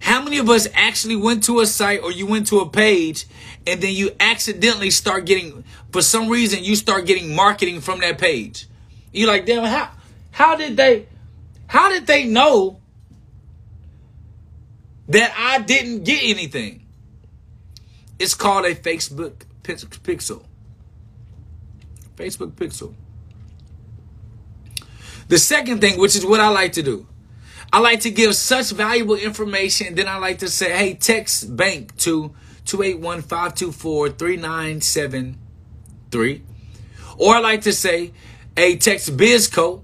How 0.01 0.21
many 0.21 0.37
of 0.37 0.51
us 0.51 0.67
actually 0.75 1.15
went 1.15 1.45
to 1.45 1.61
a 1.61 1.65
site 1.65 2.03
or 2.03 2.11
you 2.11 2.27
went 2.27 2.45
to 2.47 2.59
a 2.59 2.69
page 2.69 3.25
and 3.65 3.81
then 3.81 3.95
you 3.95 4.11
accidentally 4.19 4.91
start 4.91 5.25
getting, 5.25 5.63
for 5.91 6.03
some 6.03 6.29
reason, 6.29 6.63
you 6.63 6.75
start 6.75 7.07
getting 7.07 7.35
marketing 7.35 7.81
from 7.81 8.01
that 8.01 8.19
page? 8.19 8.67
You're 9.11 9.29
like, 9.29 9.47
damn, 9.47 9.63
how, 9.63 9.89
how 10.29 10.55
did 10.55 10.77
they, 10.77 11.07
how 11.65 11.89
did 11.89 12.05
they 12.05 12.25
know 12.25 12.79
that 15.09 15.33
I 15.35 15.59
didn't 15.59 16.03
get 16.03 16.21
anything. 16.23 16.78
It's 18.19 18.36
called 18.36 18.65
a 18.65 18.75
Facebook 18.75 19.45
pixel. 19.63 20.43
Facebook 22.15 22.51
pixel. 22.51 22.93
The 25.29 25.38
second 25.38 25.79
thing, 25.79 25.99
which 25.99 26.15
is 26.15 26.25
what 26.25 26.39
I 26.39 26.49
like 26.49 26.73
to 26.73 26.84
do, 26.84 27.08
I 27.71 27.79
like 27.79 28.01
to 28.01 28.12
give 28.12 28.36
such 28.36 28.71
valuable 28.71 29.15
information. 29.15 29.95
Then 29.95 30.08
I 30.08 30.17
like 30.17 30.39
to 30.39 30.49
say, 30.49 30.75
hey, 30.75 30.95
text 30.95 31.55
bank 31.55 31.95
to 31.97 32.34
281 32.65 33.21
524 33.21 34.10
3973. 34.10 36.41
Or 37.17 37.36
I 37.36 37.39
like 37.39 37.62
to 37.62 37.73
say, 37.73 38.12
hey, 38.55 38.77
text 38.77 39.15
Bizco 39.15 39.84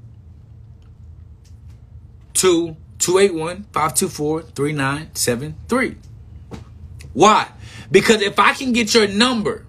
to 2.36 2.78
281-524-3973. 3.00 5.96
Why? 7.14 7.48
Because 7.96 8.22
if 8.22 8.40
I 8.40 8.52
can 8.52 8.74
get 8.74 8.94
your 8.94 9.08
number, 9.08 9.66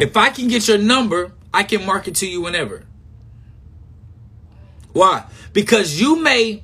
if 0.00 0.16
I 0.16 0.30
can 0.30 0.46
get 0.46 0.68
your 0.68 0.78
number, 0.78 1.32
I 1.52 1.64
can 1.64 1.84
market 1.84 2.14
to 2.14 2.26
you 2.28 2.40
whenever. 2.40 2.84
Why? 4.92 5.24
Because 5.52 6.00
you 6.00 6.22
may 6.22 6.62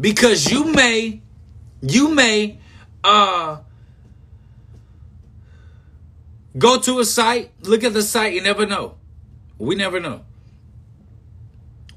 because 0.00 0.50
you 0.50 0.64
may 0.64 1.22
you 1.80 2.08
may 2.12 2.58
uh 3.04 3.58
Go 6.58 6.80
to 6.80 6.98
a 6.98 7.04
site, 7.04 7.52
look 7.62 7.84
at 7.84 7.92
the 7.92 8.02
site, 8.02 8.32
you 8.32 8.40
never 8.40 8.66
know. 8.66 8.96
We 9.58 9.76
never 9.76 10.00
know. 10.00 10.22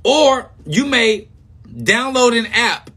Or 0.03 0.51
you 0.67 0.85
may 0.85 1.27
download 1.67 2.37
an 2.37 2.45
app 2.47 2.91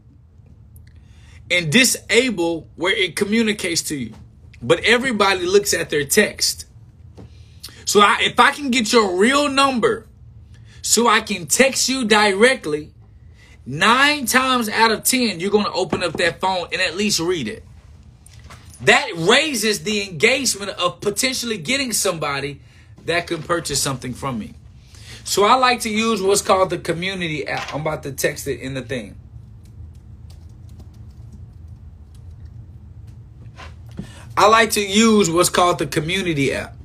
and 1.49 1.71
disable 1.71 2.67
where 2.75 2.95
it 2.95 3.15
communicates 3.15 3.81
to 3.83 3.95
you. 3.95 4.13
But 4.61 4.81
everybody 4.83 5.45
looks 5.45 5.73
at 5.73 5.89
their 5.89 6.05
text. 6.05 6.65
So 7.85 7.99
I, 7.99 8.19
if 8.21 8.39
I 8.39 8.51
can 8.51 8.71
get 8.71 8.93
your 8.93 9.17
real 9.17 9.49
number 9.49 10.07
so 10.81 11.07
I 11.07 11.21
can 11.21 11.47
text 11.47 11.89
you 11.89 12.05
directly, 12.05 12.93
nine 13.65 14.25
times 14.25 14.69
out 14.69 14.91
of 14.91 15.03
10, 15.03 15.39
you're 15.39 15.51
going 15.51 15.65
to 15.65 15.71
open 15.71 16.03
up 16.03 16.13
that 16.13 16.39
phone 16.39 16.67
and 16.71 16.81
at 16.81 16.95
least 16.95 17.19
read 17.19 17.47
it 17.47 17.65
that 18.83 19.11
raises 19.15 19.83
the 19.83 20.07
engagement 20.07 20.71
of 20.71 21.01
potentially 21.01 21.57
getting 21.57 21.93
somebody 21.93 22.61
that 23.05 23.27
can 23.27 23.43
purchase 23.43 23.81
something 23.81 24.13
from 24.13 24.39
me. 24.39 24.55
So 25.23 25.43
I 25.45 25.55
like 25.55 25.81
to 25.81 25.89
use 25.89 26.21
what's 26.21 26.41
called 26.41 26.69
the 26.69 26.77
community 26.77 27.47
app. 27.47 27.73
I'm 27.73 27.81
about 27.81 28.03
to 28.03 28.11
text 28.11 28.47
it 28.47 28.59
in 28.59 28.73
the 28.73 28.81
thing. 28.81 29.15
I 34.35 34.47
like 34.47 34.71
to 34.71 34.81
use 34.81 35.29
what's 35.29 35.49
called 35.49 35.79
the 35.79 35.87
community 35.87 36.53
app. 36.53 36.75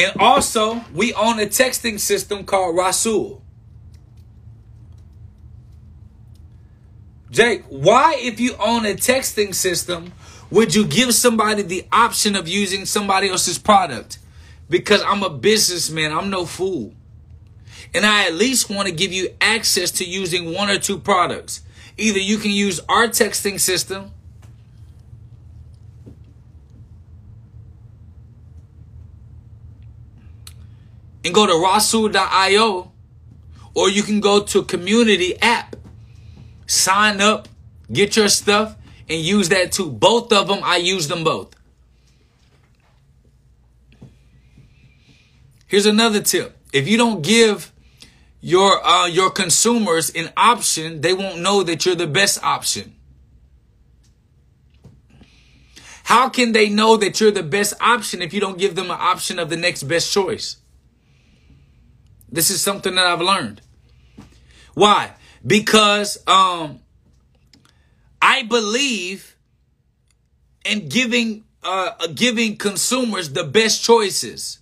And 0.00 0.20
also, 0.20 0.82
we 0.94 1.12
own 1.12 1.38
a 1.40 1.46
texting 1.46 2.00
system 2.00 2.44
called 2.44 2.76
Rasul. 2.76 3.42
Jake, 7.30 7.64
why, 7.68 8.16
if 8.18 8.40
you 8.40 8.56
own 8.58 8.86
a 8.86 8.94
texting 8.94 9.54
system, 9.54 10.12
would 10.50 10.74
you 10.74 10.86
give 10.86 11.14
somebody 11.14 11.62
the 11.62 11.86
option 11.92 12.34
of 12.34 12.48
using 12.48 12.86
somebody 12.86 13.28
else's 13.28 13.58
product? 13.58 14.18
Because 14.68 15.02
I'm 15.02 15.22
a 15.22 15.30
businessman, 15.30 16.12
I'm 16.12 16.30
no 16.30 16.46
fool. 16.46 16.94
And 17.94 18.06
I 18.06 18.26
at 18.26 18.34
least 18.34 18.70
want 18.70 18.88
to 18.88 18.94
give 18.94 19.12
you 19.12 19.28
access 19.40 19.90
to 19.92 20.04
using 20.04 20.54
one 20.54 20.70
or 20.70 20.78
two 20.78 20.98
products. 20.98 21.62
Either 21.98 22.18
you 22.18 22.38
can 22.38 22.52
use 22.52 22.80
our 22.88 23.06
texting 23.08 23.60
system 23.60 24.12
and 31.24 31.34
go 31.34 31.46
to 31.46 31.62
rasul.io 31.62 32.92
or 33.74 33.88
you 33.88 34.02
can 34.02 34.20
go 34.20 34.42
to 34.42 34.62
community 34.62 35.40
app 35.40 35.76
sign 36.66 37.20
up 37.20 37.48
get 37.92 38.16
your 38.16 38.28
stuff 38.28 38.76
and 39.08 39.20
use 39.20 39.48
that 39.48 39.72
too. 39.72 39.90
Both 39.90 40.32
of 40.32 40.48
them 40.48 40.60
i 40.62 40.76
use 40.76 41.08
them 41.08 41.24
both. 41.24 41.54
Here's 45.66 45.86
another 45.86 46.20
tip. 46.20 46.56
If 46.72 46.88
you 46.88 46.96
don't 46.96 47.22
give 47.22 47.72
your 48.40 48.84
uh, 48.84 49.06
your 49.06 49.30
consumers 49.30 50.10
an 50.10 50.30
option 50.36 51.00
they 51.00 51.12
won't 51.12 51.40
know 51.40 51.62
that 51.62 51.84
you're 51.84 51.94
the 51.94 52.06
best 52.06 52.42
option. 52.42 52.94
How 56.04 56.28
can 56.28 56.52
they 56.52 56.68
know 56.68 56.96
that 56.96 57.20
you're 57.20 57.30
the 57.30 57.42
best 57.42 57.74
option 57.80 58.22
if 58.22 58.32
you 58.32 58.40
don't 58.40 58.58
give 58.58 58.74
them 58.74 58.86
an 58.86 58.98
option 58.98 59.38
of 59.38 59.48
the 59.50 59.56
next 59.56 59.84
best 59.84 60.12
choice 60.12 60.56
this 62.30 62.50
is 62.50 62.60
something 62.60 62.94
that 62.94 63.06
I've 63.06 63.20
learned. 63.20 63.60
Why? 64.74 65.12
Because 65.46 66.18
um 66.26 66.80
I 68.22 68.42
believe 68.42 69.36
in 70.64 70.88
giving 70.88 71.44
uh, 71.62 72.06
giving 72.14 72.56
consumers 72.56 73.32
the 73.32 73.44
best 73.44 73.84
choices. 73.84 74.58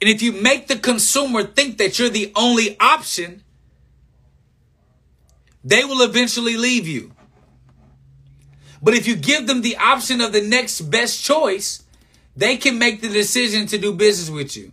And 0.00 0.10
if 0.10 0.20
you 0.20 0.32
make 0.32 0.66
the 0.66 0.76
consumer 0.76 1.44
think 1.44 1.78
that 1.78 1.98
you're 1.98 2.10
the 2.10 2.30
only 2.36 2.78
option, 2.78 3.42
they 5.64 5.82
will 5.84 6.02
eventually 6.02 6.58
leave 6.58 6.86
you. 6.86 7.12
But 8.82 8.92
if 8.92 9.06
you 9.06 9.16
give 9.16 9.46
them 9.46 9.62
the 9.62 9.78
option 9.78 10.20
of 10.20 10.34
the 10.34 10.42
next 10.42 10.82
best 10.82 11.24
choice, 11.24 11.83
they 12.36 12.56
can 12.56 12.78
make 12.78 13.00
the 13.00 13.08
decision 13.08 13.66
to 13.66 13.78
do 13.78 13.92
business 13.92 14.30
with 14.30 14.56
you. 14.56 14.72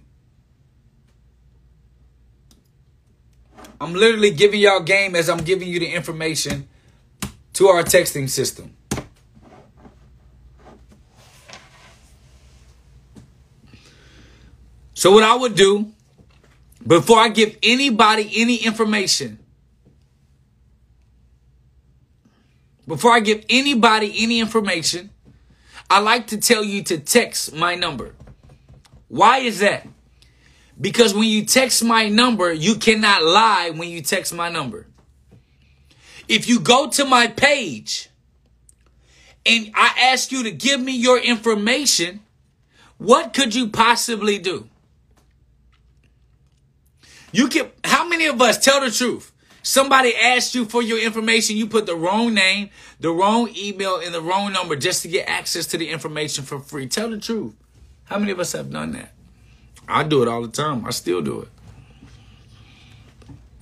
I'm 3.79 3.93
literally 3.93 4.31
giving 4.31 4.59
y'all 4.59 4.81
game 4.81 5.15
as 5.15 5.27
I'm 5.29 5.43
giving 5.43 5.67
you 5.67 5.79
the 5.79 5.87
information 5.87 6.67
to 7.53 7.67
our 7.67 7.83
texting 7.83 8.29
system. 8.29 8.75
So 14.93 15.11
what 15.11 15.23
I 15.23 15.35
would 15.35 15.55
do 15.55 15.91
before 16.85 17.17
I 17.17 17.29
give 17.29 17.57
anybody 17.63 18.31
any 18.35 18.57
information, 18.57 19.39
before 22.87 23.11
I 23.11 23.19
give 23.19 23.43
anybody 23.49 24.13
any 24.17 24.39
information, 24.39 25.09
I 25.91 25.99
like 25.99 26.27
to 26.27 26.37
tell 26.37 26.63
you 26.63 26.83
to 26.83 26.99
text 26.99 27.53
my 27.53 27.75
number. 27.75 28.15
Why 29.09 29.39
is 29.39 29.59
that? 29.59 29.85
Because 30.79 31.13
when 31.13 31.25
you 31.25 31.43
text 31.43 31.83
my 31.83 32.07
number, 32.07 32.53
you 32.53 32.75
cannot 32.75 33.23
lie 33.23 33.71
when 33.71 33.89
you 33.89 34.01
text 34.01 34.33
my 34.33 34.47
number. 34.47 34.87
If 36.29 36.47
you 36.47 36.61
go 36.61 36.89
to 36.91 37.03
my 37.03 37.27
page 37.27 38.09
and 39.45 39.71
I 39.75 39.93
ask 40.13 40.31
you 40.31 40.43
to 40.43 40.51
give 40.51 40.79
me 40.79 40.95
your 40.95 41.19
information, 41.19 42.21
what 42.97 43.33
could 43.33 43.53
you 43.53 43.67
possibly 43.67 44.37
do? 44.37 44.69
You 47.33 47.49
can, 47.49 47.69
how 47.83 48.07
many 48.07 48.27
of 48.27 48.41
us 48.41 48.63
tell 48.63 48.79
the 48.79 48.91
truth? 48.91 49.30
Somebody 49.63 50.15
asked 50.15 50.55
you 50.55 50.65
for 50.65 50.81
your 50.81 50.99
information. 50.99 51.55
You 51.55 51.67
put 51.67 51.85
the 51.85 51.95
wrong 51.95 52.33
name, 52.33 52.69
the 52.99 53.11
wrong 53.11 53.49
email, 53.55 53.97
and 53.97 54.13
the 54.13 54.21
wrong 54.21 54.51
number 54.51 54.75
just 54.75 55.03
to 55.03 55.07
get 55.07 55.29
access 55.29 55.67
to 55.67 55.77
the 55.77 55.89
information 55.89 56.43
for 56.43 56.59
free. 56.59 56.87
Tell 56.87 57.09
the 57.09 57.19
truth. 57.19 57.53
How 58.05 58.17
many 58.17 58.31
of 58.31 58.39
us 58.39 58.53
have 58.53 58.71
done 58.71 58.93
that? 58.93 59.13
I 59.87 60.03
do 60.03 60.21
it 60.23 60.27
all 60.27 60.41
the 60.41 60.47
time. 60.47 60.85
I 60.85 60.89
still 60.89 61.21
do 61.21 61.41
it. 61.41 61.47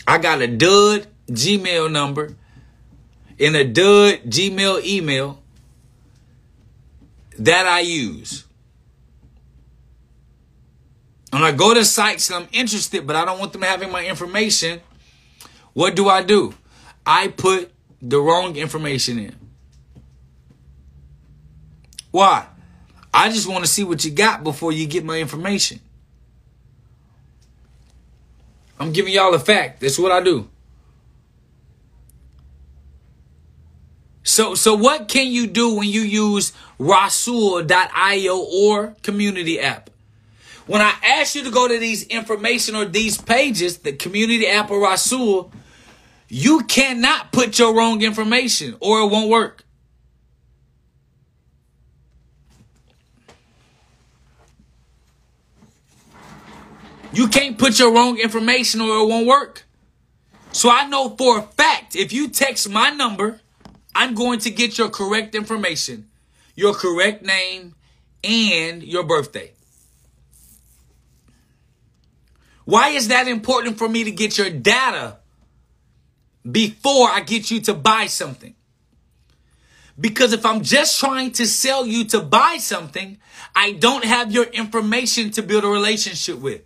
I 0.07 0.17
got 0.17 0.41
a 0.41 0.47
dud 0.47 1.07
Gmail 1.27 1.91
number 1.91 2.35
and 3.39 3.55
a 3.55 3.63
dud 3.63 4.23
Gmail 4.23 4.83
email 4.83 5.39
that 7.37 7.67
I 7.67 7.81
use. 7.81 8.45
When 11.31 11.43
I 11.43 11.51
go 11.51 11.73
to 11.73 11.85
sites 11.85 12.29
and 12.29 12.43
I'm 12.43 12.49
interested, 12.51 13.05
but 13.05 13.15
I 13.15 13.23
don't 13.23 13.39
want 13.39 13.53
them 13.53 13.61
having 13.61 13.91
my 13.91 14.05
information, 14.05 14.81
what 15.79 15.95
do 15.95 16.09
I 16.09 16.23
do? 16.23 16.53
I 17.05 17.29
put 17.29 17.71
the 18.01 18.19
wrong 18.19 18.57
information 18.57 19.17
in. 19.17 19.33
Why? 22.11 22.47
I 23.13 23.29
just 23.31 23.47
want 23.47 23.63
to 23.63 23.71
see 23.71 23.85
what 23.85 24.03
you 24.03 24.11
got 24.11 24.43
before 24.43 24.73
you 24.73 24.87
get 24.87 25.05
my 25.05 25.19
information. 25.19 25.79
I'm 28.77 28.91
giving 28.91 29.13
y'all 29.13 29.33
a 29.33 29.39
fact. 29.39 29.79
That's 29.79 29.97
what 29.97 30.11
I 30.11 30.19
do. 30.19 30.49
So, 34.23 34.55
so 34.55 34.75
what 34.75 35.07
can 35.07 35.27
you 35.27 35.47
do 35.47 35.75
when 35.75 35.87
you 35.87 36.01
use 36.01 36.51
Rasul.io 36.77 38.37
or 38.37 38.95
community 39.01 39.61
app? 39.61 39.89
When 40.67 40.81
I 40.81 40.93
ask 41.05 41.35
you 41.35 41.45
to 41.45 41.51
go 41.51 41.69
to 41.69 41.79
these 41.79 42.03
information 42.07 42.75
or 42.75 42.83
these 42.83 43.17
pages, 43.17 43.77
the 43.77 43.93
community 43.93 44.45
app 44.45 44.71
or 44.71 44.81
Rasul, 44.81 45.53
you 46.29 46.63
cannot 46.63 47.31
put 47.31 47.57
your 47.57 47.75
wrong 47.75 48.01
information 48.03 48.75
or 48.79 49.01
it 49.01 49.07
won't 49.07 49.29
work. 49.29 49.65
You 57.11 57.27
can't 57.27 57.57
put 57.57 57.79
your 57.79 57.91
wrong 57.91 58.19
information 58.19 58.81
or 58.81 58.99
it 58.99 59.07
won't 59.07 59.25
work. 59.25 59.63
So 60.51 60.69
I 60.69 60.87
know 60.87 61.15
for 61.15 61.39
a 61.39 61.41
fact 61.41 61.95
if 61.95 62.13
you 62.13 62.29
text 62.29 62.69
my 62.69 62.91
number, 62.91 63.41
I'm 63.95 64.13
going 64.13 64.39
to 64.39 64.51
get 64.51 64.77
your 64.77 64.89
correct 64.89 65.33
information, 65.33 66.09
your 66.55 66.75
correct 66.75 67.23
name, 67.23 67.73
and 68.23 68.83
your 68.83 69.03
birthday. 69.03 69.51
Why 72.65 72.89
is 72.89 73.07
that 73.07 73.27
important 73.27 73.79
for 73.79 73.89
me 73.89 74.03
to 74.03 74.11
get 74.11 74.37
your 74.37 74.51
data 74.51 75.18
before 76.51 77.09
I 77.09 77.21
get 77.21 77.51
you 77.51 77.59
to 77.61 77.73
buy 77.73 78.05
something? 78.07 78.55
Because 79.99 80.31
if 80.31 80.45
I'm 80.45 80.61
just 80.61 80.99
trying 80.99 81.31
to 81.33 81.45
sell 81.45 81.85
you 81.85 82.05
to 82.05 82.21
buy 82.21 82.57
something, 82.57 83.17
I 83.55 83.73
don't 83.73 84.05
have 84.05 84.31
your 84.31 84.45
information 84.45 85.29
to 85.31 85.41
build 85.41 85.65
a 85.65 85.67
relationship 85.67 86.39
with. 86.39 86.61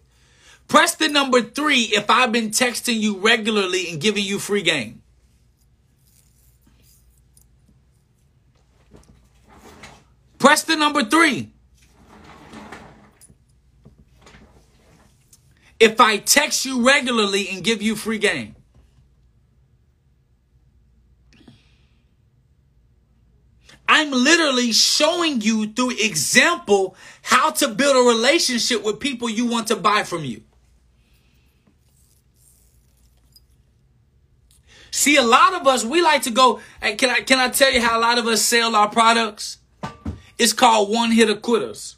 Press 0.67 0.95
the 0.95 1.09
number 1.09 1.41
three 1.41 1.89
if 1.91 2.09
I've 2.09 2.31
been 2.31 2.49
texting 2.49 2.99
you 2.99 3.17
regularly 3.17 3.89
and 3.89 3.99
giving 3.99 4.23
you 4.23 4.39
free 4.39 4.61
game. 4.61 5.01
Press 10.37 10.63
the 10.63 10.75
number 10.75 11.03
three. 11.03 11.53
if 15.83 15.99
I 15.99 16.15
text 16.15 16.63
you 16.65 16.87
regularly 16.87 17.49
and 17.49 17.61
give 17.61 17.81
you 17.81 17.97
free 17.97 18.17
game? 18.17 18.55
I'm 23.87 24.11
literally 24.11 24.71
showing 24.71 25.41
you 25.41 25.67
through 25.67 25.91
example 25.91 26.95
how 27.21 27.51
to 27.51 27.67
build 27.67 27.95
a 27.95 28.09
relationship 28.09 28.83
with 28.83 28.99
people 28.99 29.29
you 29.29 29.45
want 29.45 29.67
to 29.67 29.75
buy 29.75 30.03
from 30.03 30.23
you. 30.23 30.41
See, 34.91 35.17
a 35.17 35.23
lot 35.23 35.59
of 35.59 35.67
us, 35.67 35.83
we 35.83 36.01
like 36.01 36.21
to 36.23 36.31
go, 36.31 36.61
and 36.81 36.97
can 36.99 37.09
I, 37.09 37.21
can 37.21 37.39
I 37.39 37.49
tell 37.49 37.71
you 37.71 37.81
how 37.81 37.97
a 37.97 38.01
lot 38.01 38.19
of 38.19 38.27
us 38.27 38.41
sell 38.43 38.75
our 38.75 38.89
products? 38.89 39.57
It's 40.37 40.53
called 40.53 40.89
one 40.89 41.11
hitter 41.11 41.35
quitters. 41.35 41.97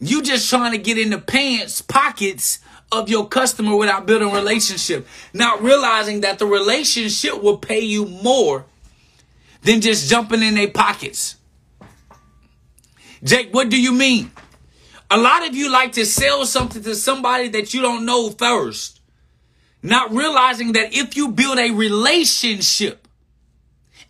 You 0.00 0.20
just 0.22 0.50
trying 0.50 0.72
to 0.72 0.78
get 0.78 0.98
in 0.98 1.10
the 1.10 1.18
pants 1.18 1.80
pockets 1.80 2.58
of 2.92 3.08
your 3.08 3.28
customer 3.28 3.76
without 3.76 4.06
building 4.06 4.30
a 4.30 4.34
relationship. 4.34 5.06
Not 5.32 5.62
realizing 5.62 6.20
that 6.20 6.38
the 6.38 6.46
relationship 6.46 7.42
will 7.42 7.58
pay 7.58 7.80
you 7.80 8.06
more 8.06 8.66
than 9.66 9.80
just 9.80 10.08
jumping 10.08 10.42
in 10.42 10.54
their 10.54 10.70
pockets. 10.70 11.36
Jake, 13.22 13.52
what 13.52 13.68
do 13.68 13.80
you 13.80 13.92
mean? 13.92 14.30
A 15.10 15.16
lot 15.16 15.46
of 15.46 15.56
you 15.56 15.70
like 15.70 15.92
to 15.92 16.06
sell 16.06 16.46
something 16.46 16.82
to 16.84 16.94
somebody 16.94 17.48
that 17.48 17.74
you 17.74 17.82
don't 17.82 18.06
know 18.06 18.30
first. 18.30 19.00
Not 19.82 20.12
realizing 20.12 20.72
that 20.72 20.94
if 20.94 21.16
you 21.16 21.28
build 21.28 21.58
a 21.58 21.72
relationship 21.72 23.08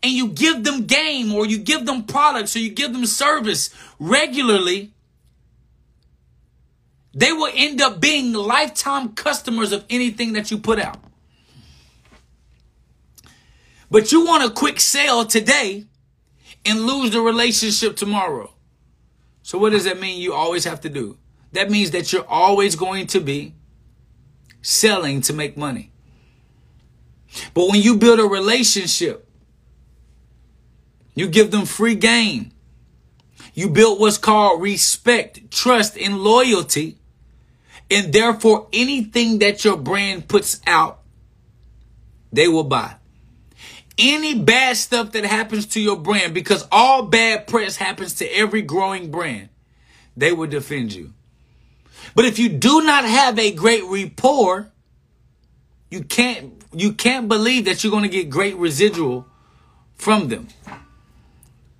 and 0.03 0.13
you 0.13 0.29
give 0.29 0.63
them 0.63 0.85
game 0.85 1.33
or 1.33 1.47
you 1.47 1.57
give 1.59 1.87
them 1.87 2.05
products 2.05 2.55
or 2.55 2.59
you 2.59 2.71
give 2.71 2.93
them 2.93 3.07
service 3.07 3.71
regularly, 3.99 4.93
they 7.15 7.33
will 7.33 7.51
end 7.55 7.81
up 7.81 7.99
being 7.99 8.35
lifetime 8.35 9.15
customers 9.15 9.73
of 9.73 9.87
anything 9.89 10.35
that 10.35 10.51
you 10.51 10.59
put 10.59 10.79
out. 10.79 11.06
But 13.97 14.13
you 14.13 14.27
want 14.27 14.45
a 14.45 14.51
quick 14.51 14.79
sale 14.79 15.25
today 15.25 15.87
and 16.67 16.83
lose 16.83 17.13
the 17.13 17.23
relationship 17.23 17.97
tomorrow. 17.97 18.53
So 19.43 19.57
what 19.57 19.71
does 19.73 19.85
that 19.85 19.99
mean 19.99 20.21
you 20.21 20.35
always 20.35 20.65
have 20.65 20.83
to 20.83 20.91
do? 20.91 21.17
That 21.53 21.71
means 21.71 21.93
that 21.93 22.13
you're 22.13 22.29
always 22.29 22.77
going 22.77 23.07
to 23.07 23.21
be 23.21 23.55
selling 24.61 25.23
to 25.23 25.33
make 25.33 25.57
money. 25.57 25.93
But 27.55 27.71
when 27.71 27.81
you 27.81 27.97
build 27.97 28.21
a 28.21 28.25
relationship, 28.25 29.27
you 31.15 31.27
give 31.27 31.51
them 31.51 31.65
free 31.65 31.95
game. 31.95 32.53
You 33.55 33.71
build 33.71 33.99
what's 33.99 34.19
called 34.19 34.61
respect, 34.61 35.51
trust, 35.51 35.97
and 35.97 36.19
loyalty. 36.19 36.99
And 37.91 38.13
therefore, 38.13 38.69
anything 38.75 39.39
that 39.39 39.65
your 39.65 39.79
brand 39.79 40.29
puts 40.29 40.61
out, 40.67 41.01
they 42.31 42.47
will 42.47 42.65
buy. 42.65 42.97
Any 43.99 44.39
bad 44.39 44.77
stuff 44.77 45.13
that 45.13 45.25
happens 45.25 45.67
to 45.69 45.81
your 45.81 45.97
brand, 45.97 46.35
because 46.35 46.67
all 46.71 47.03
bad 47.03 47.47
press 47.47 47.77
happens 47.77 48.15
to 48.15 48.27
every 48.27 48.63
growing 48.63 49.11
brand, 49.11 49.49
they 50.17 50.33
will 50.33 50.49
defend 50.49 50.93
you. 50.93 51.13
But 52.15 52.25
if 52.27 52.39
you 52.39 52.49
do 52.49 52.83
not 52.83 53.05
have 53.05 53.39
a 53.39 53.53
great 53.53 53.85
rapport 53.85 54.71
you 55.91 56.03
can't 56.03 56.53
you 56.75 56.93
can't 56.93 57.29
believe 57.29 57.65
that 57.67 57.83
you're 57.83 57.91
going 57.91 58.03
to 58.03 58.09
get 58.09 58.29
great 58.29 58.57
residual 58.57 59.27
from 59.95 60.29
them. 60.29 60.49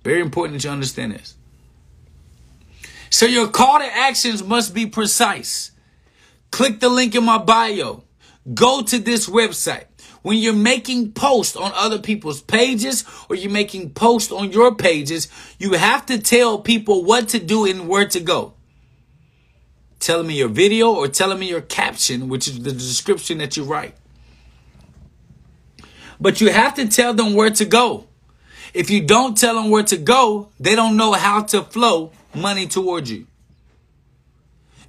Very 0.03 0.21
important 0.21 0.57
that 0.57 0.67
you 0.67 0.71
understand 0.71 1.11
this. 1.11 1.35
So 3.09 3.25
your 3.25 3.47
call 3.47 3.79
to 3.79 3.85
actions 3.85 4.43
must 4.43 4.73
be 4.73 4.85
precise. 4.87 5.71
Click 6.51 6.79
the 6.79 6.89
link 6.89 7.15
in 7.15 7.25
my 7.25 7.37
bio. 7.37 8.03
Go 8.53 8.81
to 8.81 8.97
this 8.97 9.29
website. 9.29 9.85
When 10.27 10.39
you're 10.39 10.51
making 10.51 11.13
posts 11.13 11.55
on 11.55 11.71
other 11.73 11.99
people's 11.99 12.41
pages 12.41 13.05
or 13.29 13.37
you're 13.37 13.49
making 13.49 13.91
posts 13.91 14.29
on 14.29 14.51
your 14.51 14.75
pages, 14.75 15.29
you 15.57 15.71
have 15.75 16.05
to 16.07 16.17
tell 16.19 16.59
people 16.59 17.05
what 17.05 17.29
to 17.29 17.39
do 17.39 17.65
and 17.65 17.87
where 17.87 18.05
to 18.09 18.19
go. 18.19 18.53
Telling 20.01 20.27
me 20.27 20.37
your 20.37 20.49
video 20.49 20.93
or 20.93 21.07
telling 21.07 21.39
me 21.39 21.47
your 21.47 21.61
caption, 21.61 22.27
which 22.27 22.49
is 22.49 22.61
the 22.61 22.73
description 22.73 23.37
that 23.37 23.55
you 23.55 23.63
write. 23.63 23.95
But 26.19 26.41
you 26.41 26.51
have 26.51 26.73
to 26.73 26.89
tell 26.89 27.13
them 27.13 27.33
where 27.33 27.51
to 27.51 27.63
go. 27.63 28.07
If 28.73 28.89
you 28.89 29.05
don't 29.05 29.37
tell 29.37 29.55
them 29.55 29.69
where 29.69 29.83
to 29.83 29.95
go, 29.95 30.49
they 30.59 30.75
don't 30.75 30.97
know 30.97 31.13
how 31.13 31.43
to 31.43 31.63
flow 31.63 32.11
money 32.35 32.67
towards 32.67 33.09
you. 33.09 33.27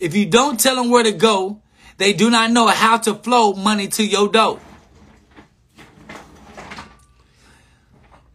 If 0.01 0.17
you 0.17 0.27
don't 0.27 0.59
tell 0.59 0.75
them 0.75 0.91
where 0.91 1.05
to 1.05 1.13
go, 1.13 1.63
they 1.97 2.13
do 2.13 2.29
not 2.29 2.51
know 2.51 2.67
how 2.67 2.97
to 2.97 3.15
flow 3.15 3.53
money 3.53 3.87
to 3.87 4.05
your 4.05 4.29
dough. 4.29 4.59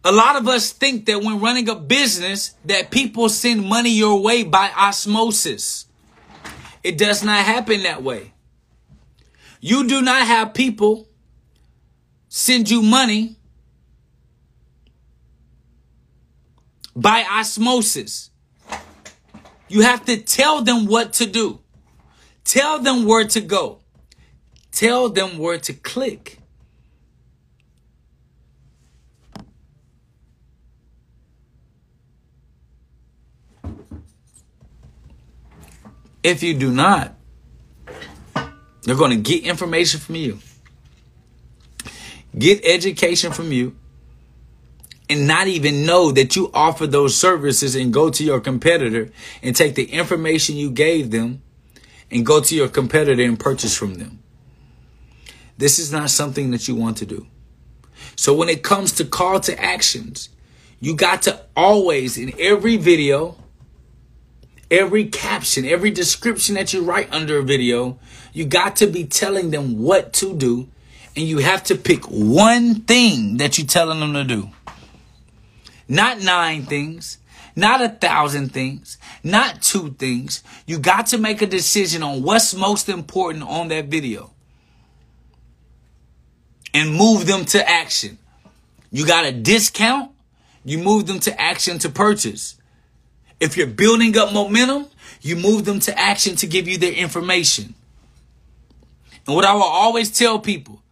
A 0.06 0.12
lot 0.12 0.36
of 0.36 0.46
us 0.46 0.70
think 0.70 1.06
that 1.06 1.22
when 1.22 1.40
running 1.40 1.68
a 1.70 1.74
business 1.74 2.54
that 2.66 2.90
people 2.90 3.30
send 3.30 3.64
money 3.64 3.90
your 3.90 4.20
way 4.20 4.42
by 4.42 4.70
osmosis. 4.76 5.86
It 6.82 6.98
does 6.98 7.24
not 7.24 7.44
happen 7.46 7.84
that 7.84 8.02
way. 8.02 8.34
You 9.60 9.88
do 9.88 10.02
not 10.02 10.26
have 10.26 10.52
people 10.52 11.08
send 12.28 12.68
you 12.68 12.82
money 12.82 13.36
by 16.94 17.24
osmosis. 17.24 18.30
You 19.68 19.80
have 19.82 20.04
to 20.04 20.18
tell 20.18 20.60
them 20.60 20.84
what 20.84 21.14
to 21.14 21.26
do. 21.26 21.60
Tell 22.44 22.78
them 22.78 23.06
where 23.06 23.26
to 23.28 23.40
go. 23.40 23.78
Tell 24.70 25.08
them 25.08 25.38
where 25.38 25.56
to 25.56 25.72
click. 25.72 26.40
If 36.24 36.42
you 36.42 36.54
do 36.54 36.72
not, 36.72 37.14
they're 38.82 38.96
going 38.96 39.10
to 39.10 39.16
get 39.16 39.44
information 39.44 40.00
from 40.00 40.16
you, 40.16 40.38
get 42.36 42.64
education 42.64 43.30
from 43.30 43.52
you, 43.52 43.76
and 45.08 45.28
not 45.28 45.48
even 45.48 45.84
know 45.84 46.10
that 46.12 46.34
you 46.34 46.50
offer 46.54 46.86
those 46.86 47.14
services 47.14 47.76
and 47.76 47.92
go 47.92 48.08
to 48.08 48.24
your 48.24 48.40
competitor 48.40 49.10
and 49.42 49.54
take 49.54 49.74
the 49.74 49.84
information 49.84 50.56
you 50.56 50.70
gave 50.70 51.10
them 51.10 51.42
and 52.10 52.24
go 52.24 52.40
to 52.40 52.54
your 52.54 52.68
competitor 52.68 53.22
and 53.22 53.38
purchase 53.38 53.76
from 53.76 53.94
them. 53.94 54.22
This 55.58 55.78
is 55.78 55.92
not 55.92 56.08
something 56.08 56.50
that 56.52 56.66
you 56.66 56.74
want 56.74 56.96
to 56.98 57.06
do. 57.06 57.26
So 58.16 58.34
when 58.34 58.48
it 58.48 58.62
comes 58.62 58.92
to 58.92 59.04
call 59.04 59.40
to 59.40 59.62
actions, 59.62 60.30
you 60.80 60.96
got 60.96 61.22
to 61.22 61.40
always 61.54 62.16
in 62.16 62.32
every 62.38 62.76
video, 62.76 63.36
every 64.74 65.04
caption, 65.06 65.64
every 65.64 65.90
description 65.90 66.56
that 66.56 66.72
you 66.72 66.82
write 66.82 67.12
under 67.12 67.38
a 67.38 67.42
video, 67.42 67.98
you 68.32 68.44
got 68.44 68.76
to 68.76 68.86
be 68.86 69.04
telling 69.04 69.50
them 69.50 69.80
what 69.82 70.12
to 70.14 70.34
do 70.34 70.68
and 71.16 71.26
you 71.26 71.38
have 71.38 71.62
to 71.64 71.76
pick 71.76 72.04
one 72.04 72.82
thing 72.82 73.36
that 73.36 73.56
you're 73.56 73.66
telling 73.66 74.00
them 74.00 74.14
to 74.14 74.24
do. 74.24 74.50
Not 75.88 76.20
nine 76.20 76.64
things, 76.64 77.18
not 77.54 77.80
a 77.80 77.88
thousand 77.88 78.52
things, 78.52 78.98
not 79.22 79.62
two 79.62 79.92
things. 79.92 80.42
You 80.66 80.78
got 80.78 81.06
to 81.08 81.18
make 81.18 81.40
a 81.40 81.46
decision 81.46 82.02
on 82.02 82.22
what's 82.22 82.54
most 82.54 82.88
important 82.88 83.44
on 83.44 83.68
that 83.68 83.86
video 83.86 84.32
and 86.72 86.92
move 86.92 87.26
them 87.26 87.44
to 87.46 87.68
action. 87.68 88.18
You 88.90 89.06
got 89.06 89.24
a 89.24 89.32
discount, 89.32 90.10
you 90.64 90.78
move 90.78 91.06
them 91.06 91.20
to 91.20 91.40
action 91.40 91.78
to 91.80 91.88
purchase. 91.88 92.56
If 93.44 93.58
you're 93.58 93.66
building 93.66 94.16
up 94.16 94.32
momentum, 94.32 94.86
you 95.20 95.36
move 95.36 95.66
them 95.66 95.78
to 95.80 95.98
action 95.98 96.34
to 96.36 96.46
give 96.46 96.66
you 96.66 96.78
their 96.78 96.94
information. 96.94 97.74
And 99.26 99.36
what 99.36 99.44
I 99.44 99.52
will 99.52 99.62
always 99.62 100.10
tell 100.10 100.38
people, 100.38 100.82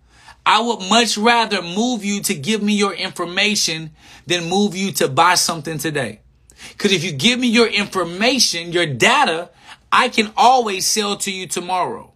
I 0.45 0.61
would 0.61 0.81
much 0.81 1.17
rather 1.17 1.63
move 1.63 2.05
you 2.05 2.21
to 2.25 2.35
give 2.35 2.63
me 2.63 2.75
your 2.75 2.93
information 2.93 3.93
than 4.27 4.51
move 4.51 4.77
you 4.77 4.93
to 4.93 5.09
buy 5.09 5.37
something 5.37 5.79
today. 5.79 6.21
Because 6.69 6.93
if 6.93 7.03
you 7.03 7.13
give 7.13 7.41
me 7.41 7.49
your 7.49 7.69
information, 7.69 8.71
your 8.71 8.87
data, 8.87 9.49
I 9.91 10.11
can 10.11 10.31
always 10.37 10.87
sell 10.87 11.17
to 11.17 11.33
you 11.33 11.47
tomorrow. 11.47 12.12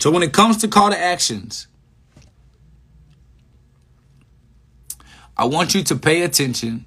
So 0.00 0.10
when 0.10 0.22
it 0.22 0.32
comes 0.32 0.58
to 0.58 0.68
call 0.68 0.90
to 0.90 0.98
actions, 0.98 1.66
I 5.36 5.44
want 5.44 5.74
you 5.74 5.82
to 5.84 5.96
pay 5.96 6.22
attention 6.22 6.84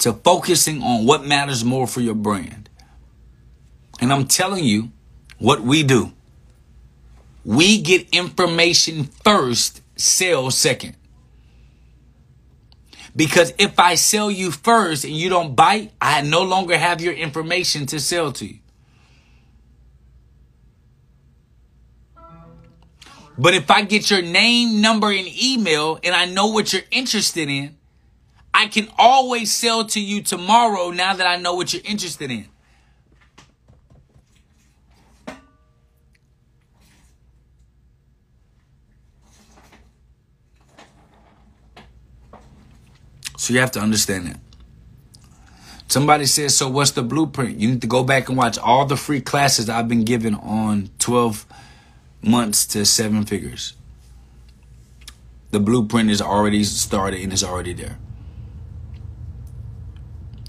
to 0.00 0.12
focusing 0.12 0.82
on 0.82 1.06
what 1.06 1.24
matters 1.24 1.64
more 1.64 1.86
for 1.86 2.00
your 2.00 2.14
brand. 2.14 2.68
And 4.00 4.12
I'm 4.12 4.26
telling 4.26 4.64
you 4.64 4.90
what 5.38 5.60
we 5.62 5.82
do. 5.82 6.12
We 7.44 7.80
get 7.80 8.08
information 8.10 9.04
first, 9.04 9.80
sell 9.96 10.50
second. 10.50 10.96
Because 13.14 13.54
if 13.58 13.78
I 13.78 13.94
sell 13.94 14.30
you 14.30 14.50
first 14.50 15.04
and 15.04 15.14
you 15.14 15.30
don't 15.30 15.56
bite, 15.56 15.92
I 16.00 16.20
no 16.20 16.42
longer 16.42 16.76
have 16.76 17.00
your 17.00 17.14
information 17.14 17.86
to 17.86 18.00
sell 18.00 18.32
to 18.32 18.46
you. 18.46 18.58
But 23.38 23.54
if 23.54 23.70
I 23.70 23.82
get 23.82 24.10
your 24.10 24.22
name, 24.22 24.80
number, 24.80 25.10
and 25.10 25.26
email 25.26 25.98
and 26.02 26.14
I 26.14 26.24
know 26.24 26.46
what 26.46 26.72
you're 26.72 26.82
interested 26.90 27.48
in, 27.48 27.76
I 28.54 28.66
can 28.68 28.88
always 28.96 29.52
sell 29.52 29.84
to 29.84 30.00
you 30.00 30.22
tomorrow 30.22 30.90
now 30.90 31.14
that 31.14 31.26
I 31.26 31.36
know 31.36 31.54
what 31.54 31.74
you're 31.74 31.82
interested 31.84 32.30
in. 32.30 32.48
So 43.36 43.52
you 43.52 43.60
have 43.60 43.70
to 43.72 43.80
understand 43.80 44.26
that. 44.28 44.40
Somebody 45.88 46.26
says, 46.26 46.56
so 46.56 46.68
what's 46.68 46.90
the 46.92 47.02
blueprint? 47.02 47.58
You 47.60 47.68
need 47.68 47.82
to 47.82 47.86
go 47.86 48.02
back 48.02 48.28
and 48.28 48.36
watch 48.36 48.58
all 48.58 48.86
the 48.86 48.96
free 48.96 49.20
classes 49.20 49.68
I've 49.68 49.86
been 49.86 50.04
given 50.04 50.34
on 50.34 50.90
12 50.98 51.46
months 52.26 52.66
to 52.68 52.84
seven 52.84 53.24
figures. 53.24 53.74
The 55.50 55.60
blueprint 55.60 56.10
is 56.10 56.20
already 56.20 56.64
started 56.64 57.22
and 57.22 57.32
is 57.32 57.44
already 57.44 57.72
there. 57.72 57.98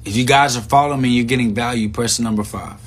If 0.06 0.16
you 0.16 0.26
guys 0.26 0.58
are 0.58 0.62
following 0.62 1.02
me, 1.02 1.10
you're 1.10 1.26
getting 1.26 1.54
value, 1.54 1.90
press 1.90 2.20
number 2.20 2.44
five. 2.44 2.87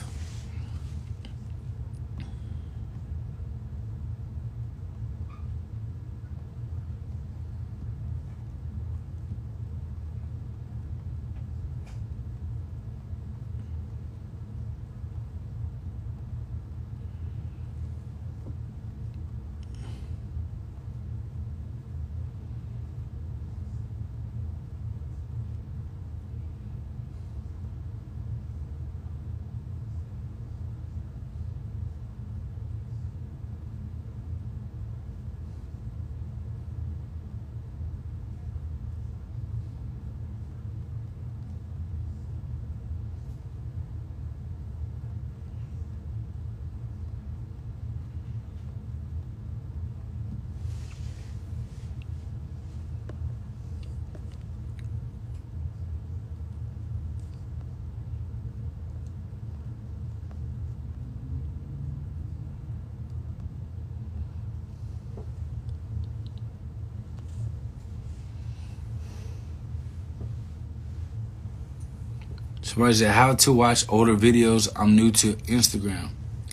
Somebody 72.70 72.94
said 72.94 73.10
how 73.10 73.34
to 73.34 73.52
watch 73.52 73.84
older 73.88 74.14
videos. 74.14 74.68
I'm 74.76 74.94
new 74.94 75.10
to 75.10 75.32
Instagram. 75.48 76.10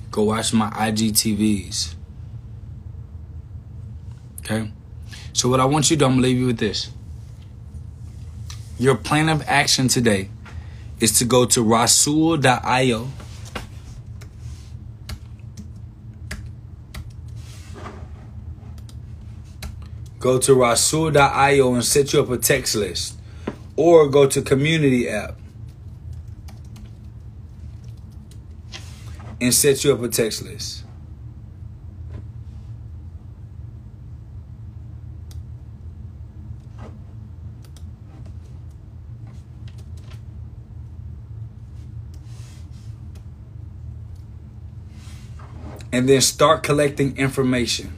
Go 0.09 0.23
watch 0.23 0.51
my 0.51 0.67
IGTVs. 0.71 1.93
Okay? 4.39 4.71
So 5.33 5.47
what 5.47 5.59
I 5.59 5.65
want 5.65 5.91
you 5.91 5.95
to 5.95 5.99
do, 5.99 6.05
I'm 6.05 6.13
gonna 6.13 6.23
leave 6.23 6.39
you 6.39 6.47
with 6.47 6.57
this. 6.57 6.89
Your 8.79 8.95
plan 8.95 9.29
of 9.29 9.43
action 9.47 9.89
today 9.89 10.31
is 10.99 11.19
to 11.19 11.25
go 11.25 11.45
to 11.45 11.61
rasul.io. 11.61 13.09
Go 20.17 20.39
to 20.39 20.55
rasul.io 20.55 21.73
and 21.75 21.85
set 21.85 22.11
you 22.11 22.21
up 22.21 22.31
a 22.31 22.37
text 22.39 22.75
list. 22.75 23.19
Or 23.75 24.09
go 24.09 24.25
to 24.25 24.41
community 24.41 25.07
app 25.07 25.35
and 29.39 29.53
set 29.53 29.83
you 29.83 29.93
up 29.93 30.01
a 30.01 30.07
text 30.07 30.43
list. 30.43 30.83
and 45.97 46.07
then 46.07 46.21
start 46.21 46.61
collecting 46.63 47.17
information. 47.17 47.91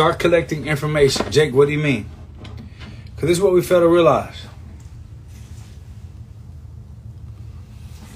Start 0.00 0.18
collecting 0.18 0.66
information. 0.66 1.30
Jake, 1.30 1.52
what 1.52 1.66
do 1.66 1.72
you 1.72 1.78
mean? 1.78 2.08
Because 3.14 3.28
this 3.28 3.36
is 3.36 3.40
what 3.42 3.52
we 3.52 3.60
fail 3.60 3.80
to 3.80 3.86
realize. 3.86 4.46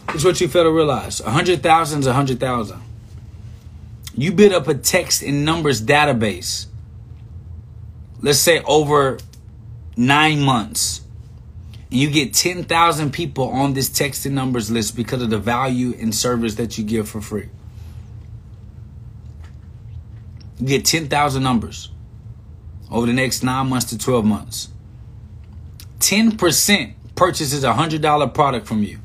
This 0.06 0.16
is 0.16 0.24
what 0.24 0.40
you 0.40 0.48
fail 0.48 0.62
to 0.62 0.70
realize. 0.70 1.20
A 1.20 1.30
hundred 1.30 1.62
thousand 1.62 2.00
is 2.00 2.06
a 2.06 2.14
hundred 2.14 2.40
thousand. 2.40 2.80
You 4.14 4.32
build 4.32 4.54
up 4.54 4.66
a 4.66 4.72
text 4.72 5.22
and 5.22 5.44
numbers 5.44 5.82
database. 5.82 6.68
Let's 8.22 8.38
say 8.38 8.62
over 8.62 9.18
nine 9.94 10.40
months. 10.40 11.02
And 11.90 12.00
you 12.00 12.10
get 12.10 12.32
10,000 12.32 13.12
people 13.12 13.50
on 13.50 13.74
this 13.74 13.90
text 13.90 14.24
and 14.24 14.34
numbers 14.34 14.70
list 14.70 14.96
because 14.96 15.20
of 15.20 15.28
the 15.28 15.38
value 15.38 15.92
and 16.00 16.14
service 16.14 16.54
that 16.54 16.78
you 16.78 16.84
give 16.84 17.10
for 17.10 17.20
free. 17.20 17.50
You 20.64 20.70
get 20.70 20.86
10,000 20.86 21.42
numbers 21.42 21.90
over 22.90 23.06
the 23.06 23.12
next 23.12 23.42
nine 23.42 23.68
months 23.68 23.90
to 23.90 23.98
12 23.98 24.24
months. 24.24 24.68
10% 25.98 26.94
purchases 27.14 27.64
a 27.64 27.74
$100 27.74 28.32
product 28.32 28.66
from 28.66 28.82
you 28.82 28.98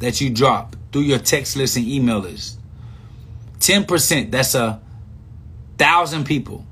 that 0.00 0.20
you 0.20 0.28
drop 0.28 0.76
through 0.92 1.00
your 1.00 1.18
text 1.18 1.56
list 1.56 1.78
and 1.78 1.88
email 1.88 2.18
list. 2.18 2.58
10%, 3.60 4.30
that's 4.30 4.54
a 4.54 4.82
thousand 5.78 6.26
people. 6.26 6.66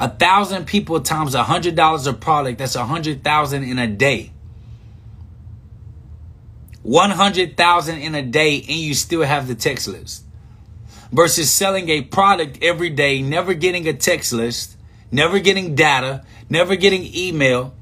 A 0.00 0.08
thousand 0.08 0.66
people 0.66 1.00
times 1.00 1.36
a 1.36 1.44
hundred 1.44 1.76
dollars 1.76 2.08
a 2.08 2.12
product, 2.12 2.58
that's 2.58 2.74
a 2.74 2.86
hundred 2.86 3.22
thousand 3.22 3.62
in 3.62 3.78
a 3.78 3.86
day. 3.86 4.32
100,000 6.82 7.98
in 7.98 8.16
a 8.16 8.22
day 8.22 8.56
and 8.56 8.78
you 8.78 8.94
still 8.94 9.22
have 9.22 9.46
the 9.46 9.54
text 9.54 9.86
list. 9.86 10.24
Versus 11.10 11.50
selling 11.50 11.88
a 11.88 12.02
product 12.02 12.58
every 12.62 12.90
day, 12.90 13.22
never 13.22 13.54
getting 13.54 13.88
a 13.88 13.92
text 13.92 14.32
list, 14.32 14.76
never 15.10 15.38
getting 15.38 15.74
data, 15.74 16.24
never 16.50 16.76
getting 16.76 17.10
email. 17.14 17.74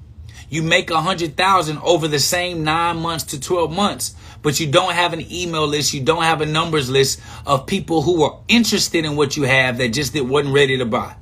You 0.49 0.63
make 0.63 0.91
a 0.91 1.01
hundred 1.01 1.37
thousand 1.37 1.79
over 1.79 2.07
the 2.07 2.21
same 2.21 2.63
nine 2.63 2.99
months 2.99 3.25
to 3.25 3.41
12 3.41 3.73
months 3.73 4.15
but 4.47 4.61
you 4.61 4.67
don't 4.69 4.95
have 4.95 5.13
an 5.13 5.25
email 5.33 5.67
list, 5.67 5.93
you 5.93 6.01
don't 6.01 6.23
have 6.23 6.41
a 6.41 6.47
numbers 6.47 6.89
list 6.89 7.21
of 7.45 7.67
people 7.67 8.03
who 8.03 8.23
are 8.23 8.39
interested 8.47 9.05
in 9.05 9.17
what 9.17 9.37
you 9.37 9.43
have 9.43 9.79
that 9.79 9.89
just 9.89 10.13
that 10.13 10.25
wasn't 10.25 10.55
ready 10.55 10.79
to 10.79 10.85
buy. 10.85 11.17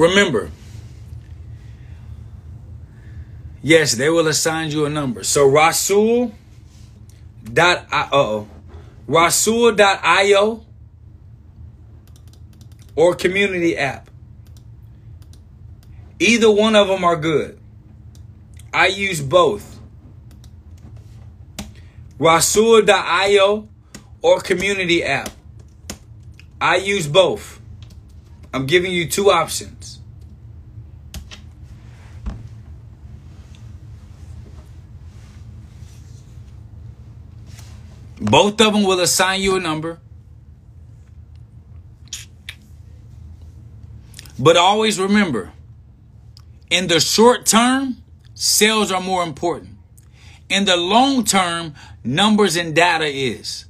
Remember, 0.00 0.50
yes, 3.60 3.92
they 3.92 4.08
will 4.08 4.26
assign 4.28 4.70
you 4.70 4.86
a 4.86 4.88
number. 4.88 5.22
So 5.24 5.46
Rasul 5.46 6.32
dot 7.44 7.86
uh 7.92 8.08
oh 8.10 8.48
Rasul.io 9.06 10.64
or 12.96 13.14
community 13.14 13.76
app. 13.76 14.08
Either 16.18 16.50
one 16.50 16.76
of 16.76 16.88
them 16.88 17.04
are 17.04 17.16
good. 17.16 17.58
I 18.72 18.86
use 18.86 19.20
both. 19.20 19.80
Rasul.io 22.18 23.68
or 24.22 24.40
community 24.40 25.04
app. 25.04 25.28
I 26.58 26.76
use 26.76 27.06
both. 27.06 27.59
I'm 28.52 28.66
giving 28.66 28.92
you 28.92 29.08
two 29.08 29.30
options. 29.30 30.00
Both 38.20 38.60
of 38.60 38.74
them 38.74 38.82
will 38.82 39.00
assign 39.00 39.40
you 39.40 39.56
a 39.56 39.60
number. 39.60 39.98
But 44.38 44.56
always 44.56 44.98
remember, 44.98 45.52
in 46.70 46.86
the 46.86 47.00
short 47.00 47.46
term, 47.46 47.98
sales 48.34 48.90
are 48.90 49.00
more 49.00 49.22
important. 49.22 49.76
In 50.48 50.64
the 50.64 50.76
long 50.76 51.24
term, 51.24 51.74
numbers 52.02 52.56
and 52.56 52.74
data 52.74 53.06
is. 53.06 53.66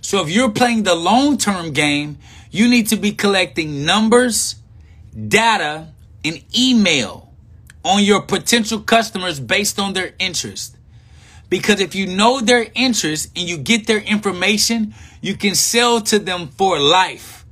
So 0.00 0.22
if 0.22 0.30
you're 0.30 0.50
playing 0.50 0.84
the 0.84 0.94
long 0.94 1.36
term 1.36 1.72
game, 1.72 2.18
you 2.56 2.68
need 2.68 2.88
to 2.88 2.96
be 2.96 3.12
collecting 3.12 3.84
numbers, 3.84 4.56
data, 5.28 5.88
and 6.24 6.42
email 6.56 7.32
on 7.84 8.02
your 8.02 8.22
potential 8.22 8.80
customers 8.80 9.38
based 9.38 9.78
on 9.78 9.92
their 9.92 10.14
interest. 10.18 10.76
Because 11.48 11.80
if 11.80 11.94
you 11.94 12.06
know 12.06 12.40
their 12.40 12.66
interest 12.74 13.30
and 13.36 13.48
you 13.48 13.58
get 13.58 13.86
their 13.86 14.00
information, 14.00 14.94
you 15.20 15.36
can 15.36 15.54
sell 15.54 16.00
to 16.00 16.18
them 16.18 16.48
for 16.48 16.78
life. 16.78 17.44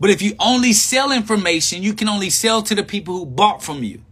But 0.00 0.10
if 0.10 0.22
you 0.22 0.34
only 0.38 0.72
sell 0.72 1.10
information, 1.10 1.82
you 1.82 1.94
can 1.94 2.08
only 2.08 2.30
sell 2.30 2.62
to 2.62 2.74
the 2.74 2.84
people 2.84 3.18
who 3.18 3.26
bought 3.26 3.62
from 3.62 3.82
you. 3.82 4.02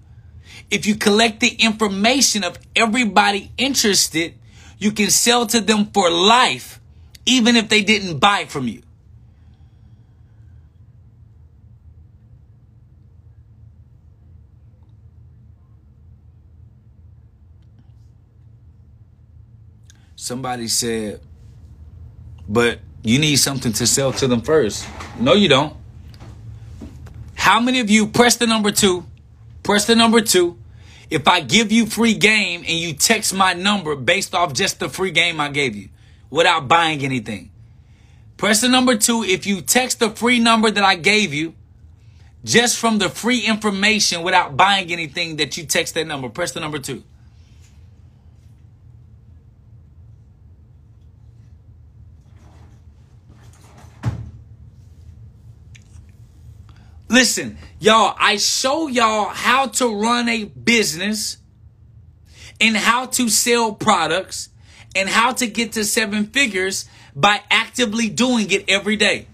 If 0.68 0.86
you 0.86 0.96
collect 0.96 1.38
the 1.38 1.50
information 1.50 2.42
of 2.42 2.58
everybody 2.74 3.52
interested, 3.56 4.34
you 4.78 4.90
can 4.90 5.10
sell 5.10 5.46
to 5.46 5.60
them 5.60 5.86
for 5.86 6.10
life, 6.10 6.80
even 7.24 7.54
if 7.54 7.68
they 7.68 7.82
didn't 7.82 8.18
buy 8.18 8.46
from 8.46 8.66
you. 8.66 8.82
Somebody 20.26 20.66
said, 20.66 21.20
but 22.48 22.80
you 23.04 23.20
need 23.20 23.36
something 23.36 23.72
to 23.74 23.86
sell 23.86 24.12
to 24.14 24.26
them 24.26 24.40
first. 24.40 24.84
No, 25.20 25.34
you 25.34 25.46
don't. 25.48 25.76
How 27.36 27.60
many 27.60 27.78
of 27.78 27.88
you 27.88 28.08
press 28.08 28.34
the 28.34 28.48
number 28.48 28.72
two? 28.72 29.06
Press 29.62 29.86
the 29.86 29.94
number 29.94 30.20
two. 30.20 30.58
If 31.10 31.28
I 31.28 31.42
give 31.42 31.70
you 31.70 31.86
free 31.86 32.14
game 32.14 32.62
and 32.62 32.76
you 32.76 32.92
text 32.94 33.34
my 33.34 33.52
number 33.52 33.94
based 33.94 34.34
off 34.34 34.52
just 34.52 34.80
the 34.80 34.88
free 34.88 35.12
game 35.12 35.40
I 35.40 35.48
gave 35.48 35.76
you 35.76 35.90
without 36.28 36.66
buying 36.66 37.04
anything. 37.04 37.52
Press 38.36 38.60
the 38.62 38.68
number 38.68 38.96
two 38.96 39.22
if 39.22 39.46
you 39.46 39.60
text 39.60 40.00
the 40.00 40.10
free 40.10 40.40
number 40.40 40.72
that 40.72 40.82
I 40.82 40.96
gave 40.96 41.32
you 41.32 41.54
just 42.42 42.80
from 42.80 42.98
the 42.98 43.08
free 43.08 43.46
information 43.46 44.24
without 44.24 44.56
buying 44.56 44.90
anything 44.90 45.36
that 45.36 45.56
you 45.56 45.64
text 45.66 45.94
that 45.94 46.08
number. 46.08 46.28
Press 46.28 46.50
the 46.50 46.58
number 46.58 46.80
two. 46.80 47.04
Listen, 57.16 57.56
y'all, 57.80 58.14
I 58.18 58.36
show 58.36 58.88
y'all 58.88 59.30
how 59.30 59.68
to 59.68 60.02
run 60.02 60.28
a 60.28 60.44
business 60.44 61.38
and 62.60 62.76
how 62.76 63.06
to 63.06 63.30
sell 63.30 63.72
products 63.72 64.50
and 64.94 65.08
how 65.08 65.32
to 65.32 65.46
get 65.46 65.72
to 65.72 65.84
seven 65.86 66.26
figures 66.26 66.86
by 67.14 67.40
actively 67.50 68.10
doing 68.10 68.50
it 68.50 68.66
every 68.68 68.96
day. 68.96 69.28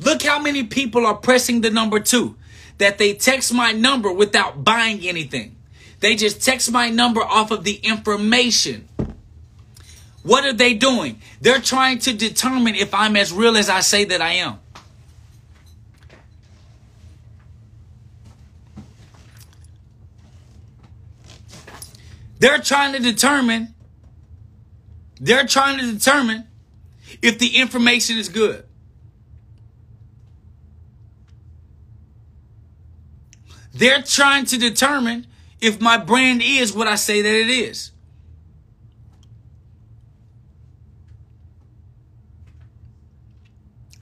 Look 0.00 0.24
how 0.24 0.40
many 0.40 0.64
people 0.64 1.06
are 1.06 1.14
pressing 1.14 1.60
the 1.60 1.70
number 1.70 2.00
two 2.00 2.34
that 2.78 2.98
they 2.98 3.14
text 3.14 3.54
my 3.54 3.70
number 3.70 4.12
without 4.12 4.64
buying 4.64 5.06
anything. 5.06 5.54
They 6.00 6.16
just 6.16 6.44
text 6.44 6.72
my 6.72 6.88
number 6.90 7.22
off 7.22 7.52
of 7.52 7.62
the 7.62 7.76
information. 7.76 8.88
What 10.24 10.44
are 10.44 10.52
they 10.52 10.74
doing? 10.74 11.22
They're 11.40 11.60
trying 11.60 12.00
to 12.00 12.12
determine 12.12 12.74
if 12.74 12.92
I'm 12.94 13.14
as 13.14 13.32
real 13.32 13.56
as 13.56 13.68
I 13.68 13.78
say 13.78 14.06
that 14.06 14.20
I 14.20 14.32
am. 14.32 14.58
They're 22.38 22.58
trying 22.58 22.92
to 22.92 22.98
determine 22.98 23.74
they're 25.18 25.46
trying 25.46 25.78
to 25.78 25.92
determine 25.92 26.46
if 27.22 27.38
the 27.38 27.56
information 27.56 28.18
is 28.18 28.28
good. 28.28 28.64
They're 33.72 34.02
trying 34.02 34.46
to 34.46 34.58
determine 34.58 35.26
if 35.60 35.80
my 35.80 35.96
brand 35.96 36.42
is 36.42 36.72
what 36.72 36.86
I 36.86 36.96
say 36.96 37.22
that 37.22 37.34
it 37.34 37.48
is. 37.48 37.92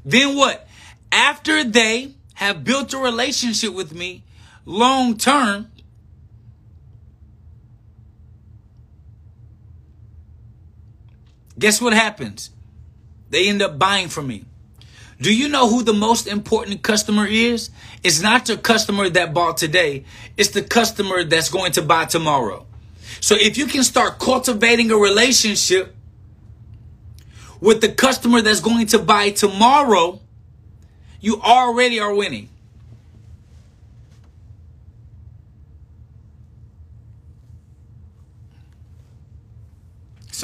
Then 0.05 0.37
what? 0.37 0.69
After 1.11 1.65
they 1.65 2.15
have 2.35 2.65
built 2.65 2.93
a 2.93 2.99
relationship 2.99 3.73
with 3.73 3.95
me 3.95 4.25
long 4.65 5.17
term, 5.17 5.71
guess 11.59 11.81
what 11.81 11.93
happens? 11.93 12.51
They 13.31 13.49
end 13.49 13.63
up 13.63 13.79
buying 13.79 14.09
from 14.09 14.27
me. 14.27 14.45
Do 15.21 15.35
you 15.35 15.49
know 15.49 15.69
who 15.69 15.83
the 15.83 15.93
most 15.93 16.27
important 16.27 16.83
customer 16.83 17.27
is? 17.27 17.71
It's 18.03 18.21
not 18.21 18.47
the 18.47 18.57
customer 18.57 19.09
that 19.11 19.33
bought 19.33 19.57
today. 19.57 20.05
It's 20.37 20.51
the 20.51 20.63
customer 20.63 21.25
that's 21.25 21.51
going 21.51 21.73
to 21.73 21.83
buy 21.83 22.07
tomorrow. 22.07 22.67
So 23.21 23.37
if 23.37 23.57
you 23.57 23.67
can 23.67 23.85
start 23.85 24.19
cultivating 24.19 24.91
a 24.91 24.97
relationship 24.97 25.95
with 27.61 27.81
the 27.81 27.89
customer 27.89 28.43
that's 28.43 28.61
going 28.61 28.87
to 28.89 28.99
buy 28.99 29.31
tomorrow, 29.31 30.21
you 31.21 31.41
already 31.41 32.01
are 32.01 32.15
winning. 32.15 32.51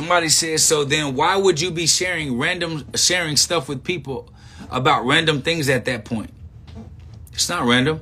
Somebody 0.01 0.31
says, 0.31 0.65
so 0.65 0.83
then 0.83 1.15
why 1.15 1.37
would 1.37 1.61
you 1.61 1.71
be 1.71 1.87
sharing 1.87 2.39
random 2.39 2.87
sharing 2.95 3.37
stuff 3.37 3.69
with 3.69 3.85
people 3.85 4.33
about 4.71 5.05
random 5.05 5.43
things 5.43 5.69
at 5.69 5.85
that 5.85 6.07
point? 6.07 6.31
It's 7.35 7.51
not 7.51 7.67
random. 7.67 8.01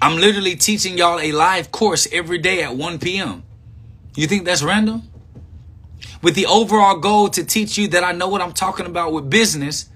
I'm 0.00 0.16
literally 0.16 0.56
teaching 0.56 0.96
y'all 0.96 1.20
a 1.20 1.30
live 1.32 1.70
course 1.70 2.08
every 2.10 2.38
day 2.38 2.62
at 2.62 2.74
1 2.74 3.00
p.m. 3.00 3.42
You 4.16 4.26
think 4.26 4.46
that's 4.46 4.62
random? 4.62 5.02
With 6.22 6.36
the 6.36 6.46
overall 6.46 6.96
goal 6.96 7.28
to 7.28 7.44
teach 7.44 7.76
you 7.76 7.88
that 7.88 8.02
I 8.02 8.12
know 8.12 8.28
what 8.28 8.40
I'm 8.40 8.54
talking 8.54 8.86
about 8.86 9.12
with 9.12 9.28
business 9.28 9.90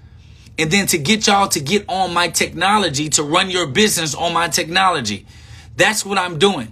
and 0.59 0.69
then 0.69 0.85
to 0.87 0.99
get 0.99 1.25
y'all 1.25 1.47
to 1.47 1.59
get 1.59 1.85
on 1.89 2.13
my 2.13 2.27
technology 2.27 3.09
to 3.09 3.23
run 3.23 3.49
your 3.49 3.65
business 3.65 4.13
on 4.13 4.31
my 4.31 4.47
technology. 4.47 5.25
That's 5.75 6.05
what 6.05 6.19
I'm 6.19 6.37
doing. 6.37 6.71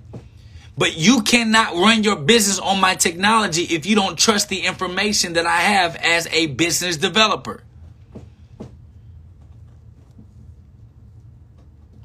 But 0.77 0.97
you 0.97 1.21
cannot 1.21 1.75
run 1.75 2.03
your 2.03 2.15
business 2.15 2.57
on 2.57 2.81
my 2.81 2.95
technology 2.95 3.63
if 3.63 3.85
you 3.85 3.95
don't 3.95 4.17
trust 4.17 4.49
the 4.49 4.61
information 4.61 5.33
that 5.33 5.45
I 5.45 5.57
have 5.57 5.95
as 5.97 6.27
a 6.27 6.47
business 6.47 6.97
developer. 6.97 7.63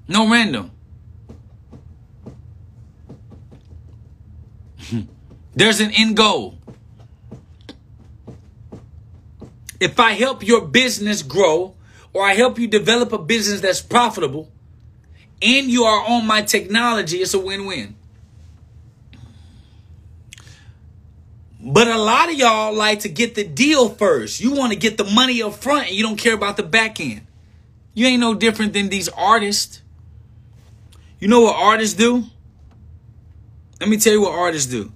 No 0.06 0.30
random. 0.30 0.70
There's 5.54 5.80
an 5.80 5.90
end 5.92 6.16
goal. 6.16 6.58
If 9.80 10.00
I 10.00 10.12
help 10.12 10.46
your 10.46 10.66
business 10.66 11.22
grow 11.22 11.74
or 12.12 12.24
I 12.24 12.34
help 12.34 12.58
you 12.58 12.66
develop 12.66 13.12
a 13.12 13.18
business 13.18 13.60
that's 13.60 13.80
profitable 13.80 14.50
and 15.40 15.68
you 15.68 15.84
are 15.84 16.04
on 16.04 16.26
my 16.26 16.42
technology, 16.42 17.18
it's 17.18 17.34
a 17.34 17.38
win 17.38 17.66
win. 17.66 17.97
But 21.70 21.86
a 21.86 21.98
lot 21.98 22.30
of 22.30 22.34
y'all 22.34 22.72
like 22.72 23.00
to 23.00 23.10
get 23.10 23.34
the 23.34 23.44
deal 23.44 23.90
first. 23.90 24.40
You 24.40 24.52
want 24.52 24.72
to 24.72 24.78
get 24.78 24.96
the 24.96 25.04
money 25.04 25.42
up 25.42 25.52
front 25.52 25.88
and 25.88 25.94
you 25.94 26.02
don't 26.02 26.16
care 26.16 26.32
about 26.32 26.56
the 26.56 26.62
back 26.62 26.98
end. 26.98 27.26
You 27.92 28.06
ain't 28.06 28.20
no 28.20 28.34
different 28.34 28.72
than 28.72 28.88
these 28.88 29.10
artists. 29.10 29.82
You 31.20 31.28
know 31.28 31.42
what 31.42 31.56
artists 31.56 31.94
do? 31.94 32.24
Let 33.80 33.90
me 33.90 33.98
tell 33.98 34.14
you 34.14 34.22
what 34.22 34.32
artists 34.32 34.70
do. 34.70 34.90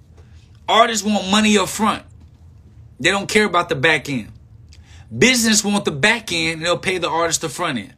Artists 0.67 1.05
want 1.05 1.29
money 1.29 1.59
up 1.59 1.69
front. 1.69 2.01
They 2.99 3.11
don't 3.11 3.29
care 3.29 3.45
about 3.45 3.69
the 3.69 3.75
back 3.75 4.09
end. 4.09 4.31
Business 5.15 5.63
want 5.63 5.85
the 5.85 5.91
back 5.91 6.31
end 6.31 6.53
and 6.53 6.65
they'll 6.65 6.79
pay 6.79 6.97
the 6.97 7.07
artist 7.07 7.41
the 7.41 7.49
front 7.49 7.77
end. 7.77 7.93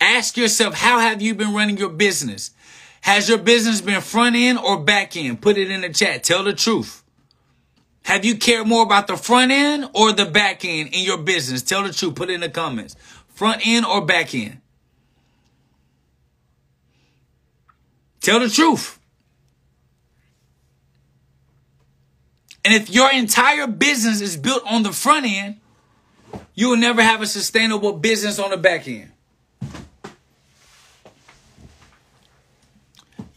Ask 0.00 0.36
yourself, 0.36 0.74
how 0.74 1.00
have 1.00 1.20
you 1.20 1.34
been 1.34 1.52
running 1.52 1.78
your 1.78 1.90
business? 1.90 2.52
Has 3.02 3.28
your 3.28 3.38
business 3.38 3.80
been 3.80 4.00
front 4.00 4.36
end 4.36 4.58
or 4.58 4.80
back 4.80 5.16
end? 5.16 5.40
Put 5.40 5.56
it 5.56 5.70
in 5.70 5.80
the 5.80 5.88
chat. 5.88 6.24
Tell 6.24 6.44
the 6.44 6.52
truth. 6.52 7.02
Have 8.02 8.24
you 8.24 8.36
cared 8.36 8.66
more 8.66 8.82
about 8.82 9.06
the 9.06 9.16
front 9.16 9.52
end 9.52 9.88
or 9.94 10.12
the 10.12 10.24
back 10.24 10.64
end 10.64 10.90
in 10.92 11.04
your 11.04 11.18
business? 11.18 11.62
Tell 11.62 11.82
the 11.82 11.92
truth. 11.92 12.14
Put 12.14 12.30
it 12.30 12.34
in 12.34 12.40
the 12.40 12.48
comments. 12.48 12.96
Front 13.28 13.66
end 13.66 13.86
or 13.86 14.04
back 14.04 14.34
end? 14.34 14.60
Tell 18.20 18.40
the 18.40 18.48
truth. 18.48 18.98
And 22.64 22.74
if 22.74 22.90
your 22.90 23.10
entire 23.12 23.66
business 23.66 24.20
is 24.20 24.36
built 24.36 24.62
on 24.66 24.82
the 24.82 24.92
front 24.92 25.24
end, 25.26 25.60
you 26.54 26.70
will 26.70 26.76
never 26.76 27.02
have 27.02 27.22
a 27.22 27.26
sustainable 27.26 27.92
business 27.92 28.38
on 28.38 28.50
the 28.50 28.56
back 28.56 28.88
end. 28.88 29.12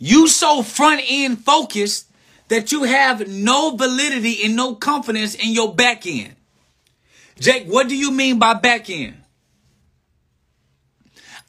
You 0.04 0.28
so 0.28 0.64
front 0.64 1.04
end 1.08 1.46
focused 1.46 2.10
that 2.48 2.72
you 2.72 2.86
have 2.86 3.28
no 3.28 3.76
validity 3.76 4.44
and 4.44 4.56
no 4.56 4.74
confidence 4.74 5.36
in 5.36 5.52
your 5.52 5.76
back 5.76 6.08
end. 6.08 6.36
Jake, 7.40 7.68
what 7.68 7.88
do 7.88 7.96
you 7.96 8.10
mean 8.10 8.40
by 8.40 8.56
back 8.56 8.90
end? 8.90 9.22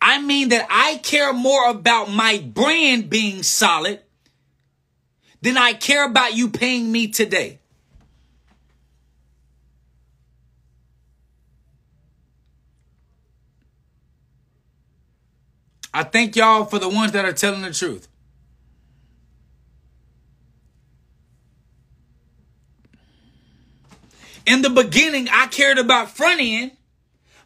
I 0.03 0.21
mean 0.21 0.51
that 0.51 0.67
I 0.69 0.99
care 0.99 1.33
more 1.33 1.71
about 1.71 2.11
my 2.11 2.45
brand 2.47 3.09
being 3.09 3.43
solid 3.43 4.01
than 5.41 5.57
I 5.57 5.73
care 5.73 6.05
about 6.05 6.35
you 6.35 6.51
paying 6.51 6.93
me 6.93 7.09
today. 7.09 7.59
I 15.95 16.03
thank 16.03 16.37
y'all 16.37 16.67
for 16.67 16.79
the 16.79 16.91
ones 16.91 17.13
that 17.13 17.25
are 17.25 17.33
telling 17.33 17.63
the 17.63 17.73
truth. 17.73 18.09
In 24.47 24.63
the 24.63 24.71
beginning, 24.71 25.29
I 25.31 25.47
cared 25.47 25.79
about 25.79 26.11
front 26.11 26.41
end, 26.41 26.73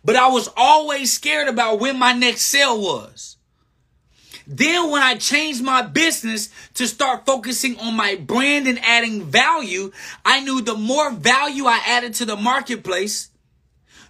but 0.04 0.16
I 0.16 0.28
was 0.28 0.48
always 0.56 1.12
scared 1.12 1.48
about 1.48 1.80
when 1.80 1.98
my 1.98 2.12
next 2.12 2.42
sale 2.42 2.80
was. 2.80 3.36
Then 4.46 4.90
when 4.90 5.02
I 5.02 5.16
changed 5.16 5.62
my 5.62 5.82
business 5.82 6.50
to 6.74 6.86
start 6.86 7.26
focusing 7.26 7.78
on 7.80 7.96
my 7.96 8.14
brand 8.14 8.68
and 8.68 8.78
adding 8.78 9.24
value, 9.24 9.90
I 10.24 10.40
knew 10.40 10.60
the 10.60 10.76
more 10.76 11.10
value 11.10 11.66
I 11.66 11.80
added 11.84 12.14
to 12.14 12.24
the 12.24 12.36
marketplace, 12.36 13.30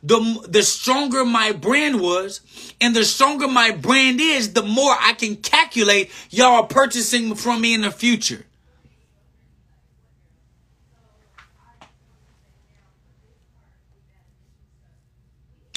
the, 0.02 0.46
the 0.46 0.62
stronger 0.62 1.24
my 1.24 1.52
brand 1.52 2.00
was. 2.00 2.40
And 2.80 2.94
the 2.94 3.04
stronger 3.04 3.48
my 3.48 3.70
brand 3.70 4.20
is, 4.20 4.52
the 4.52 4.62
more 4.62 4.94
I 5.00 5.14
can 5.14 5.36
calculate 5.36 6.10
y'all 6.30 6.66
purchasing 6.66 7.34
from 7.34 7.62
me 7.62 7.74
in 7.74 7.80
the 7.80 7.90
future. 7.90 8.45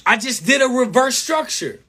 I 0.10 0.18
just 0.18 0.44
did 0.44 0.60
a 0.64 0.68
reverse 0.68 1.20
structure. 1.20 1.82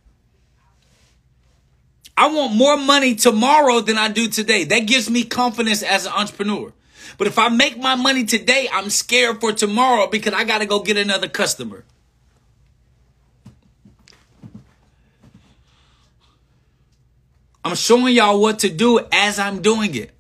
I 2.18 2.30
want 2.30 2.54
more 2.54 2.76
money 2.76 3.14
tomorrow 3.14 3.80
than 3.80 3.96
I 3.96 4.08
do 4.08 4.28
today. 4.28 4.64
That 4.64 4.80
gives 4.80 5.08
me 5.08 5.24
confidence 5.24 5.82
as 5.82 6.04
an 6.04 6.12
entrepreneur. 6.12 6.74
But 7.16 7.28
if 7.28 7.38
I 7.38 7.48
make 7.48 7.78
my 7.78 7.94
money 7.94 8.24
today, 8.24 8.68
I'm 8.70 8.90
scared 8.90 9.40
for 9.40 9.54
tomorrow 9.54 10.06
because 10.06 10.34
I 10.34 10.44
got 10.44 10.58
to 10.58 10.66
go 10.66 10.82
get 10.82 10.98
another 10.98 11.28
customer. 11.28 11.86
I'm 17.64 17.74
showing 17.74 18.14
y'all 18.14 18.38
what 18.38 18.58
to 18.58 18.68
do 18.68 19.00
as 19.10 19.38
I'm 19.38 19.62
doing 19.62 19.94
it. 19.94 20.10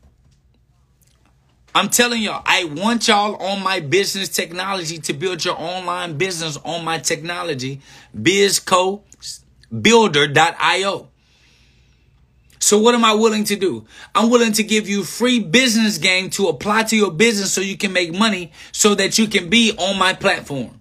I'm 1.74 1.88
telling 1.88 2.22
y'all, 2.22 2.42
I 2.44 2.62
want 2.64 3.08
y'all 3.08 3.36
on 3.36 3.62
my 3.62 3.80
business 3.80 4.28
technology 4.28 4.98
to 4.98 5.12
build 5.12 5.44
your 5.44 5.58
online 5.58 6.18
business 6.18 6.56
on 6.64 6.84
my 6.84 6.98
technology, 6.98 7.80
bizcobuilder.io. 8.16 11.08
So 12.62 12.78
what 12.78 12.94
am 12.94 13.04
I 13.04 13.14
willing 13.14 13.44
to 13.44 13.56
do? 13.56 13.86
I'm 14.14 14.30
willing 14.30 14.52
to 14.52 14.62
give 14.62 14.88
you 14.88 15.02
free 15.04 15.40
business 15.40 15.98
game 15.98 16.30
to 16.30 16.48
apply 16.48 16.84
to 16.84 16.96
your 16.96 17.10
business 17.10 17.52
so 17.52 17.60
you 17.60 17.76
can 17.76 17.92
make 17.92 18.12
money 18.12 18.52
so 18.72 18.94
that 18.96 19.18
you 19.18 19.28
can 19.28 19.48
be 19.48 19.72
on 19.76 19.98
my 19.98 20.12
platform. 20.12 20.80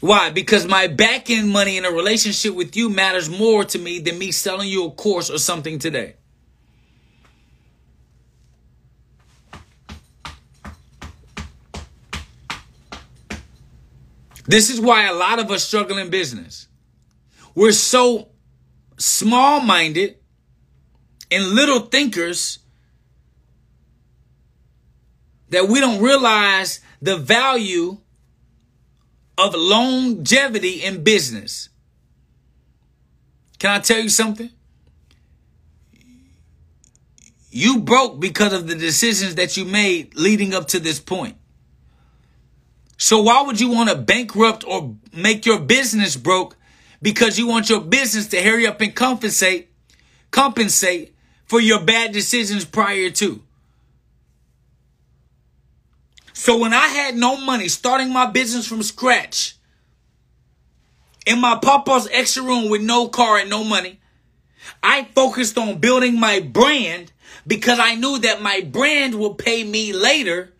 Why? 0.00 0.30
Because 0.30 0.66
my 0.66 0.88
back 0.88 1.30
end 1.30 1.50
money 1.50 1.76
in 1.76 1.84
a 1.84 1.90
relationship 1.90 2.54
with 2.54 2.76
you 2.76 2.90
matters 2.90 3.30
more 3.30 3.64
to 3.66 3.78
me 3.78 4.00
than 4.00 4.18
me 4.18 4.32
selling 4.32 4.68
you 4.68 4.86
a 4.86 4.90
course 4.90 5.30
or 5.30 5.38
something 5.38 5.78
today. 5.78 6.16
This 14.44 14.70
is 14.70 14.80
why 14.80 15.06
a 15.06 15.14
lot 15.14 15.38
of 15.38 15.50
us 15.50 15.64
struggle 15.64 15.98
in 15.98 16.10
business. 16.10 16.66
We're 17.54 17.72
so 17.72 18.28
small 18.98 19.60
minded 19.60 20.16
and 21.30 21.44
little 21.50 21.80
thinkers 21.80 22.58
that 25.50 25.68
we 25.68 25.80
don't 25.80 26.02
realize 26.02 26.80
the 27.00 27.16
value 27.16 27.98
of 29.38 29.54
longevity 29.54 30.82
in 30.82 31.02
business. 31.02 31.68
Can 33.58 33.70
I 33.70 33.78
tell 33.78 34.00
you 34.00 34.08
something? 34.08 34.50
You 37.50 37.80
broke 37.80 38.18
because 38.18 38.52
of 38.52 38.66
the 38.66 38.74
decisions 38.74 39.34
that 39.34 39.56
you 39.56 39.64
made 39.64 40.14
leading 40.14 40.54
up 40.54 40.68
to 40.68 40.80
this 40.80 40.98
point. 40.98 41.36
So 43.02 43.20
why 43.20 43.42
would 43.42 43.60
you 43.60 43.68
want 43.68 43.90
to 43.90 43.96
bankrupt 43.96 44.62
or 44.64 44.94
make 45.12 45.44
your 45.44 45.58
business 45.58 46.14
broke 46.14 46.56
because 47.02 47.36
you 47.36 47.48
want 47.48 47.68
your 47.68 47.80
business 47.80 48.28
to 48.28 48.40
hurry 48.40 48.64
up 48.64 48.80
and 48.80 48.94
compensate 48.94 49.72
compensate 50.30 51.12
for 51.44 51.60
your 51.60 51.80
bad 51.80 52.12
decisions 52.12 52.64
prior 52.64 53.10
to? 53.10 53.42
So 56.32 56.56
when 56.58 56.72
I 56.72 56.86
had 56.86 57.16
no 57.16 57.36
money 57.38 57.66
starting 57.66 58.12
my 58.12 58.26
business 58.26 58.68
from 58.68 58.84
scratch 58.84 59.56
in 61.26 61.40
my 61.40 61.58
papa's 61.60 62.08
extra 62.12 62.44
room 62.44 62.70
with 62.70 62.82
no 62.82 63.08
car 63.08 63.38
and 63.38 63.50
no 63.50 63.64
money, 63.64 63.98
I 64.80 65.08
focused 65.12 65.58
on 65.58 65.78
building 65.78 66.20
my 66.20 66.38
brand 66.38 67.10
because 67.48 67.80
I 67.80 67.96
knew 67.96 68.20
that 68.20 68.42
my 68.42 68.60
brand 68.60 69.16
will 69.16 69.34
pay 69.34 69.64
me 69.64 69.92
later 69.92 70.51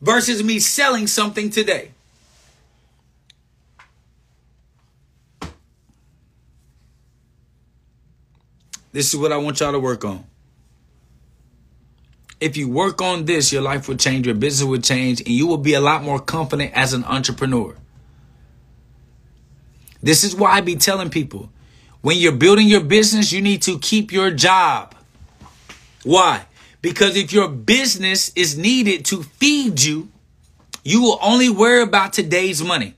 versus 0.00 0.42
me 0.42 0.58
selling 0.58 1.06
something 1.06 1.50
today. 1.50 1.90
This 8.92 9.12
is 9.14 9.20
what 9.20 9.32
I 9.32 9.36
want 9.36 9.60
y'all 9.60 9.72
to 9.72 9.78
work 9.78 10.04
on. 10.04 10.24
If 12.40 12.56
you 12.56 12.68
work 12.68 13.02
on 13.02 13.26
this, 13.26 13.52
your 13.52 13.62
life 13.62 13.86
will 13.86 13.96
change, 13.96 14.26
your 14.26 14.34
business 14.34 14.66
will 14.66 14.80
change, 14.80 15.20
and 15.20 15.28
you 15.28 15.46
will 15.46 15.58
be 15.58 15.74
a 15.74 15.80
lot 15.80 16.02
more 16.02 16.18
confident 16.18 16.72
as 16.74 16.92
an 16.92 17.04
entrepreneur. 17.04 17.76
This 20.02 20.24
is 20.24 20.34
why 20.34 20.52
I 20.52 20.60
be 20.62 20.76
telling 20.76 21.10
people 21.10 21.50
when 22.00 22.16
you're 22.16 22.32
building 22.32 22.66
your 22.66 22.82
business, 22.82 23.30
you 23.30 23.42
need 23.42 23.62
to 23.62 23.78
keep 23.78 24.10
your 24.10 24.30
job. 24.30 24.94
Why? 26.02 26.46
Because 26.82 27.16
if 27.16 27.32
your 27.32 27.48
business 27.48 28.32
is 28.34 28.56
needed 28.56 29.04
to 29.06 29.22
feed 29.22 29.82
you, 29.82 30.08
you 30.82 31.02
will 31.02 31.18
only 31.20 31.50
worry 31.50 31.82
about 31.82 32.12
today's 32.12 32.62
money. 32.62 32.94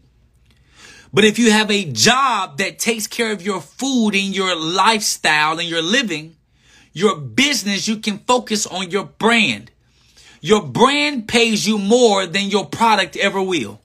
But 1.13 1.25
if 1.25 1.39
you 1.39 1.51
have 1.51 1.71
a 1.71 1.85
job 1.85 2.59
that 2.59 2.79
takes 2.79 3.07
care 3.07 3.33
of 3.33 3.43
your 3.43 3.61
food 3.61 4.15
and 4.15 4.35
your 4.35 4.57
lifestyle 4.57 5.59
and 5.59 5.69
your 5.69 5.83
living, 5.83 6.37
your 6.93 7.17
business, 7.17 7.89
you 7.89 7.99
can 7.99 8.19
focus 8.19 8.67
on 8.67 8.91
your 8.91 9.05
brand. 9.05 9.71
Your 10.41 10.63
brand 10.63 11.29
pays 11.29 11.67
you 11.67 11.79
more 11.79 12.27
than 12.27 12.49
your 12.49 12.67
product 12.67 13.17
ever 13.17 13.43
will. 13.43 13.81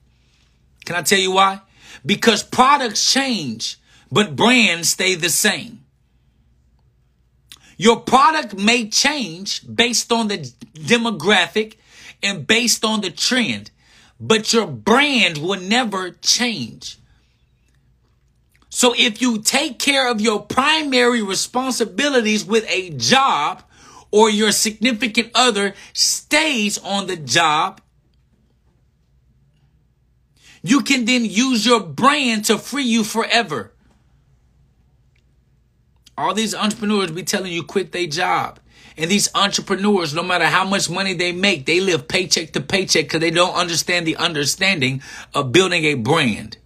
Can 0.84 0.96
I 0.96 1.02
tell 1.02 1.18
you 1.18 1.32
why? 1.32 1.60
Because 2.04 2.42
products 2.42 3.12
change, 3.12 3.78
but 4.10 4.36
brands 4.36 4.90
stay 4.90 5.14
the 5.14 5.28
same. 5.28 5.77
Your 7.78 8.00
product 8.00 8.58
may 8.58 8.88
change 8.88 9.62
based 9.72 10.10
on 10.12 10.26
the 10.26 10.38
demographic 10.74 11.76
and 12.20 12.44
based 12.44 12.84
on 12.84 13.00
the 13.00 13.10
trend, 13.10 13.70
but 14.20 14.52
your 14.52 14.66
brand 14.66 15.38
will 15.38 15.60
never 15.60 16.10
change. 16.10 16.98
So 18.68 18.94
if 18.98 19.22
you 19.22 19.38
take 19.38 19.78
care 19.78 20.10
of 20.10 20.20
your 20.20 20.42
primary 20.42 21.22
responsibilities 21.22 22.44
with 22.44 22.66
a 22.68 22.90
job 22.90 23.62
or 24.10 24.28
your 24.28 24.50
significant 24.50 25.30
other 25.34 25.74
stays 25.92 26.78
on 26.78 27.06
the 27.06 27.16
job, 27.16 27.80
you 30.62 30.82
can 30.82 31.04
then 31.04 31.24
use 31.24 31.64
your 31.64 31.80
brand 31.80 32.46
to 32.46 32.58
free 32.58 32.82
you 32.82 33.04
forever. 33.04 33.72
All 36.18 36.34
these 36.34 36.52
entrepreneurs 36.52 37.12
be 37.12 37.22
telling 37.22 37.52
you 37.52 37.62
quit 37.62 37.92
their 37.92 38.08
job. 38.08 38.58
And 38.96 39.08
these 39.08 39.28
entrepreneurs, 39.36 40.12
no 40.12 40.24
matter 40.24 40.46
how 40.46 40.64
much 40.64 40.90
money 40.90 41.14
they 41.14 41.30
make, 41.30 41.64
they 41.64 41.78
live 41.80 42.08
paycheck 42.08 42.52
to 42.54 42.60
paycheck 42.60 43.04
because 43.04 43.20
they 43.20 43.30
don't 43.30 43.54
understand 43.54 44.04
the 44.04 44.16
understanding 44.16 45.00
of 45.32 45.52
building 45.52 45.84
a 45.84 45.94
brand. 45.94 46.56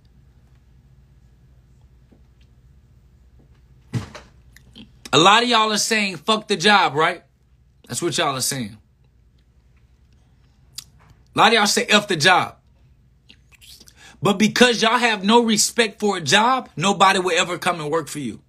A 5.12 5.18
lot 5.18 5.42
of 5.42 5.50
y'all 5.50 5.70
are 5.70 5.76
saying 5.76 6.16
fuck 6.16 6.48
the 6.48 6.56
job, 6.56 6.94
right? 6.94 7.22
That's 7.86 8.00
what 8.00 8.16
y'all 8.16 8.34
are 8.34 8.40
saying. 8.40 8.78
A 11.34 11.38
lot 11.38 11.48
of 11.48 11.52
y'all 11.52 11.66
say 11.66 11.84
F 11.84 12.08
the 12.08 12.16
job. 12.16 12.56
But 14.22 14.38
because 14.38 14.80
y'all 14.80 14.96
have 14.96 15.22
no 15.22 15.44
respect 15.44 16.00
for 16.00 16.16
a 16.16 16.22
job, 16.22 16.70
nobody 16.74 17.18
will 17.18 17.38
ever 17.38 17.58
come 17.58 17.82
and 17.82 17.90
work 17.90 18.08
for 18.08 18.20
you. 18.20 18.40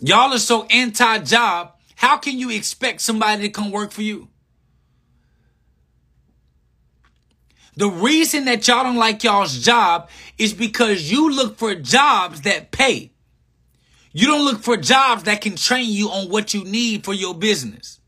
Y'all 0.00 0.32
are 0.32 0.38
so 0.38 0.64
anti 0.66 1.18
job. 1.18 1.74
How 1.96 2.16
can 2.16 2.38
you 2.38 2.50
expect 2.50 3.02
somebody 3.02 3.42
to 3.42 3.48
come 3.50 3.70
work 3.70 3.92
for 3.92 4.02
you? 4.02 4.28
The 7.76 7.88
reason 7.88 8.46
that 8.46 8.66
y'all 8.66 8.84
don't 8.84 8.96
like 8.96 9.22
y'all's 9.22 9.58
job 9.58 10.08
is 10.38 10.52
because 10.52 11.10
you 11.10 11.30
look 11.30 11.56
for 11.56 11.74
jobs 11.74 12.42
that 12.42 12.70
pay. 12.70 13.12
You 14.12 14.26
don't 14.26 14.44
look 14.44 14.62
for 14.62 14.76
jobs 14.76 15.24
that 15.24 15.40
can 15.40 15.56
train 15.56 15.88
you 15.88 16.08
on 16.08 16.28
what 16.28 16.52
you 16.52 16.64
need 16.64 17.04
for 17.04 17.14
your 17.14 17.34
business. 17.34 18.00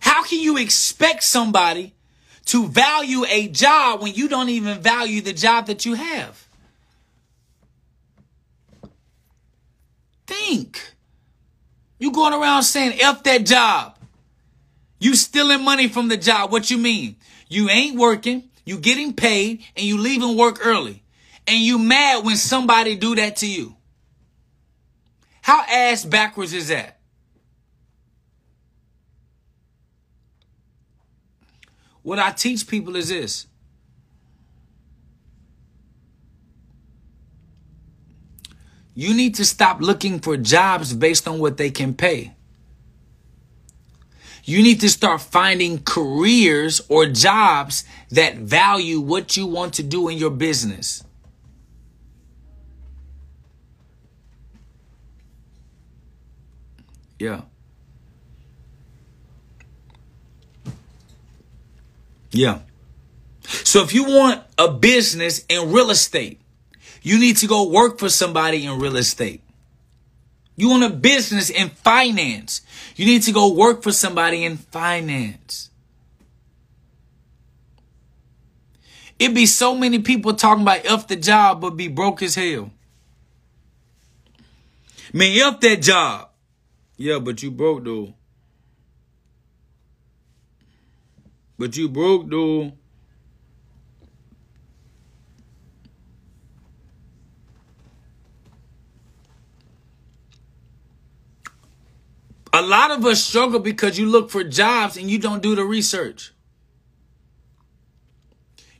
How 0.00 0.24
can 0.24 0.40
you 0.40 0.58
expect 0.58 1.22
somebody 1.22 1.94
to 2.46 2.66
value 2.66 3.24
a 3.28 3.48
job 3.48 4.02
when 4.02 4.14
you 4.14 4.28
don't 4.28 4.48
even 4.50 4.80
value 4.80 5.22
the 5.22 5.32
job 5.32 5.66
that 5.66 5.86
you 5.86 5.94
have? 5.94 6.41
Think. 10.32 10.80
You 11.98 12.10
going 12.10 12.32
around 12.32 12.62
saying 12.62 12.98
F 13.00 13.22
that 13.24 13.44
job. 13.44 13.98
You 14.98 15.14
stealing 15.14 15.64
money 15.64 15.88
from 15.88 16.08
the 16.08 16.16
job. 16.16 16.50
What 16.50 16.70
you 16.70 16.78
mean? 16.78 17.16
You 17.48 17.68
ain't 17.68 17.98
working, 17.98 18.48
you 18.64 18.78
getting 18.78 19.12
paid, 19.12 19.62
and 19.76 19.84
you 19.84 19.98
leaving 19.98 20.36
work 20.36 20.64
early. 20.64 21.02
And 21.46 21.58
you 21.58 21.78
mad 21.78 22.24
when 22.24 22.36
somebody 22.36 22.96
do 22.96 23.14
that 23.16 23.36
to 23.36 23.46
you. 23.46 23.76
How 25.42 25.62
ass 25.68 26.04
backwards 26.04 26.54
is 26.54 26.68
that? 26.68 26.98
What 32.02 32.18
I 32.18 32.30
teach 32.30 32.66
people 32.66 32.96
is 32.96 33.10
this. 33.10 33.46
You 38.94 39.14
need 39.14 39.34
to 39.36 39.44
stop 39.44 39.80
looking 39.80 40.20
for 40.20 40.36
jobs 40.36 40.92
based 40.92 41.26
on 41.26 41.38
what 41.38 41.56
they 41.56 41.70
can 41.70 41.94
pay. 41.94 42.34
You 44.44 44.62
need 44.62 44.80
to 44.80 44.88
start 44.88 45.20
finding 45.20 45.82
careers 45.82 46.80
or 46.88 47.06
jobs 47.06 47.84
that 48.10 48.36
value 48.36 49.00
what 49.00 49.36
you 49.36 49.46
want 49.46 49.74
to 49.74 49.82
do 49.82 50.08
in 50.08 50.18
your 50.18 50.30
business. 50.30 51.04
Yeah. 57.18 57.42
Yeah. 62.32 62.60
So 63.44 63.82
if 63.82 63.94
you 63.94 64.04
want 64.04 64.42
a 64.58 64.68
business 64.68 65.44
in 65.48 65.72
real 65.72 65.90
estate, 65.90 66.41
you 67.02 67.18
need 67.18 67.36
to 67.38 67.46
go 67.46 67.68
work 67.68 67.98
for 67.98 68.08
somebody 68.08 68.64
in 68.64 68.78
real 68.78 68.96
estate. 68.96 69.42
You 70.56 70.70
want 70.70 70.84
a 70.84 70.90
business 70.90 71.50
in 71.50 71.70
finance, 71.70 72.62
you 72.96 73.06
need 73.06 73.22
to 73.22 73.32
go 73.32 73.52
work 73.52 73.82
for 73.82 73.92
somebody 73.92 74.44
in 74.44 74.56
finance. 74.56 75.70
It'd 79.18 79.34
be 79.34 79.46
so 79.46 79.76
many 79.76 80.00
people 80.00 80.34
talking 80.34 80.62
about 80.62 80.84
F 80.84 81.06
the 81.06 81.16
job, 81.16 81.60
but 81.60 81.76
be 81.76 81.88
broke 81.88 82.22
as 82.22 82.34
hell. 82.34 82.70
Man, 85.12 85.38
F 85.38 85.60
that 85.60 85.82
job. 85.82 86.30
Yeah, 86.96 87.18
but 87.18 87.42
you 87.42 87.50
broke 87.50 87.84
though. 87.84 88.14
But 91.58 91.76
you 91.76 91.88
broke 91.88 92.28
though. 92.28 92.72
A 102.52 102.60
lot 102.60 102.90
of 102.90 103.04
us 103.06 103.24
struggle 103.24 103.60
because 103.60 103.98
you 103.98 104.06
look 104.06 104.30
for 104.30 104.44
jobs 104.44 104.96
and 104.96 105.10
you 105.10 105.18
don't 105.18 105.42
do 105.42 105.54
the 105.54 105.64
research. 105.64 106.32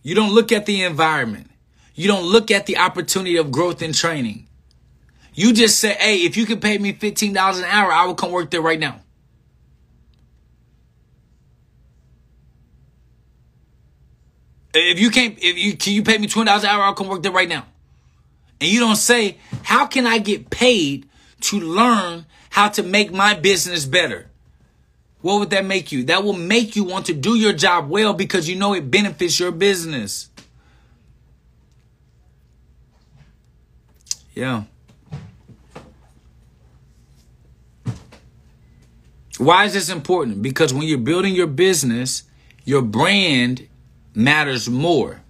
You 0.02 0.14
don't 0.14 0.34
look 0.34 0.52
at 0.52 0.66
the 0.66 0.82
environment. 0.82 1.50
You 1.94 2.08
don't 2.08 2.24
look 2.24 2.50
at 2.50 2.66
the 2.66 2.78
opportunity 2.78 3.36
of 3.36 3.50
growth 3.50 3.82
and 3.82 3.94
training. 3.94 4.48
You 5.34 5.52
just 5.52 5.78
say, 5.78 5.94
hey, 5.94 6.16
if 6.16 6.36
you 6.36 6.44
can 6.44 6.60
pay 6.60 6.76
me 6.76 6.92
$15 6.92 7.30
an 7.30 7.64
hour, 7.64 7.92
I 7.92 8.04
will 8.04 8.14
come 8.14 8.30
work 8.30 8.50
there 8.50 8.60
right 8.60 8.78
now. 8.78 9.00
If 14.74 14.98
you 14.98 15.10
can't, 15.10 15.38
if 15.38 15.58
you 15.58 15.76
can 15.76 15.92
you 15.92 16.02
pay 16.02 16.18
me 16.18 16.26
$20 16.26 16.60
an 16.60 16.66
hour, 16.66 16.82
I'll 16.82 16.94
come 16.94 17.08
work 17.08 17.22
there 17.22 17.32
right 17.32 17.48
now. 17.48 17.66
And 18.60 18.70
you 18.70 18.80
don't 18.80 18.96
say, 18.96 19.38
how 19.62 19.86
can 19.86 20.06
I 20.06 20.18
get 20.18 20.50
paid 20.50 21.08
to 21.42 21.60
learn 21.60 22.26
how 22.52 22.68
to 22.68 22.82
make 22.82 23.10
my 23.10 23.32
business 23.32 23.86
better. 23.86 24.26
What 25.22 25.38
would 25.38 25.50
that 25.50 25.64
make 25.64 25.90
you? 25.90 26.04
That 26.04 26.22
will 26.22 26.34
make 26.34 26.76
you 26.76 26.84
want 26.84 27.06
to 27.06 27.14
do 27.14 27.34
your 27.34 27.54
job 27.54 27.88
well 27.88 28.12
because 28.12 28.46
you 28.46 28.56
know 28.56 28.74
it 28.74 28.90
benefits 28.90 29.40
your 29.40 29.52
business. 29.52 30.28
Yeah. 34.34 34.64
Why 39.38 39.64
is 39.64 39.72
this 39.72 39.88
important? 39.88 40.42
Because 40.42 40.74
when 40.74 40.82
you're 40.82 40.98
building 40.98 41.34
your 41.34 41.46
business, 41.46 42.24
your 42.66 42.82
brand 42.82 43.66
matters 44.14 44.68
more. 44.68 45.21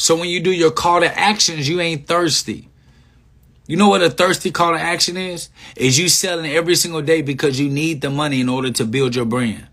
So 0.00 0.16
when 0.16 0.30
you 0.30 0.40
do 0.40 0.50
your 0.50 0.70
call 0.70 1.00
to 1.00 1.18
actions, 1.18 1.68
you 1.68 1.78
ain't 1.78 2.06
thirsty. 2.06 2.70
You 3.66 3.76
know 3.76 3.90
what 3.90 4.00
a 4.00 4.08
thirsty 4.08 4.50
call 4.50 4.72
to 4.72 4.80
action 4.80 5.18
is? 5.18 5.50
Is 5.76 5.98
you 5.98 6.08
selling 6.08 6.50
every 6.50 6.74
single 6.74 7.02
day 7.02 7.20
because 7.20 7.60
you 7.60 7.68
need 7.68 8.00
the 8.00 8.08
money 8.08 8.40
in 8.40 8.48
order 8.48 8.70
to 8.70 8.86
build 8.86 9.14
your 9.14 9.26
brand. 9.26 9.66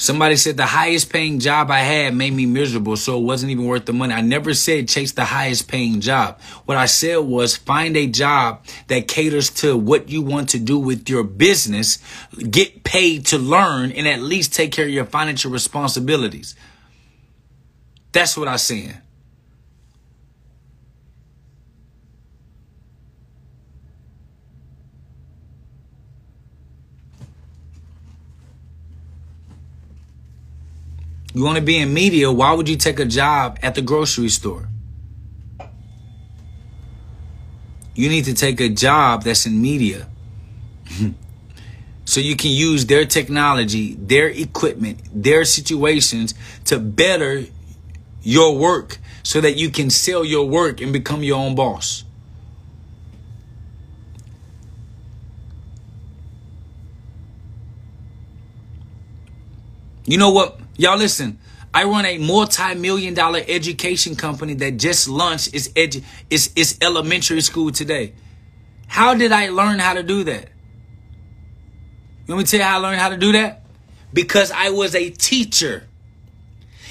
Somebody 0.00 0.36
said 0.36 0.56
the 0.56 0.64
highest 0.64 1.12
paying 1.12 1.40
job 1.40 1.70
I 1.70 1.80
had 1.80 2.14
made 2.14 2.32
me 2.32 2.46
miserable, 2.46 2.96
so 2.96 3.18
it 3.18 3.22
wasn't 3.22 3.52
even 3.52 3.66
worth 3.66 3.84
the 3.84 3.92
money. 3.92 4.14
I 4.14 4.22
never 4.22 4.54
said 4.54 4.88
chase 4.88 5.12
the 5.12 5.26
highest 5.26 5.68
paying 5.68 6.00
job. 6.00 6.40
What 6.64 6.78
I 6.78 6.86
said 6.86 7.18
was 7.18 7.54
find 7.54 7.94
a 7.98 8.06
job 8.06 8.64
that 8.86 9.08
caters 9.08 9.50
to 9.56 9.76
what 9.76 10.08
you 10.08 10.22
want 10.22 10.48
to 10.50 10.58
do 10.58 10.78
with 10.78 11.10
your 11.10 11.22
business, 11.22 11.98
get 12.48 12.82
paid 12.82 13.26
to 13.26 13.36
learn, 13.36 13.92
and 13.92 14.08
at 14.08 14.22
least 14.22 14.54
take 14.54 14.72
care 14.72 14.86
of 14.86 14.90
your 14.90 15.04
financial 15.04 15.50
responsibilities. 15.50 16.54
That's 18.12 18.38
what 18.38 18.48
I'm 18.48 18.56
saying. 18.56 18.94
You 31.32 31.44
want 31.44 31.56
to 31.56 31.62
be 31.62 31.78
in 31.78 31.94
media, 31.94 32.30
why 32.30 32.52
would 32.52 32.68
you 32.68 32.76
take 32.76 32.98
a 32.98 33.04
job 33.04 33.58
at 33.62 33.74
the 33.74 33.82
grocery 33.82 34.28
store? 34.28 34.68
You 37.94 38.08
need 38.08 38.24
to 38.24 38.34
take 38.34 38.60
a 38.60 38.68
job 38.68 39.22
that's 39.22 39.46
in 39.46 39.60
media. 39.60 40.08
so 42.04 42.20
you 42.20 42.34
can 42.34 42.50
use 42.50 42.86
their 42.86 43.04
technology, 43.04 43.94
their 43.94 44.28
equipment, 44.28 45.00
their 45.12 45.44
situations 45.44 46.34
to 46.64 46.78
better 46.78 47.44
your 48.22 48.56
work 48.56 48.98
so 49.22 49.40
that 49.40 49.56
you 49.56 49.70
can 49.70 49.90
sell 49.90 50.24
your 50.24 50.46
work 50.46 50.80
and 50.80 50.92
become 50.92 51.22
your 51.22 51.38
own 51.38 51.54
boss. 51.54 52.04
You 60.06 60.18
know 60.18 60.30
what? 60.30 60.59
Y'all 60.80 60.96
listen. 60.96 61.38
I 61.74 61.84
run 61.84 62.06
a 62.06 62.16
multi-million 62.16 63.12
dollar 63.12 63.42
education 63.46 64.16
company 64.16 64.54
that 64.54 64.78
just 64.78 65.10
launched 65.10 65.54
its 65.54 65.68
edu- 65.68 66.02
its, 66.30 66.48
its 66.56 66.78
elementary 66.80 67.42
school 67.42 67.70
today. 67.70 68.14
How 68.86 69.12
did 69.12 69.30
I 69.30 69.50
learn 69.50 69.78
how 69.78 69.92
to 69.92 70.02
do 70.02 70.24
that? 70.24 70.48
You 72.26 72.34
want 72.34 72.38
me 72.38 72.44
to 72.44 72.50
tell 72.50 72.60
you 72.60 72.64
how 72.64 72.78
I 72.78 72.80
learned 72.80 72.98
how 72.98 73.10
to 73.10 73.18
do 73.18 73.32
that? 73.32 73.62
Because 74.14 74.50
I 74.50 74.70
was 74.70 74.94
a 74.94 75.10
teacher. 75.10 75.86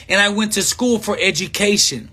And 0.07 0.21
I 0.21 0.29
went 0.29 0.51
to 0.53 0.61
school 0.61 0.99
for 0.99 1.17
education. 1.19 2.11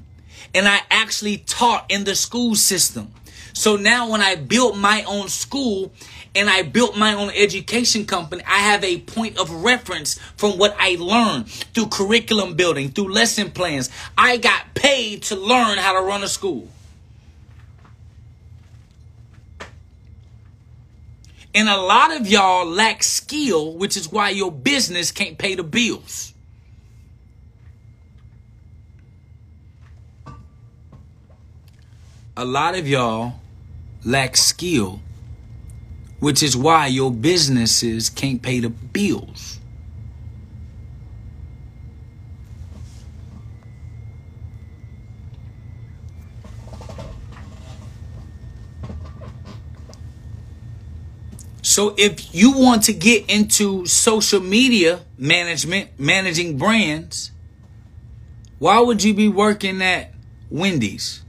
And 0.55 0.67
I 0.67 0.81
actually 0.91 1.37
taught 1.37 1.85
in 1.91 2.05
the 2.05 2.15
school 2.15 2.55
system. 2.55 3.13
So 3.53 3.77
now 3.77 4.09
when 4.09 4.23
I 4.23 4.37
built 4.37 4.79
my 4.79 5.05
own 5.05 5.29
school, 5.29 5.93
and 6.37 6.51
I 6.51 6.63
built 6.63 6.97
my 6.97 7.15
own 7.15 7.31
education 7.31 8.05
company, 8.05 8.43
I 8.47 8.59
have 8.59 8.85
a 8.85 9.01
point 9.01 9.39
of 9.39 9.51
reference 9.51 10.19
from 10.37 10.59
what 10.59 10.77
I 10.79 10.97
learned 11.01 11.49
through 11.49 11.87
curriculum 11.87 12.55
building, 12.55 12.91
through 12.91 13.13
lesson 13.13 13.51
plans. 13.51 13.89
I 14.19 14.37
got 14.37 14.75
paid 14.75 15.23
to 15.25 15.37
learn 15.37 15.79
how 15.79 15.99
to 15.99 16.07
run 16.07 16.23
a 16.23 16.29
school. 16.29 16.69
And 21.55 21.71
a 21.71 21.77
lot 21.79 22.15
of 22.15 22.27
y'all 22.29 22.67
lack 22.67 23.03
skill, 23.03 23.73
which 23.73 23.97
is 23.97 24.13
why 24.13 24.29
your 24.29 24.53
business 24.53 25.11
can't 25.11 25.39
pay 25.39 25.55
the 25.55 25.63
bills. 25.63 26.35
A 32.37 32.45
lot 32.45 32.75
of 32.75 32.87
y'all 32.87 33.41
lack 34.05 34.37
skill 34.37 35.01
which 36.19 36.43
is 36.43 36.57
why 36.57 36.87
your 36.87 37.11
businesses 37.11 38.09
can't 38.09 38.43
pay 38.43 38.61
the 38.61 38.71
bills. 38.71 39.59
So 51.77 51.95
if 51.99 52.35
you 52.35 52.53
want 52.53 52.85
to 52.85 52.95
get 52.95 53.29
into 53.29 53.85
social 53.85 54.41
media 54.41 55.01
management, 55.19 56.01
managing 56.01 56.57
brands, 56.57 57.33
why 58.59 58.81
would 58.81 59.05
you 59.05 59.13
be 59.13 59.29
working 59.29 59.83
at 59.83 60.15
Wendy's? 60.49 61.26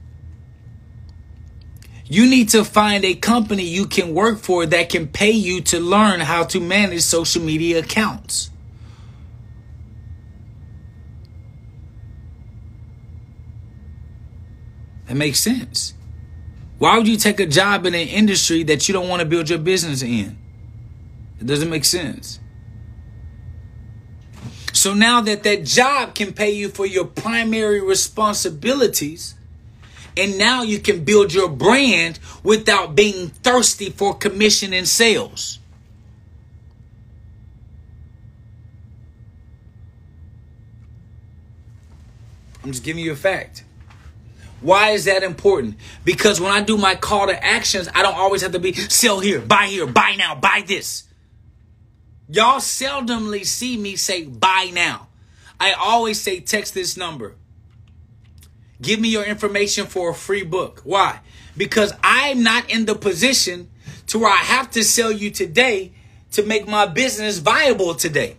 You 2.08 2.28
need 2.28 2.48
to 2.50 2.64
find 2.64 3.04
a 3.04 3.14
company 3.14 3.64
you 3.64 3.86
can 3.86 4.14
work 4.14 4.38
for 4.38 4.64
that 4.64 4.88
can 4.88 5.08
pay 5.08 5.30
you 5.30 5.60
to 5.62 5.78
learn 5.78 6.20
how 6.20 6.44
to 6.44 6.60
manage 6.60 7.02
social 7.02 7.42
media 7.42 7.80
accounts. 7.80 8.50
That 15.06 15.16
makes 15.16 15.40
sense. 15.40 15.94
Why 16.78 16.96
would 16.96 17.08
you 17.08 17.16
take 17.16 17.40
a 17.40 17.46
job 17.46 17.86
in 17.86 17.94
an 17.94 18.08
industry 18.08 18.62
that 18.64 18.88
you 18.88 18.94
don't 18.94 19.08
want 19.08 19.20
to 19.20 19.26
build 19.26 19.50
your 19.50 19.58
business 19.58 20.02
in? 20.02 20.38
It 21.40 21.46
doesn't 21.46 21.68
make 21.68 21.84
sense. 21.84 22.40
So 24.72 24.94
now 24.94 25.20
that 25.22 25.42
that 25.42 25.64
job 25.64 26.14
can 26.14 26.32
pay 26.32 26.52
you 26.52 26.68
for 26.68 26.86
your 26.86 27.04
primary 27.04 27.80
responsibilities, 27.80 29.34
and 30.18 30.36
now 30.36 30.62
you 30.62 30.78
can 30.78 31.04
build 31.04 31.32
your 31.32 31.48
brand 31.48 32.18
without 32.42 32.94
being 32.94 33.28
thirsty 33.28 33.90
for 33.90 34.14
commission 34.14 34.72
and 34.72 34.86
sales. 34.86 35.58
I'm 42.62 42.72
just 42.72 42.84
giving 42.84 43.04
you 43.04 43.12
a 43.12 43.16
fact. 43.16 43.64
Why 44.60 44.90
is 44.90 45.04
that 45.04 45.22
important? 45.22 45.76
Because 46.04 46.40
when 46.40 46.50
I 46.50 46.62
do 46.62 46.76
my 46.76 46.96
call 46.96 47.28
to 47.28 47.44
actions, 47.44 47.88
I 47.94 48.02
don't 48.02 48.16
always 48.16 48.42
have 48.42 48.52
to 48.52 48.58
be 48.58 48.72
sell 48.74 49.20
here, 49.20 49.40
buy 49.40 49.66
here, 49.66 49.86
buy 49.86 50.16
now, 50.18 50.34
buy 50.34 50.64
this. 50.66 51.04
Y'all 52.28 52.58
seldomly 52.58 53.46
see 53.46 53.76
me 53.76 53.96
say 53.96 54.24
buy 54.24 54.70
now. 54.74 55.08
I 55.60 55.72
always 55.72 56.20
say 56.20 56.40
text 56.40 56.74
this 56.74 56.96
number. 56.96 57.36
Give 58.80 59.00
me 59.00 59.08
your 59.08 59.24
information 59.24 59.86
for 59.86 60.10
a 60.10 60.14
free 60.14 60.44
book. 60.44 60.82
Why? 60.84 61.20
Because 61.56 61.92
I'm 62.02 62.42
not 62.42 62.70
in 62.70 62.86
the 62.86 62.94
position 62.94 63.70
to 64.08 64.18
where 64.18 64.32
I 64.32 64.36
have 64.36 64.70
to 64.72 64.84
sell 64.84 65.10
you 65.10 65.30
today 65.30 65.92
to 66.32 66.42
make 66.44 66.68
my 66.68 66.86
business 66.86 67.38
viable 67.38 67.94
today. 67.94 68.36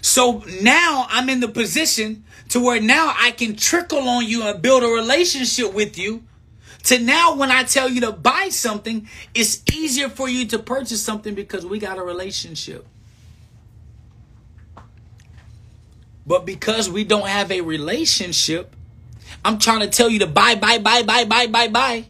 So 0.00 0.42
now 0.60 1.06
I'm 1.08 1.28
in 1.28 1.40
the 1.40 1.48
position 1.48 2.24
to 2.48 2.60
where 2.60 2.80
now 2.80 3.14
I 3.16 3.30
can 3.30 3.54
trickle 3.54 4.08
on 4.08 4.26
you 4.26 4.42
and 4.42 4.60
build 4.60 4.82
a 4.82 4.88
relationship 4.88 5.72
with 5.72 5.96
you. 5.96 6.24
To 6.84 6.98
now, 6.98 7.36
when 7.36 7.52
I 7.52 7.62
tell 7.62 7.88
you 7.88 8.00
to 8.00 8.10
buy 8.10 8.48
something, 8.48 9.08
it's 9.34 9.62
easier 9.72 10.08
for 10.08 10.28
you 10.28 10.46
to 10.48 10.58
purchase 10.58 11.00
something 11.00 11.34
because 11.34 11.64
we 11.64 11.78
got 11.78 11.96
a 11.96 12.02
relationship. 12.02 12.84
But 16.26 16.46
because 16.46 16.88
we 16.88 17.04
don't 17.04 17.26
have 17.26 17.50
a 17.50 17.60
relationship, 17.60 18.74
I'm 19.44 19.58
trying 19.58 19.80
to 19.80 19.88
tell 19.88 20.08
you 20.08 20.20
to 20.20 20.26
buy, 20.26 20.54
buy, 20.54 20.78
buy, 20.78 21.02
buy, 21.02 21.24
buy, 21.24 21.46
buy, 21.46 21.68
buy. 21.68 22.04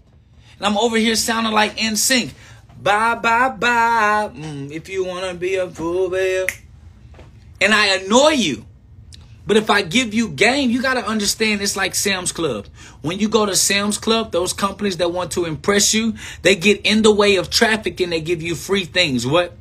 And 0.57 0.67
I'm 0.67 0.77
over 0.77 0.97
here 0.97 1.17
sounding 1.17 1.53
like 1.53 1.77
NSYNC. 1.77 2.33
Bye, 2.83 3.15
bye, 3.15 3.49
bye. 3.51 4.31
Mm, 4.35 4.71
if 4.71 4.89
you 4.89 5.05
want 5.05 5.31
to 5.31 5.35
be 5.35 5.55
a 5.55 5.69
fool, 5.71 6.11
babe 6.11 6.49
and 7.63 7.73
I 7.73 7.97
annoy 7.97 8.31
you. 8.31 8.67
But 9.47 9.57
if 9.57 9.71
I 9.71 9.83
give 9.83 10.15
you 10.15 10.29
game, 10.29 10.71
you 10.71 10.83
got 10.83 10.95
to 10.95 11.07
understand 11.07 11.63
it's 11.63 11.77
like 11.77 11.95
Sam's 11.95 12.33
Club. 12.33 12.67
When 13.03 13.19
you 13.19 13.29
go 13.29 13.47
to 13.47 13.57
Sam's 13.57 13.99
Club, 13.99 14.33
those 14.33 14.53
companies 14.53 14.99
that 14.99 15.13
want 15.13 15.33
to 15.33 15.45
impress 15.45 15.95
you, 15.95 16.15
they 16.43 16.55
get 16.55 16.85
in 16.85 17.03
the 17.03 17.13
way 17.13 17.37
of 17.37 17.51
traffic 17.51 18.01
and 18.01 18.13
they 18.13 18.21
give 18.21 18.43
you 18.43 18.55
free 18.55 18.85
things. 18.85 19.27
What? 19.27 19.53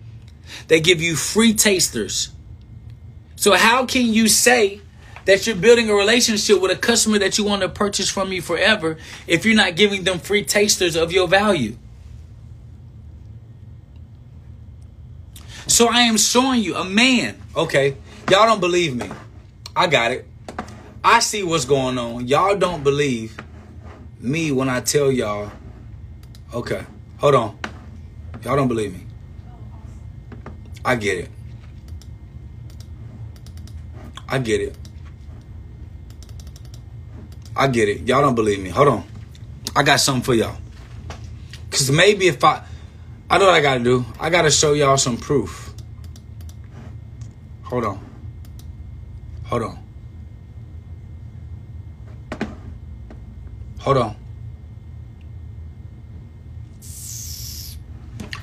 They 0.67 0.81
give 0.81 1.01
you 1.01 1.15
free 1.15 1.53
tasters. 1.53 2.29
So 3.41 3.55
how 3.55 3.87
can 3.87 4.13
you 4.13 4.27
say 4.27 4.81
that 5.25 5.47
you're 5.47 5.55
building 5.55 5.89
a 5.89 5.95
relationship 5.95 6.61
with 6.61 6.69
a 6.69 6.75
customer 6.75 7.17
that 7.17 7.39
you 7.39 7.43
want 7.43 7.63
to 7.63 7.69
purchase 7.69 8.07
from 8.07 8.31
you 8.31 8.39
forever 8.39 8.99
if 9.25 9.45
you're 9.47 9.55
not 9.55 9.75
giving 9.75 10.03
them 10.03 10.19
free 10.19 10.43
tasters 10.43 10.95
of 10.95 11.11
your 11.11 11.27
value? 11.27 11.75
So 15.65 15.87
I 15.89 16.01
am 16.01 16.17
showing 16.17 16.61
you 16.61 16.75
a 16.75 16.85
man. 16.85 17.35
Okay, 17.55 17.97
y'all 18.29 18.45
don't 18.45 18.59
believe 18.59 18.95
me. 18.95 19.09
I 19.75 19.87
got 19.87 20.11
it. 20.11 20.27
I 21.03 21.19
see 21.19 21.41
what's 21.41 21.65
going 21.65 21.97
on. 21.97 22.27
Y'all 22.27 22.55
don't 22.55 22.83
believe 22.83 23.35
me 24.19 24.51
when 24.51 24.69
I 24.69 24.81
tell 24.81 25.11
y'all. 25.11 25.51
Okay, 26.53 26.85
hold 27.17 27.33
on. 27.33 27.57
Y'all 28.43 28.55
don't 28.55 28.67
believe 28.67 28.93
me. 28.93 29.03
I 30.85 30.93
get 30.95 31.17
it. 31.17 31.29
I 34.31 34.39
get 34.39 34.61
it. 34.61 34.77
I 37.53 37.67
get 37.67 37.89
it. 37.89 38.07
Y'all 38.07 38.21
don't 38.21 38.33
believe 38.33 38.61
me. 38.61 38.69
Hold 38.69 38.87
on. 38.87 39.03
I 39.75 39.83
got 39.83 39.99
something 39.99 40.23
for 40.23 40.33
y'all. 40.33 40.55
Cause 41.69 41.91
maybe 41.91 42.27
if 42.27 42.41
I 42.43 42.63
I 43.29 43.37
know 43.37 43.45
what 43.45 43.55
I 43.55 43.61
gotta 43.61 43.83
do. 43.83 44.05
I 44.19 44.29
gotta 44.29 44.49
show 44.49 44.71
y'all 44.71 44.97
some 44.97 45.17
proof. 45.17 45.73
Hold 47.63 47.85
on. 47.85 48.05
Hold 49.45 49.63
on. 49.63 49.83
Hold 53.79 53.97
on. 53.97 54.15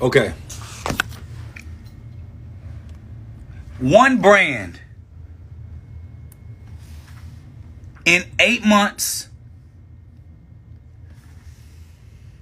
Okay. 0.01 0.33
One 3.79 4.21
brand 4.21 4.79
in 8.09 8.25
eight 8.39 8.65
months 8.65 9.29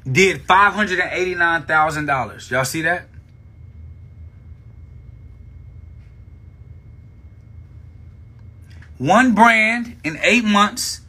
did 0.10 0.48
$589,000. 0.48 2.50
Y'all 2.50 2.64
see 2.64 2.84
that? 2.84 3.10
One 8.98 9.36
brand 9.36 9.98
in 10.06 10.18
eight 10.22 10.46
months 10.46 11.02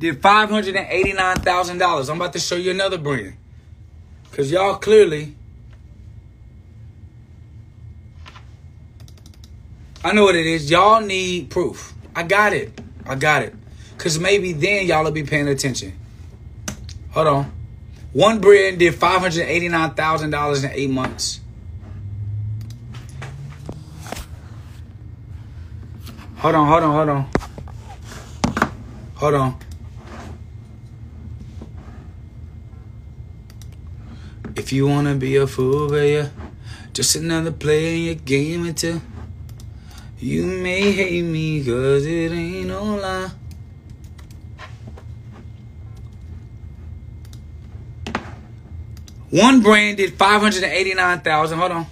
did 0.00 0.20
$589,000. 0.20 2.10
I'm 2.10 2.16
about 2.16 2.32
to 2.32 2.40
show 2.40 2.56
you 2.56 2.72
another 2.72 2.98
brand. 2.98 3.36
Because 4.28 4.50
y'all 4.50 4.74
clearly, 4.74 5.36
I 10.02 10.12
know 10.12 10.24
what 10.24 10.34
it 10.34 10.46
is. 10.46 10.68
Y'all 10.68 11.00
need 11.00 11.50
proof. 11.50 11.94
I 12.16 12.24
got 12.24 12.52
it. 12.52 12.80
I 13.06 13.14
got 13.14 13.42
it. 13.42 13.54
Because 13.96 14.18
maybe 14.18 14.52
then 14.52 14.86
y'all 14.86 15.04
will 15.04 15.10
be 15.10 15.22
paying 15.22 15.48
attention. 15.48 15.98
Hold 17.10 17.26
on. 17.26 17.52
One 18.12 18.40
brand 18.40 18.78
did 18.78 18.94
$589,000 18.94 20.64
in 20.64 20.70
eight 20.72 20.90
months. 20.90 21.40
Hold 26.36 26.54
on, 26.54 26.68
hold 26.68 26.82
on, 26.82 26.92
hold 26.92 27.08
on. 27.08 27.30
Hold 29.14 29.34
on. 29.34 29.58
If 34.54 34.72
you 34.72 34.86
wanna 34.86 35.14
be 35.14 35.36
a 35.36 35.46
fool, 35.46 35.88
baby, 35.88 36.28
just 36.92 37.16
another 37.16 37.50
player 37.50 37.96
in 37.96 38.02
your 38.02 38.14
game 38.14 38.66
until 38.66 39.00
you 40.18 40.44
may 40.44 40.92
hate 40.92 41.22
me, 41.22 41.64
cause 41.64 42.06
it 42.06 42.30
ain't 42.30 42.68
no 42.68 42.96
lie. 42.96 43.30
One 49.34 49.62
brand 49.62 49.96
did 49.96 50.14
589,000. 50.14 51.58
Hold 51.58 51.72
on. 51.72 51.86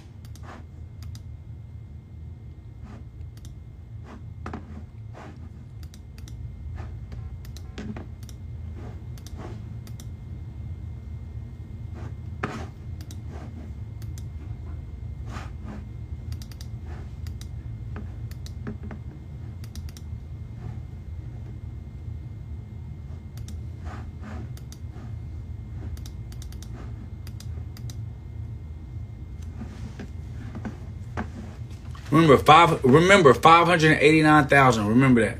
Remember 32.23 32.41
five. 32.41 32.81
Remember 32.85 33.33
five 33.33 33.67
hundred 33.67 33.97
eighty 33.99 34.21
nine 34.21 34.47
thousand. 34.47 34.87
Remember 34.87 35.25
that. 35.25 35.37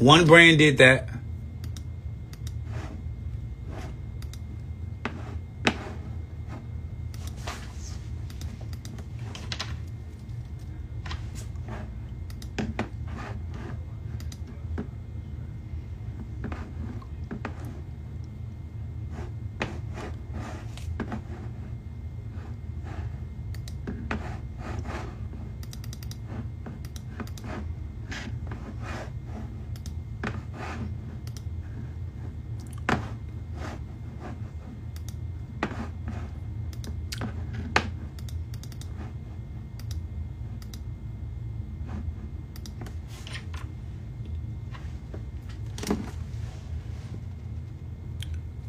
One 0.00 0.26
brand 0.26 0.58
did 0.58 0.78
that. 0.78 1.08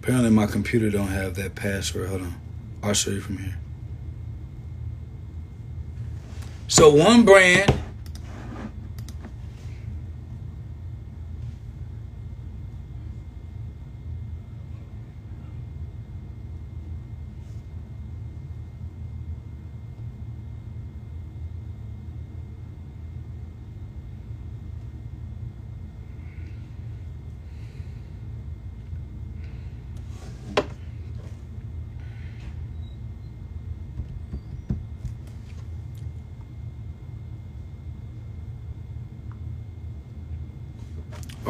Apparently 0.01 0.31
my 0.31 0.47
computer 0.69 0.95
don't 0.95 1.07
have 1.07 1.33
that 1.33 1.55
password. 1.55 2.09
Hold 2.09 2.21
on. 2.21 2.35
I'll 2.83 2.93
show 2.93 3.09
you 3.09 3.21
from 3.21 3.39
here. 3.39 3.57
So 6.67 6.93
one 6.93 7.25
brand 7.25 7.73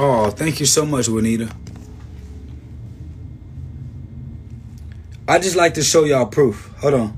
Oh, 0.01 0.29
thank 0.29 0.61
you 0.61 0.65
so 0.65 0.85
much, 0.85 1.09
Juanita. 1.09 1.53
I 5.27 5.39
just 5.39 5.57
like 5.57 5.73
to 5.73 5.83
show 5.83 6.05
y'all 6.05 6.25
proof. 6.25 6.73
Hold 6.79 6.93
on. 6.93 7.17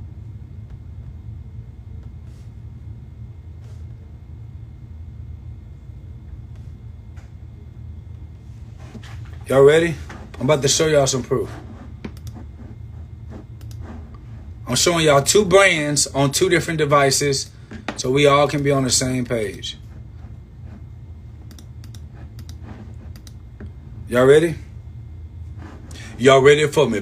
Y'all 9.45 9.61
ready? 9.61 9.93
I'm 10.39 10.49
about 10.49 10.63
to 10.63 10.67
show 10.67 10.88
y'all 10.88 11.05
some 11.05 11.21
proof. 11.21 11.51
I'm 14.65 14.75
showing 14.75 15.05
y'all 15.05 15.21
two 15.21 15.45
brands 15.45 16.07
on 16.07 16.32
two 16.32 16.49
different 16.49 16.79
devices 16.79 17.51
so 17.97 18.09
we 18.09 18.25
all 18.25 18.47
can 18.47 18.63
be 18.63 18.71
on 18.71 18.84
the 18.86 18.89
same 18.89 19.23
page. 19.23 19.77
Y'all 24.12 24.26
ready? 24.26 24.55
Y'all 26.18 26.41
ready 26.41 26.68
for 26.68 26.86
me? 26.89 27.01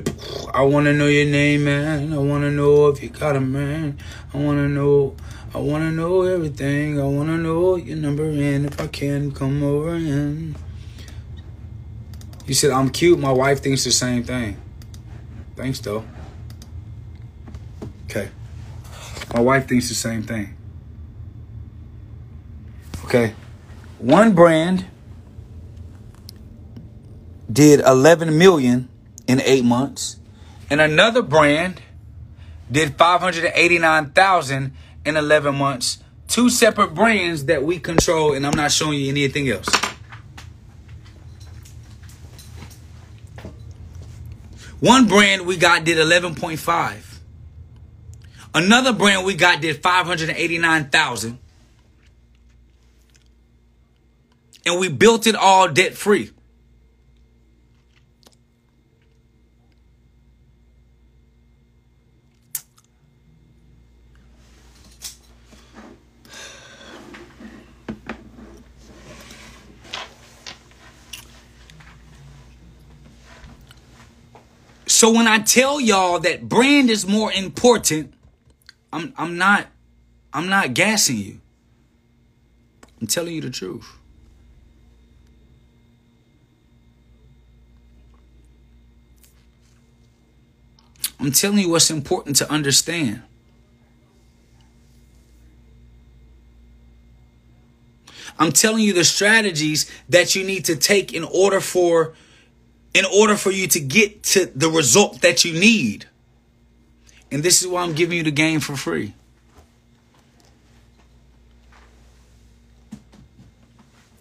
I 0.53 0.61
wanna 0.61 0.93
know 0.93 1.07
your 1.07 1.25
name, 1.25 1.63
man. 1.63 2.13
I 2.13 2.19
wanna 2.19 2.51
know 2.51 2.89
if 2.89 3.01
you 3.01 3.09
got 3.09 3.35
a 3.35 3.39
man. 3.39 3.97
I 4.31 4.37
wanna 4.37 4.67
know. 4.67 5.15
I 5.51 5.57
wanna 5.57 5.89
know 5.89 6.21
everything. 6.21 6.99
I 6.99 7.05
wanna 7.05 7.39
know 7.39 7.77
your 7.77 7.97
number 7.97 8.25
and 8.25 8.67
if 8.67 8.79
I 8.79 8.85
can 8.85 9.31
come 9.31 9.63
over 9.63 9.95
and. 9.95 10.55
You 12.45 12.53
said 12.53 12.69
I'm 12.69 12.91
cute. 12.91 13.17
My 13.17 13.31
wife 13.31 13.61
thinks 13.61 13.85
the 13.85 13.91
same 13.91 14.23
thing. 14.23 14.57
Thanks, 15.55 15.79
though. 15.79 16.05
Okay. 18.05 18.29
My 19.33 19.39
wife 19.39 19.67
thinks 19.67 19.89
the 19.89 19.95
same 19.95 20.21
thing. 20.21 20.53
Okay. 23.05 23.33
One 23.97 24.35
brand 24.35 24.85
did 27.51 27.79
11 27.79 28.37
million 28.37 28.89
in 29.27 29.41
eight 29.41 29.63
months, 29.65 30.17
and 30.69 30.79
another 30.79 31.21
brand 31.21 31.81
did 32.71 32.95
589,000 32.95 34.73
in 35.05 35.17
11 35.17 35.55
months. 35.55 35.99
Two 36.27 36.49
separate 36.49 36.93
brands 36.93 37.45
that 37.45 37.63
we 37.63 37.79
control, 37.79 38.33
and 38.33 38.45
I'm 38.45 38.55
not 38.55 38.71
showing 38.71 38.99
you 38.99 39.09
anything 39.09 39.49
else. 39.49 39.67
One 44.79 45.07
brand 45.07 45.45
we 45.45 45.57
got 45.57 45.83
did 45.83 45.97
11.5. 45.97 47.17
Another 48.53 48.93
brand 48.93 49.25
we 49.25 49.33
got 49.35 49.61
did 49.61 49.81
589,000. 49.81 51.37
And 54.65 54.79
we 54.79 54.87
built 54.89 55.27
it 55.27 55.35
all 55.35 55.67
debt 55.67 55.95
free. 55.95 56.31
So 74.99 75.09
when 75.09 75.29
I 75.29 75.39
tell 75.39 75.79
y'all 75.79 76.19
that 76.19 76.49
brand 76.49 76.89
is 76.89 77.07
more 77.07 77.31
important, 77.31 78.13
I'm 78.91 79.13
I'm 79.17 79.37
not 79.37 79.67
I'm 80.33 80.49
not 80.49 80.73
gassing 80.73 81.15
you. 81.15 81.39
I'm 82.99 83.07
telling 83.07 83.33
you 83.33 83.39
the 83.39 83.49
truth. 83.49 83.89
I'm 91.17 91.31
telling 91.31 91.59
you 91.59 91.69
what's 91.69 91.89
important 91.89 92.35
to 92.35 92.51
understand. 92.51 93.21
I'm 98.37 98.51
telling 98.51 98.83
you 98.83 98.91
the 98.91 99.05
strategies 99.05 99.89
that 100.09 100.35
you 100.35 100.43
need 100.43 100.65
to 100.65 100.75
take 100.75 101.13
in 101.13 101.23
order 101.23 101.61
for 101.61 102.15
in 102.93 103.05
order 103.05 103.35
for 103.35 103.51
you 103.51 103.67
to 103.67 103.79
get 103.79 104.23
to 104.23 104.45
the 104.47 104.69
result 104.69 105.21
that 105.21 105.45
you 105.45 105.53
need. 105.53 106.05
And 107.31 107.43
this 107.43 107.61
is 107.61 107.67
why 107.67 107.83
I'm 107.83 107.93
giving 107.93 108.17
you 108.17 108.23
the 108.23 108.31
game 108.31 108.59
for 108.59 108.75
free. 108.75 109.13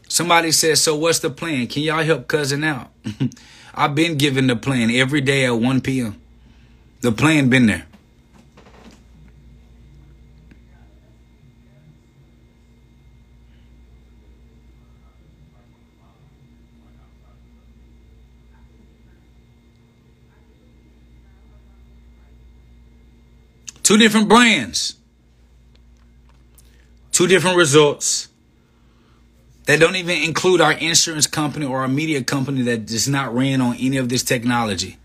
Somebody 0.09 0.53
says, 0.53 0.83
So 0.83 0.97
what's 0.97 1.21
the 1.21 1.31
plan? 1.31 1.67
Can 1.67 1.83
y'all 1.83 2.03
help 2.03 2.29
cousin 2.29 2.65
out? 2.65 2.91
I've 3.75 3.95
been 3.95 4.19
giving 4.19 4.49
the 4.49 4.57
plan 4.57 4.91
every 4.91 5.21
day 5.21 5.45
at 5.45 5.53
1 5.53 5.81
p.m. 5.81 6.21
The 7.01 7.13
plan 7.13 7.49
been 7.49 7.67
there. 7.67 7.87
Two 23.89 23.97
different 23.97 24.29
brands. 24.29 24.97
Two 27.11 27.27
different 27.27 27.57
results. 27.57 28.29
That 29.65 29.81
don't 29.81 29.97
even 29.97 30.23
include 30.23 30.61
our 30.61 30.73
insurance 30.73 31.27
company 31.27 31.65
or 31.65 31.81
our 31.81 31.89
media 31.89 32.23
company 32.23 32.61
that 32.65 32.85
does 32.85 33.09
not 33.09 33.35
ran 33.35 33.63
on 33.63 33.77
any 33.77 33.97
of 33.97 34.11
this 34.11 34.23
technology. 34.23 34.99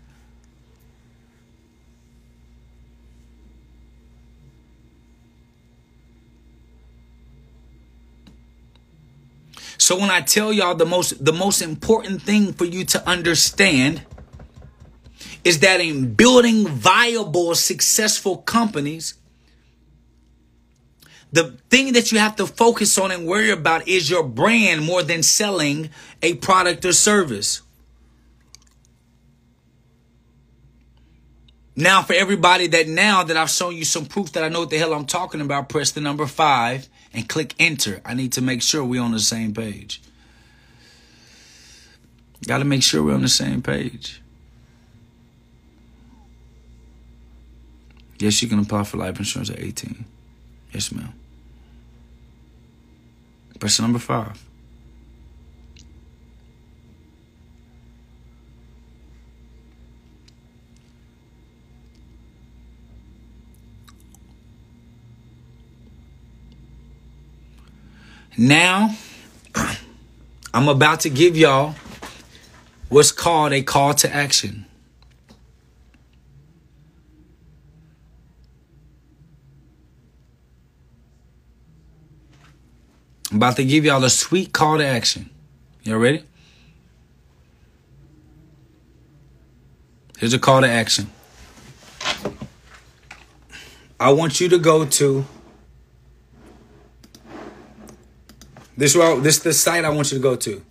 So 9.78 9.98
when 9.98 10.10
I 10.10 10.20
tell 10.20 10.52
y'all 10.52 10.74
the 10.74 10.84
most 10.84 11.24
the 11.24 11.32
most 11.32 11.62
important 11.62 12.20
thing 12.20 12.52
for 12.52 12.66
you 12.66 12.84
to 12.84 13.08
understand 13.08 14.02
is 15.44 15.60
that 15.60 15.80
in 15.80 16.14
building 16.14 16.66
viable, 16.66 17.54
successful 17.54 18.38
companies, 18.38 19.14
the 21.32 21.56
thing 21.68 21.92
that 21.92 22.12
you 22.12 22.18
have 22.18 22.36
to 22.36 22.46
focus 22.46 22.96
on 22.96 23.10
and 23.10 23.26
worry 23.26 23.50
about 23.50 23.86
is 23.86 24.08
your 24.08 24.22
brand 24.22 24.84
more 24.84 25.02
than 25.02 25.22
selling 25.22 25.90
a 26.22 26.34
product 26.34 26.84
or 26.84 26.92
service. 26.92 27.60
Now, 31.76 32.02
for 32.02 32.12
everybody 32.12 32.68
that 32.68 32.86
now 32.86 33.24
that 33.24 33.36
I've 33.36 33.50
shown 33.50 33.74
you 33.74 33.84
some 33.84 34.06
proof 34.06 34.30
that 34.32 34.44
I 34.44 34.48
know 34.48 34.60
what 34.60 34.70
the 34.70 34.78
hell 34.78 34.94
I'm 34.94 35.06
talking 35.06 35.40
about, 35.40 35.68
press 35.68 35.90
the 35.90 36.00
number 36.00 36.26
five 36.26 36.88
and 37.12 37.28
click 37.28 37.54
enter. 37.58 38.00
I 38.04 38.14
need 38.14 38.32
to 38.34 38.40
make 38.40 38.62
sure 38.62 38.84
we're 38.84 39.02
on 39.02 39.10
the 39.10 39.18
same 39.18 39.52
page. 39.52 40.00
Got 42.46 42.58
to 42.58 42.64
make 42.64 42.84
sure 42.84 43.02
we're 43.02 43.14
on 43.14 43.22
the 43.22 43.28
same 43.28 43.60
page. 43.60 44.20
Yes, 48.24 48.40
you 48.40 48.48
can 48.48 48.58
apply 48.58 48.84
for 48.84 48.96
life 48.96 49.18
insurance 49.18 49.50
at 49.50 49.60
18. 49.60 50.02
Yes, 50.72 50.90
ma'am. 50.90 51.12
Question 53.60 53.82
number 53.82 53.98
five. 53.98 54.42
Now, 68.38 68.96
I'm 70.54 70.68
about 70.70 71.00
to 71.00 71.10
give 71.10 71.36
y'all 71.36 71.74
what's 72.88 73.12
called 73.12 73.52
a 73.52 73.62
call 73.62 73.92
to 73.92 74.10
action. 74.10 74.63
I'm 83.34 83.38
about 83.38 83.56
to 83.56 83.64
give 83.64 83.84
y'all 83.84 84.04
a 84.04 84.10
sweet 84.10 84.52
call 84.52 84.78
to 84.78 84.86
action. 84.86 85.28
Y'all 85.82 85.98
ready? 85.98 86.22
Here's 90.18 90.32
a 90.32 90.38
call 90.38 90.60
to 90.60 90.68
action. 90.68 91.10
I 93.98 94.12
want 94.12 94.40
you 94.40 94.48
to 94.50 94.58
go 94.58 94.84
to 94.84 95.24
this. 98.76 98.92
This 98.92 99.40
the 99.40 99.52
site 99.52 99.84
I 99.84 99.88
want 99.90 100.12
you 100.12 100.18
to 100.18 100.22
go 100.22 100.36
to. 100.36 100.62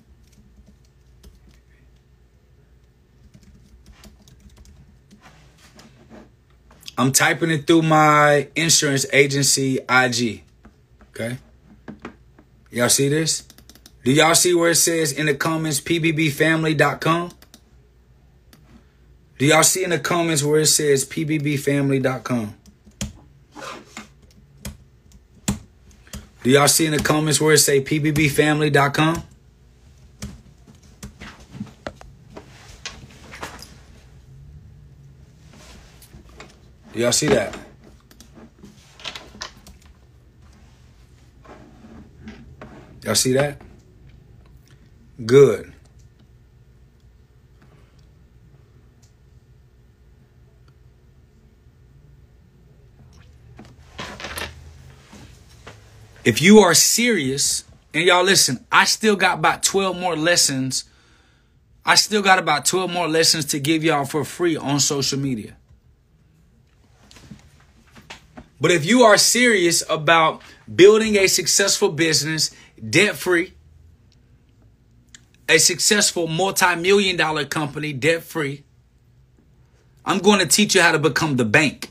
I'm 6.97 7.11
typing 7.11 7.51
it 7.51 7.68
through 7.68 7.82
my 7.82 8.47
insurance 8.55 9.05
agency 9.11 9.80
IG. 9.89 10.43
Okay. 11.09 11.39
Y'all 12.74 12.89
see 12.89 13.07
this? 13.07 13.47
Do 14.03 14.11
y'all 14.11 14.34
see 14.34 14.55
where 14.55 14.71
it 14.71 14.76
says 14.76 15.11
in 15.11 15.28
the 15.28 15.36
comments 15.36 15.80
pbbfamily.com? 15.80 17.32
Do 19.38 19.45
y'all 19.45 19.61
see 19.61 19.84
in 19.84 19.91
the 19.91 19.99
comments 19.99 20.43
where 20.43 20.61
it 20.61 20.65
says 20.65 21.05
pbbfamily.com? 21.05 22.55
Do 26.41 26.49
y'all 26.49 26.67
see 26.67 26.88
in 26.88 26.93
the 26.93 26.99
comments 26.99 27.39
where 27.39 27.53
it 27.53 27.59
say 27.59 27.80
pbbfamily.com? 27.80 29.24
Do 36.91 36.99
y'all 36.99 37.11
see 37.11 37.28
that? 37.28 37.55
Y'all 43.04 43.16
see 43.16 43.34
that? 43.34 43.62
Good. 45.26 45.74
If 56.24 56.41
you 56.41 56.60
are 56.60 56.74
serious, 56.74 57.66
and 57.93 58.06
y'all 58.06 58.24
listen, 58.24 58.66
I 58.72 58.86
still 58.86 59.18
got 59.18 59.39
about 59.39 59.62
12 59.64 59.97
more 59.97 60.16
lessons. 60.16 60.86
I 61.86 61.95
still 61.95 62.22
got 62.22 62.39
about 62.39 62.66
12 62.66 62.89
more 62.89 63.10
lessons 63.10 63.43
to 63.45 63.60
give 63.60 63.84
y'all 63.84 64.06
for 64.06 64.24
free 64.24 64.56
on 64.56 64.80
social 64.80 65.20
media. 65.20 65.58
But 68.62 68.72
if 68.72 68.86
you 68.86 69.01
are 69.01 69.18
serious 69.18 69.84
about 69.89 70.41
building 70.74 71.18
a 71.18 71.28
successful 71.28 71.89
business 71.89 72.51
debt 72.89 73.15
free, 73.15 73.53
a 75.47 75.57
successful 75.57 76.27
multi 76.27 76.75
million 76.75 77.17
dollar 77.17 77.45
company 77.45 77.93
debt 77.93 78.23
free, 78.23 78.63
I'm 80.05 80.19
going 80.19 80.39
to 80.39 80.47
teach 80.47 80.75
you 80.75 80.81
how 80.81 80.91
to 80.91 80.99
become 80.99 81.38
the 81.38 81.45
bank 81.45 81.89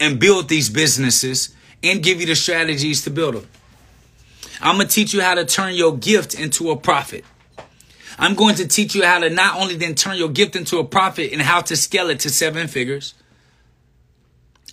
and 0.00 0.18
build 0.18 0.48
these 0.48 0.68
businesses 0.68 1.54
and 1.82 2.02
give 2.02 2.20
you 2.20 2.26
the 2.26 2.34
strategies 2.34 3.02
to 3.02 3.10
build 3.10 3.34
them. 3.34 3.46
I'm 4.60 4.76
going 4.76 4.88
to 4.88 4.92
teach 4.94 5.12
you 5.12 5.20
how 5.20 5.34
to 5.34 5.44
turn 5.44 5.74
your 5.74 5.96
gift 5.96 6.34
into 6.34 6.70
a 6.70 6.76
profit. 6.76 7.24
I'm 8.18 8.34
going 8.34 8.54
to 8.56 8.68
teach 8.68 8.94
you 8.94 9.04
how 9.04 9.18
to 9.18 9.30
not 9.30 9.60
only 9.60 9.76
then 9.76 9.94
turn 9.94 10.16
your 10.16 10.28
gift 10.28 10.56
into 10.56 10.78
a 10.78 10.84
profit 10.84 11.32
and 11.32 11.42
how 11.42 11.60
to 11.62 11.76
scale 11.76 12.10
it 12.10 12.20
to 12.20 12.30
seven 12.30 12.68
figures. 12.68 13.14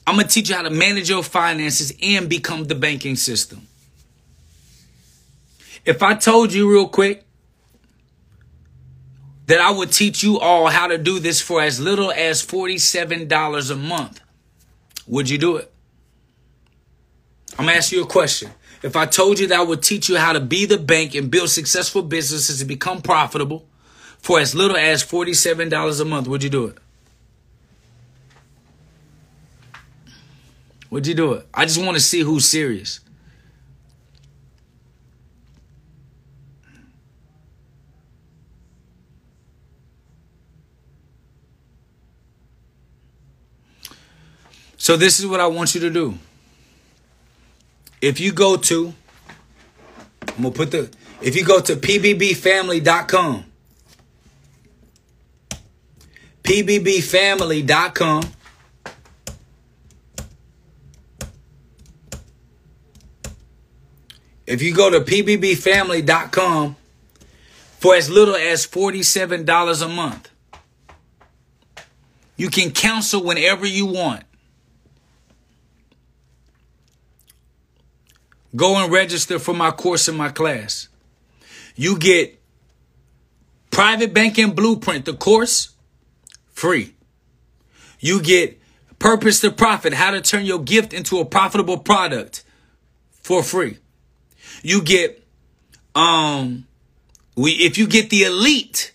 I'm 0.06 0.16
going 0.16 0.28
to 0.28 0.34
teach 0.34 0.50
you 0.50 0.56
how 0.56 0.62
to 0.64 0.70
manage 0.70 1.10
your 1.10 1.24
finances 1.24 1.94
and 2.02 2.30
become 2.30 2.66
the 2.66 2.76
banking 2.76 3.16
system. 3.16 3.68
If 5.86 6.04
I 6.04 6.16
told 6.16 6.54
you 6.54 6.72
real 6.72 6.88
quick 6.88 7.26
that 9.48 9.60
I 9.60 9.72
would 9.72 9.92
teach 9.92 10.24
you 10.24 10.40
all 10.40 10.68
how 10.68 10.88
to 10.88 10.98
do 10.98 11.20
this 11.20 11.42
for 11.42 11.62
as 11.62 11.80
little 11.80 12.12
as 12.12 12.46
$47 12.46 13.72
a 13.72 13.76
month, 13.76 14.22
would 15.08 15.30
you 15.30 15.38
do 15.38 15.58
it? 15.58 15.72
I'm 17.58 17.66
going 17.66 17.74
to 17.74 17.78
ask 17.78 17.92
you 17.92 18.04
a 18.04 18.08
question. 18.08 18.52
If 18.84 18.96
I 18.96 19.06
told 19.06 19.40
you 19.40 19.48
that 19.48 19.60
I 19.60 19.64
would 19.64 19.84
teach 19.84 20.10
you 20.10 20.18
how 20.18 20.34
to 20.34 20.40
be 20.40 20.66
the 20.66 20.78
bank 20.78 21.16
and 21.16 21.30
build 21.30 21.50
successful 21.50 22.02
businesses 22.02 22.62
and 22.62 22.68
become 22.68 23.02
profitable 23.02 23.68
for 24.18 24.40
as 24.40 24.56
little 24.56 24.78
as 24.78 25.04
$47 25.04 26.02
a 26.02 26.06
month, 26.06 26.28
would 26.28 26.44
you 26.44 26.50
do 26.50 26.68
it? 26.68 26.78
Would 30.90 31.08
you 31.08 31.14
do 31.14 31.34
it? 31.34 31.48
I 31.54 31.66
just 31.66 31.82
want 31.82 31.96
to 31.96 32.02
see 32.02 32.22
who's 32.22 32.46
serious. 32.46 33.00
So 44.82 44.98
this 44.98 45.20
is 45.20 45.28
what 45.28 45.40
I 45.40 45.46
want 45.46 45.76
you 45.76 45.82
to 45.82 45.92
do. 45.92 46.18
If 48.02 48.20
you 48.20 48.32
go 48.32 48.58
to, 48.58 48.96
I'm 50.28 50.42
gonna 50.42 50.50
put 50.50 50.72
the, 50.72 50.90
if 51.22 51.36
you 51.36 51.46
go 51.46 51.62
to 51.62 51.76
pbbfamily.com, 51.76 53.46
pbbfamily.com, 56.44 58.24
if 64.48 64.64
you 64.64 64.74
go 64.74 64.90
to 64.90 65.02
pbbfamily.com 65.02 66.76
for 67.78 67.94
as 67.94 68.10
little 68.10 68.36
as 68.36 68.66
$47 68.66 69.86
a 69.86 69.88
month, 69.88 70.32
you 72.36 72.50
can 72.50 72.72
counsel 72.72 73.24
whenever 73.24 73.68
you 73.68 73.86
want. 73.86 74.24
Go 78.56 78.78
and 78.78 78.92
register 78.92 79.40
for 79.40 79.54
my 79.54 79.72
course 79.72 80.08
in 80.08 80.16
my 80.16 80.30
class. 80.30 80.90
You 81.76 81.98
get 81.98 82.40
private 83.70 84.14
banking 84.14 84.52
blueprint, 84.52 85.06
the 85.06 85.14
course, 85.14 85.74
free. 86.50 86.94
You 88.00 88.22
get 88.22 88.60
purpose 89.00 89.40
to 89.42 89.52
profit, 89.52 89.94
how 89.94 90.12
to 90.12 90.22
turn 90.22 90.46
your 90.46 90.60
gift 90.60 90.94
into 90.94 91.20
a 91.20 91.26
profitable 91.26 91.78
product 91.78 92.44
for 93.22 93.42
free. 93.42 93.78
You 94.62 94.82
get, 94.82 95.26
um, 95.96 96.68
we, 97.36 97.52
if 97.54 97.78
you 97.78 97.88
get 97.88 98.10
the 98.10 98.24
elite, 98.24 98.92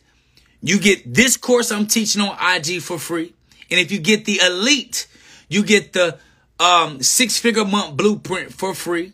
you 0.61 0.79
get 0.79 1.13
this 1.13 1.37
course 1.37 1.73
I'm 1.73 1.87
teaching 1.87 2.23
on 2.23 2.37
IG 2.41 2.83
for 2.83 2.99
free. 2.99 3.33
And 3.71 3.81
if 3.81 3.91
you 3.91 3.99
get 3.99 4.27
the 4.27 4.41
elite, 4.45 5.09
you 5.49 5.65
get 5.65 5.93
the, 5.93 6.19
um, 6.59 7.03
six 7.03 7.39
figure 7.39 7.65
month 7.65 7.97
blueprint 7.97 8.53
for 8.53 8.75
free. 8.75 9.13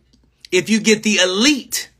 If 0.52 0.68
you 0.68 0.80
get 0.80 1.02
the 1.02 1.16
elite, 1.16 1.90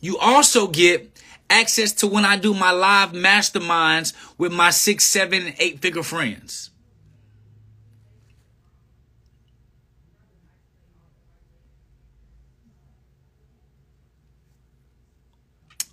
you 0.00 0.16
also 0.18 0.66
get 0.66 1.20
access 1.50 1.92
to 1.92 2.06
when 2.06 2.24
I 2.24 2.36
do 2.36 2.54
my 2.54 2.70
live 2.70 3.12
masterminds 3.12 4.14
with 4.38 4.52
my 4.52 4.70
six, 4.70 5.04
seven, 5.04 5.52
eight 5.58 5.80
figure 5.80 6.02
friends. 6.02 6.70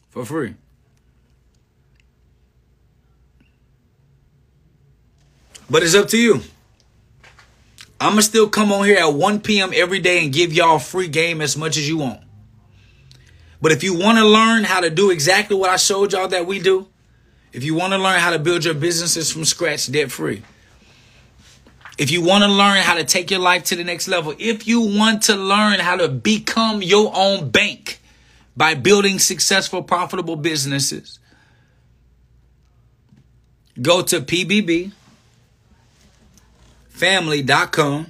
For 0.09 0.25
free. 0.25 0.55
But 5.69 5.83
it's 5.83 5.93
up 5.93 6.07
to 6.09 6.17
you. 6.17 6.41
I'm 7.99 8.11
going 8.11 8.17
to 8.17 8.23
still 8.23 8.47
come 8.47 8.71
on 8.71 8.85
here 8.85 8.97
at 8.97 9.13
1 9.13 9.41
p.m. 9.41 9.71
every 9.73 9.99
day 9.99 10.23
and 10.23 10.31
give 10.31 10.53
y'all 10.53 10.77
free 10.77 11.07
game 11.07 11.41
as 11.41 11.57
much 11.57 11.77
as 11.77 11.89
you 11.89 11.97
want. 11.97 12.21
But 13.59 13.71
if 13.71 13.83
you 13.83 13.97
want 13.97 14.19
to 14.19 14.25
learn 14.25 14.63
how 14.63 14.81
to 14.81 14.89
do 14.89 15.09
exactly 15.09 15.57
what 15.57 15.69
I 15.71 15.77
showed 15.77 16.13
y'all 16.13 16.27
that 16.27 16.45
we 16.45 16.59
do, 16.59 16.87
if 17.53 17.63
you 17.63 17.73
want 17.73 17.93
to 17.93 17.97
learn 17.97 18.19
how 18.19 18.31
to 18.31 18.39
build 18.39 18.65
your 18.65 18.75
businesses 18.75 19.31
from 19.31 19.45
scratch 19.45 19.91
debt 19.91 20.11
free, 20.11 20.43
if 21.97 22.11
you 22.11 22.21
want 22.21 22.43
to 22.43 22.49
learn 22.49 22.77
how 22.77 22.93
to 22.93 23.03
take 23.03 23.31
your 23.31 23.39
life 23.39 23.63
to 23.65 23.75
the 23.75 23.83
next 23.83 24.07
level, 24.07 24.35
if 24.37 24.67
you 24.67 24.81
want 24.81 25.23
to 25.23 25.35
learn 25.35 25.79
how 25.79 25.95
to 25.95 26.07
become 26.07 26.83
your 26.83 27.11
own 27.15 27.49
bank 27.49 27.99
by 28.55 28.75
building 28.75 29.17
successful, 29.17 29.81
profitable 29.81 30.35
businesses, 30.35 31.17
go 33.81 34.03
to 34.03 34.21
PBB 34.21 34.91
family.com. 36.97 38.07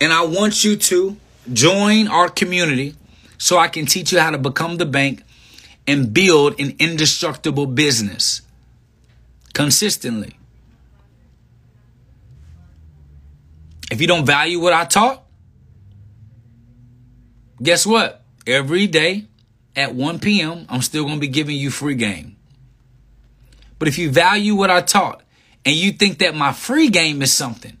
And 0.00 0.12
I 0.12 0.24
want 0.24 0.62
you 0.62 0.76
to 0.76 1.16
join 1.52 2.06
our 2.06 2.28
community 2.28 2.94
so 3.38 3.58
I 3.58 3.68
can 3.68 3.86
teach 3.86 4.12
you 4.12 4.20
how 4.20 4.30
to 4.30 4.38
become 4.38 4.76
the 4.76 4.86
bank 4.86 5.22
and 5.88 6.12
build 6.14 6.60
an 6.60 6.76
indestructible 6.78 7.66
business 7.66 8.42
consistently. 9.54 10.36
If 13.90 14.00
you 14.00 14.06
don't 14.06 14.26
value 14.26 14.60
what 14.60 14.72
I 14.72 14.84
taught, 14.84 15.24
guess 17.60 17.86
what? 17.86 18.22
Every 18.46 18.86
day 18.86 19.26
at 19.74 19.94
1 19.94 20.20
p.m., 20.20 20.66
I'm 20.68 20.82
still 20.82 21.04
going 21.04 21.16
to 21.16 21.20
be 21.20 21.28
giving 21.28 21.56
you 21.56 21.70
free 21.70 21.94
game. 21.94 22.35
But 23.78 23.88
if 23.88 23.98
you 23.98 24.10
value 24.10 24.54
what 24.54 24.70
I 24.70 24.80
taught 24.80 25.22
and 25.64 25.74
you 25.74 25.92
think 25.92 26.18
that 26.18 26.34
my 26.34 26.52
free 26.52 26.88
game 26.88 27.22
is 27.22 27.32
something, 27.32 27.76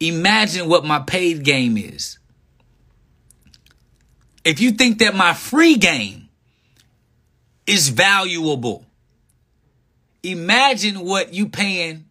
imagine 0.00 0.68
what 0.68 0.84
my 0.84 1.00
paid 1.00 1.44
game 1.44 1.76
is. 1.76 2.18
If 4.44 4.60
you 4.60 4.70
think 4.72 4.98
that 5.00 5.14
my 5.14 5.34
free 5.34 5.76
game 5.76 6.28
is 7.66 7.88
valuable, 7.88 8.86
imagine 10.22 11.00
what 11.00 11.34
you 11.34 11.48
paying 11.48 12.06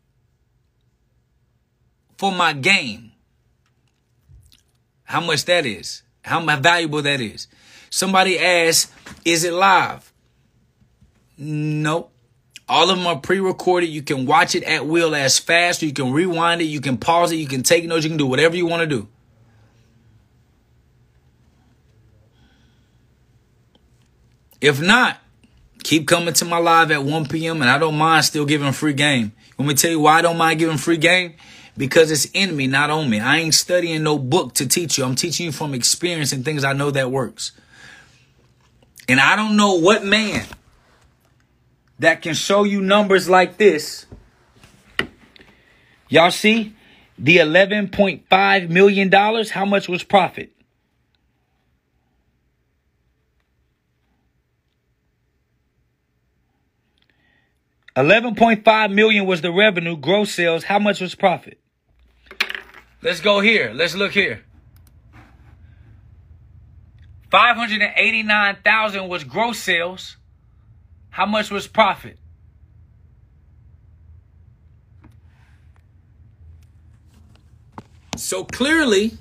for 2.17 2.31
my 2.31 2.53
game. 2.53 3.11
How 5.03 5.21
much 5.21 5.45
that 5.45 5.65
is. 5.65 6.03
How 6.23 6.43
valuable 6.57 7.01
that 7.01 7.21
is. 7.21 7.47
Somebody 7.89 8.38
asked, 8.38 8.91
is 9.23 9.45
it 9.45 9.53
live? 9.53 10.11
Nope. 11.38 12.11
All 12.69 12.89
of 12.89 12.98
them 12.98 13.07
are 13.07 13.18
pre-recorded. 13.18 13.88
You 13.88 14.02
can 14.02 14.26
watch 14.26 14.53
it 14.53 14.64
at 14.64 14.85
will 14.85 15.15
as 15.15 15.39
fast. 15.39 15.81
You 15.81 15.94
can 15.94 16.11
rewind 16.11 16.61
it. 16.61 16.65
You 16.65 16.81
can 16.81 16.98
pause 16.98 17.31
it. 17.31 17.38
You 17.38 17.48
can 17.48 17.64
take 17.64 17.85
notes. 17.85 18.03
You 18.03 18.10
can 18.10 18.18
do 18.18 18.26
whatever 18.26 18.56
you 18.56 18.65
want 18.65 18.81
to 18.81 18.88
do. 18.88 19.07
If 24.60 24.81
not, 24.81 25.18
keep 25.84 26.07
coming 26.07 26.34
to 26.34 26.45
my 26.45 26.57
live 26.57 26.91
at 26.91 27.03
1 27.03 27.27
p.m. 27.27 27.61
and 27.61 27.69
I 27.69 27.77
don't 27.77 27.95
mind 27.98 28.26
still 28.26 28.45
giving 28.45 28.72
free 28.73 28.94
game. 28.94 29.31
Let 29.57 29.68
me 29.68 29.73
tell 29.73 29.91
you 29.91 29.99
why 29.99 30.18
I 30.18 30.22
don't 30.22 30.38
mind 30.38 30.60
giving 30.60 30.77
free 30.77 30.98
game 30.98 31.35
because 31.77 32.11
it's 32.11 32.26
in 32.34 32.56
me, 32.57 32.68
not 32.68 32.89
on 32.89 33.10
me. 33.10 33.19
I 33.19 33.38
ain't 33.38 33.53
studying 33.53 34.03
no 34.03 34.18
book 34.18 34.56
to 34.56 34.68
teach 34.68 34.98
you. 34.98 35.06
I'm 35.06 35.15
teaching 35.15 35.45
you 35.45 35.52
from 35.52 35.73
experience 35.73 36.34
and 36.34 36.44
things 36.44 36.64
I 36.64 36.73
know 36.73 36.91
that 36.91 37.11
works. 37.11 37.52
And 39.07 39.19
I 39.19 39.35
don't 39.35 39.56
know 39.56 39.76
what 39.76 40.03
man 40.03 40.45
that 41.99 42.21
can 42.21 42.33
show 42.33 42.63
you 42.63 42.81
numbers 42.81 43.27
like 43.29 43.57
this. 43.57 44.05
Y'all 46.09 46.31
see 46.31 46.75
the 47.17 47.37
$11.5 47.37 48.69
million? 48.69 49.11
How 49.11 49.65
much 49.65 49.89
was 49.89 50.03
profit? 50.03 50.51
Eleven 57.97 58.35
point 58.35 58.63
five 58.63 58.91
million 58.91 59.25
was 59.25 59.41
the 59.41 59.51
revenue, 59.51 59.97
gross 59.97 60.31
sales. 60.31 60.63
How 60.63 60.77
much 60.77 61.01
was 61.01 61.15
profit? 61.15 61.59
Let's 63.01 63.21
go 63.21 63.39
here. 63.39 63.71
Let's 63.73 63.95
look 63.95 64.11
here. 64.11 64.43
589,000 67.31 69.07
was 69.07 69.23
gross 69.23 69.57
sales. 69.57 70.16
How 71.18 71.26
much 71.26 71.49
was 71.49 71.65
profit? 71.65 72.19
So 78.15 78.44
clearly, 78.44 79.18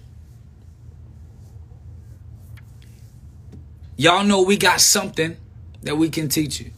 y'all 3.97 4.24
know 4.24 4.43
we 4.43 4.59
got 4.59 4.82
something 4.82 5.39
that 5.85 5.97
we 5.97 6.10
can 6.10 6.28
teach 6.28 6.60
you. 6.60 6.70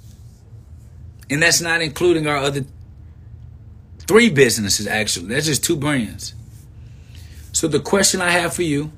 And 1.28 1.42
that's 1.42 1.60
not 1.60 1.82
including 1.82 2.28
our 2.28 2.36
other 2.36 2.64
three 4.06 4.30
businesses, 4.30 4.86
actually. 4.86 5.34
That's 5.34 5.46
just 5.46 5.64
two 5.64 5.74
brands. 5.74 6.32
So 7.50 7.66
the 7.66 7.80
question 7.80 8.20
I 8.20 8.30
have 8.30 8.54
for 8.54 8.62
you 8.62 8.92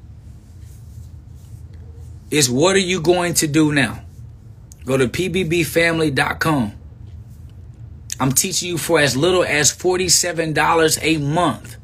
is 2.31 2.51
what 2.51 2.77
are 2.77 2.79
you 2.79 3.01
going 3.01 3.33
to 3.33 3.47
do 3.47 3.73
now? 3.73 4.05
Go 4.85 4.97
to 4.97 5.09
pbbfamily.com. 5.09 6.73
I'm 8.19 8.33
teaching 8.33 8.69
you 8.69 8.79
for 8.79 9.01
as 9.01 9.17
little 9.17 9.45
as 9.45 9.73
$47 9.73 10.99
a 11.03 11.19
month 11.19 11.77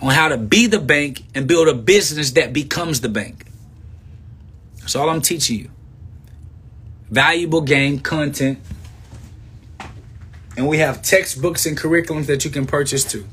on 0.00 0.12
how 0.12 0.28
to 0.28 0.36
be 0.36 0.66
the 0.66 0.80
bank 0.80 1.24
and 1.34 1.46
build 1.46 1.68
a 1.68 1.74
business 1.74 2.32
that 2.32 2.52
becomes 2.52 3.00
the 3.00 3.08
bank. 3.08 3.46
That's 4.80 4.96
all 4.96 5.08
I'm 5.08 5.20
teaching 5.20 5.58
you. 5.58 5.70
Valuable 7.10 7.60
game 7.60 8.00
content. 8.00 8.58
And 10.56 10.66
we 10.66 10.78
have 10.78 11.02
textbooks 11.02 11.66
and 11.66 11.76
curriculums 11.76 12.26
that 12.26 12.44
you 12.44 12.50
can 12.50 12.66
purchase 12.66 13.04
too. 13.04 13.24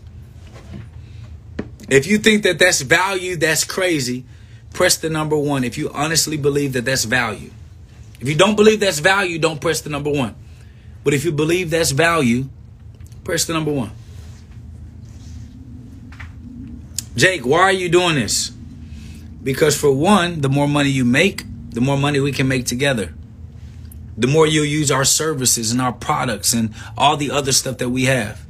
If 1.89 2.07
you 2.07 2.17
think 2.17 2.43
that 2.43 2.59
that's 2.59 2.81
value, 2.81 3.35
that's 3.35 3.63
crazy. 3.63 4.25
Press 4.73 4.97
the 4.97 5.09
number 5.09 5.37
one 5.37 5.63
if 5.63 5.77
you 5.77 5.89
honestly 5.91 6.37
believe 6.37 6.73
that 6.73 6.85
that's 6.85 7.05
value. 7.05 7.51
If 8.19 8.29
you 8.29 8.35
don't 8.35 8.55
believe 8.55 8.79
that's 8.79 8.99
value, 8.99 9.39
don't 9.39 9.59
press 9.59 9.81
the 9.81 9.89
number 9.89 10.09
one. 10.09 10.35
But 11.03 11.13
if 11.13 11.25
you 11.25 11.31
believe 11.31 11.69
that's 11.69 11.91
value, 11.91 12.49
press 13.23 13.45
the 13.45 13.53
number 13.53 13.71
one. 13.71 13.91
Jake, 17.15 17.45
why 17.45 17.61
are 17.61 17.71
you 17.71 17.89
doing 17.89 18.15
this? 18.15 18.49
Because 19.43 19.79
for 19.79 19.91
one, 19.91 20.41
the 20.41 20.49
more 20.49 20.67
money 20.67 20.89
you 20.89 21.05
make, 21.05 21.43
the 21.69 21.81
more 21.81 21.97
money 21.97 22.19
we 22.19 22.31
can 22.31 22.47
make 22.47 22.65
together. 22.65 23.13
The 24.17 24.27
more 24.27 24.47
you'll 24.47 24.65
use 24.65 24.91
our 24.91 25.05
services 25.05 25.71
and 25.71 25.81
our 25.81 25.93
products 25.93 26.53
and 26.53 26.73
all 26.97 27.17
the 27.17 27.31
other 27.31 27.51
stuff 27.51 27.77
that 27.77 27.89
we 27.89 28.05
have. 28.05 28.41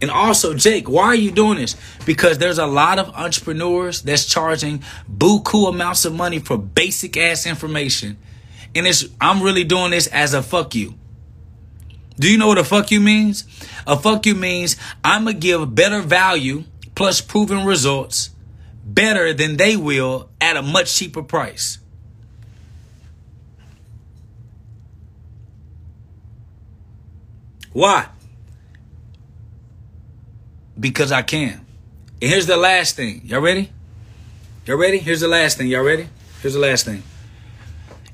And 0.00 0.10
also, 0.10 0.54
Jake, 0.54 0.88
why 0.88 1.04
are 1.04 1.14
you 1.14 1.30
doing 1.30 1.58
this? 1.58 1.76
Because 2.04 2.38
there's 2.38 2.58
a 2.58 2.66
lot 2.66 2.98
of 2.98 3.08
entrepreneurs 3.10 4.02
that's 4.02 4.26
charging 4.26 4.82
buku 5.10 5.68
amounts 5.68 6.04
of 6.04 6.14
money 6.14 6.40
for 6.40 6.58
basic 6.58 7.16
ass 7.16 7.46
information. 7.46 8.18
And 8.74 8.86
it's 8.86 9.04
I'm 9.20 9.42
really 9.42 9.64
doing 9.64 9.90
this 9.90 10.06
as 10.06 10.34
a 10.34 10.42
fuck 10.42 10.74
you. 10.74 10.94
Do 12.16 12.30
you 12.30 12.38
know 12.38 12.46
what 12.46 12.58
a 12.58 12.64
fuck 12.64 12.90
you 12.90 13.00
means? 13.00 13.44
A 13.86 13.98
fuck 13.98 14.26
you 14.26 14.34
means 14.34 14.76
I'm 15.02 15.24
gonna 15.24 15.38
give 15.38 15.74
better 15.74 16.00
value 16.00 16.64
plus 16.94 17.20
proven 17.20 17.64
results 17.64 18.30
better 18.84 19.32
than 19.32 19.56
they 19.56 19.76
will 19.76 20.28
at 20.40 20.56
a 20.56 20.62
much 20.62 20.94
cheaper 20.94 21.22
price. 21.22 21.78
Why? 27.72 28.08
because 30.78 31.12
I 31.12 31.22
can. 31.22 31.64
And 32.20 32.30
here's 32.30 32.46
the 32.46 32.56
last 32.56 32.96
thing. 32.96 33.22
Y'all 33.24 33.40
ready? 33.40 33.70
Y'all 34.66 34.76
ready? 34.76 34.98
Here's 34.98 35.20
the 35.20 35.28
last 35.28 35.58
thing. 35.58 35.68
Y'all 35.68 35.82
ready? 35.82 36.08
Here's 36.40 36.54
the 36.54 36.60
last 36.60 36.84
thing. 36.84 37.02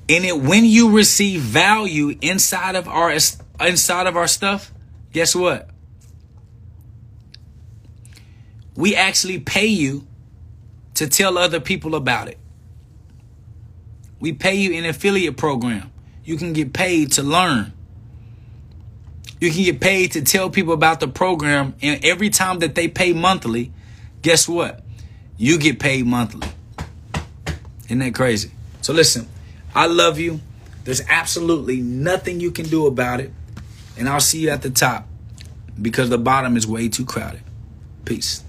And 0.09 0.25
it 0.25 0.41
when 0.41 0.65
you 0.65 0.97
receive 0.97 1.41
value 1.41 2.17
inside 2.21 2.77
of 2.77 2.89
our 2.89 3.11
inside 3.61 4.07
of 4.07 4.17
our 4.17 4.27
stuff, 4.27 4.73
guess 5.13 5.35
what? 5.35 5.69
We 8.75 8.95
actually 8.95 9.41
pay 9.41 9.67
you 9.67 10.07
to 10.95 11.09
tell 11.09 11.37
other 11.37 11.61
people 11.61 11.95
about 11.95 12.29
it. 12.29 12.39
We 14.21 14.33
pay 14.33 14.55
you 14.55 14.77
an 14.79 14.85
affiliate 14.85 15.37
program. 15.37 15.93
You 16.25 16.37
can 16.37 16.53
get 16.53 16.73
paid 16.73 17.13
to 17.13 17.23
learn. 17.23 17.73
You 19.41 19.51
can 19.51 19.63
get 19.63 19.81
paid 19.81 20.13
to 20.13 20.23
tell 20.23 20.51
people 20.51 20.73
about 20.73 21.01
the 21.01 21.09
program. 21.09 21.75
And 21.83 22.05
every 22.05 22.31
time 22.31 22.59
that 22.61 22.75
they 22.75 22.89
pay 22.89 23.13
monthly, 23.13 23.73
guess 24.23 24.49
what? 24.49 24.85
You 25.37 25.59
get 25.59 25.79
paid 25.79 26.07
monthly. 26.07 26.49
Isn't 27.87 28.01
that 28.01 28.15
crazy? 28.15 28.51
So 28.83 28.93
listen, 28.93 29.29
I 29.79 29.87
love 29.87 30.19
you. 30.19 30.41
There's 30.83 31.03
absolutely 31.09 31.77
nothing 31.77 32.41
you 32.41 32.51
can 32.51 32.67
do 32.67 32.89
about 32.89 33.21
it. 33.21 33.31
And 33.97 34.09
I'll 34.09 34.19
see 34.19 34.41
you 34.41 34.51
at 34.51 34.63
the 34.63 34.71
top 34.71 35.07
because 35.81 36.11
the 36.11 36.19
bottom 36.19 36.57
is 36.57 36.67
way 36.67 36.89
too 36.89 37.05
crowded. 37.05 37.43
Peace. 38.05 38.43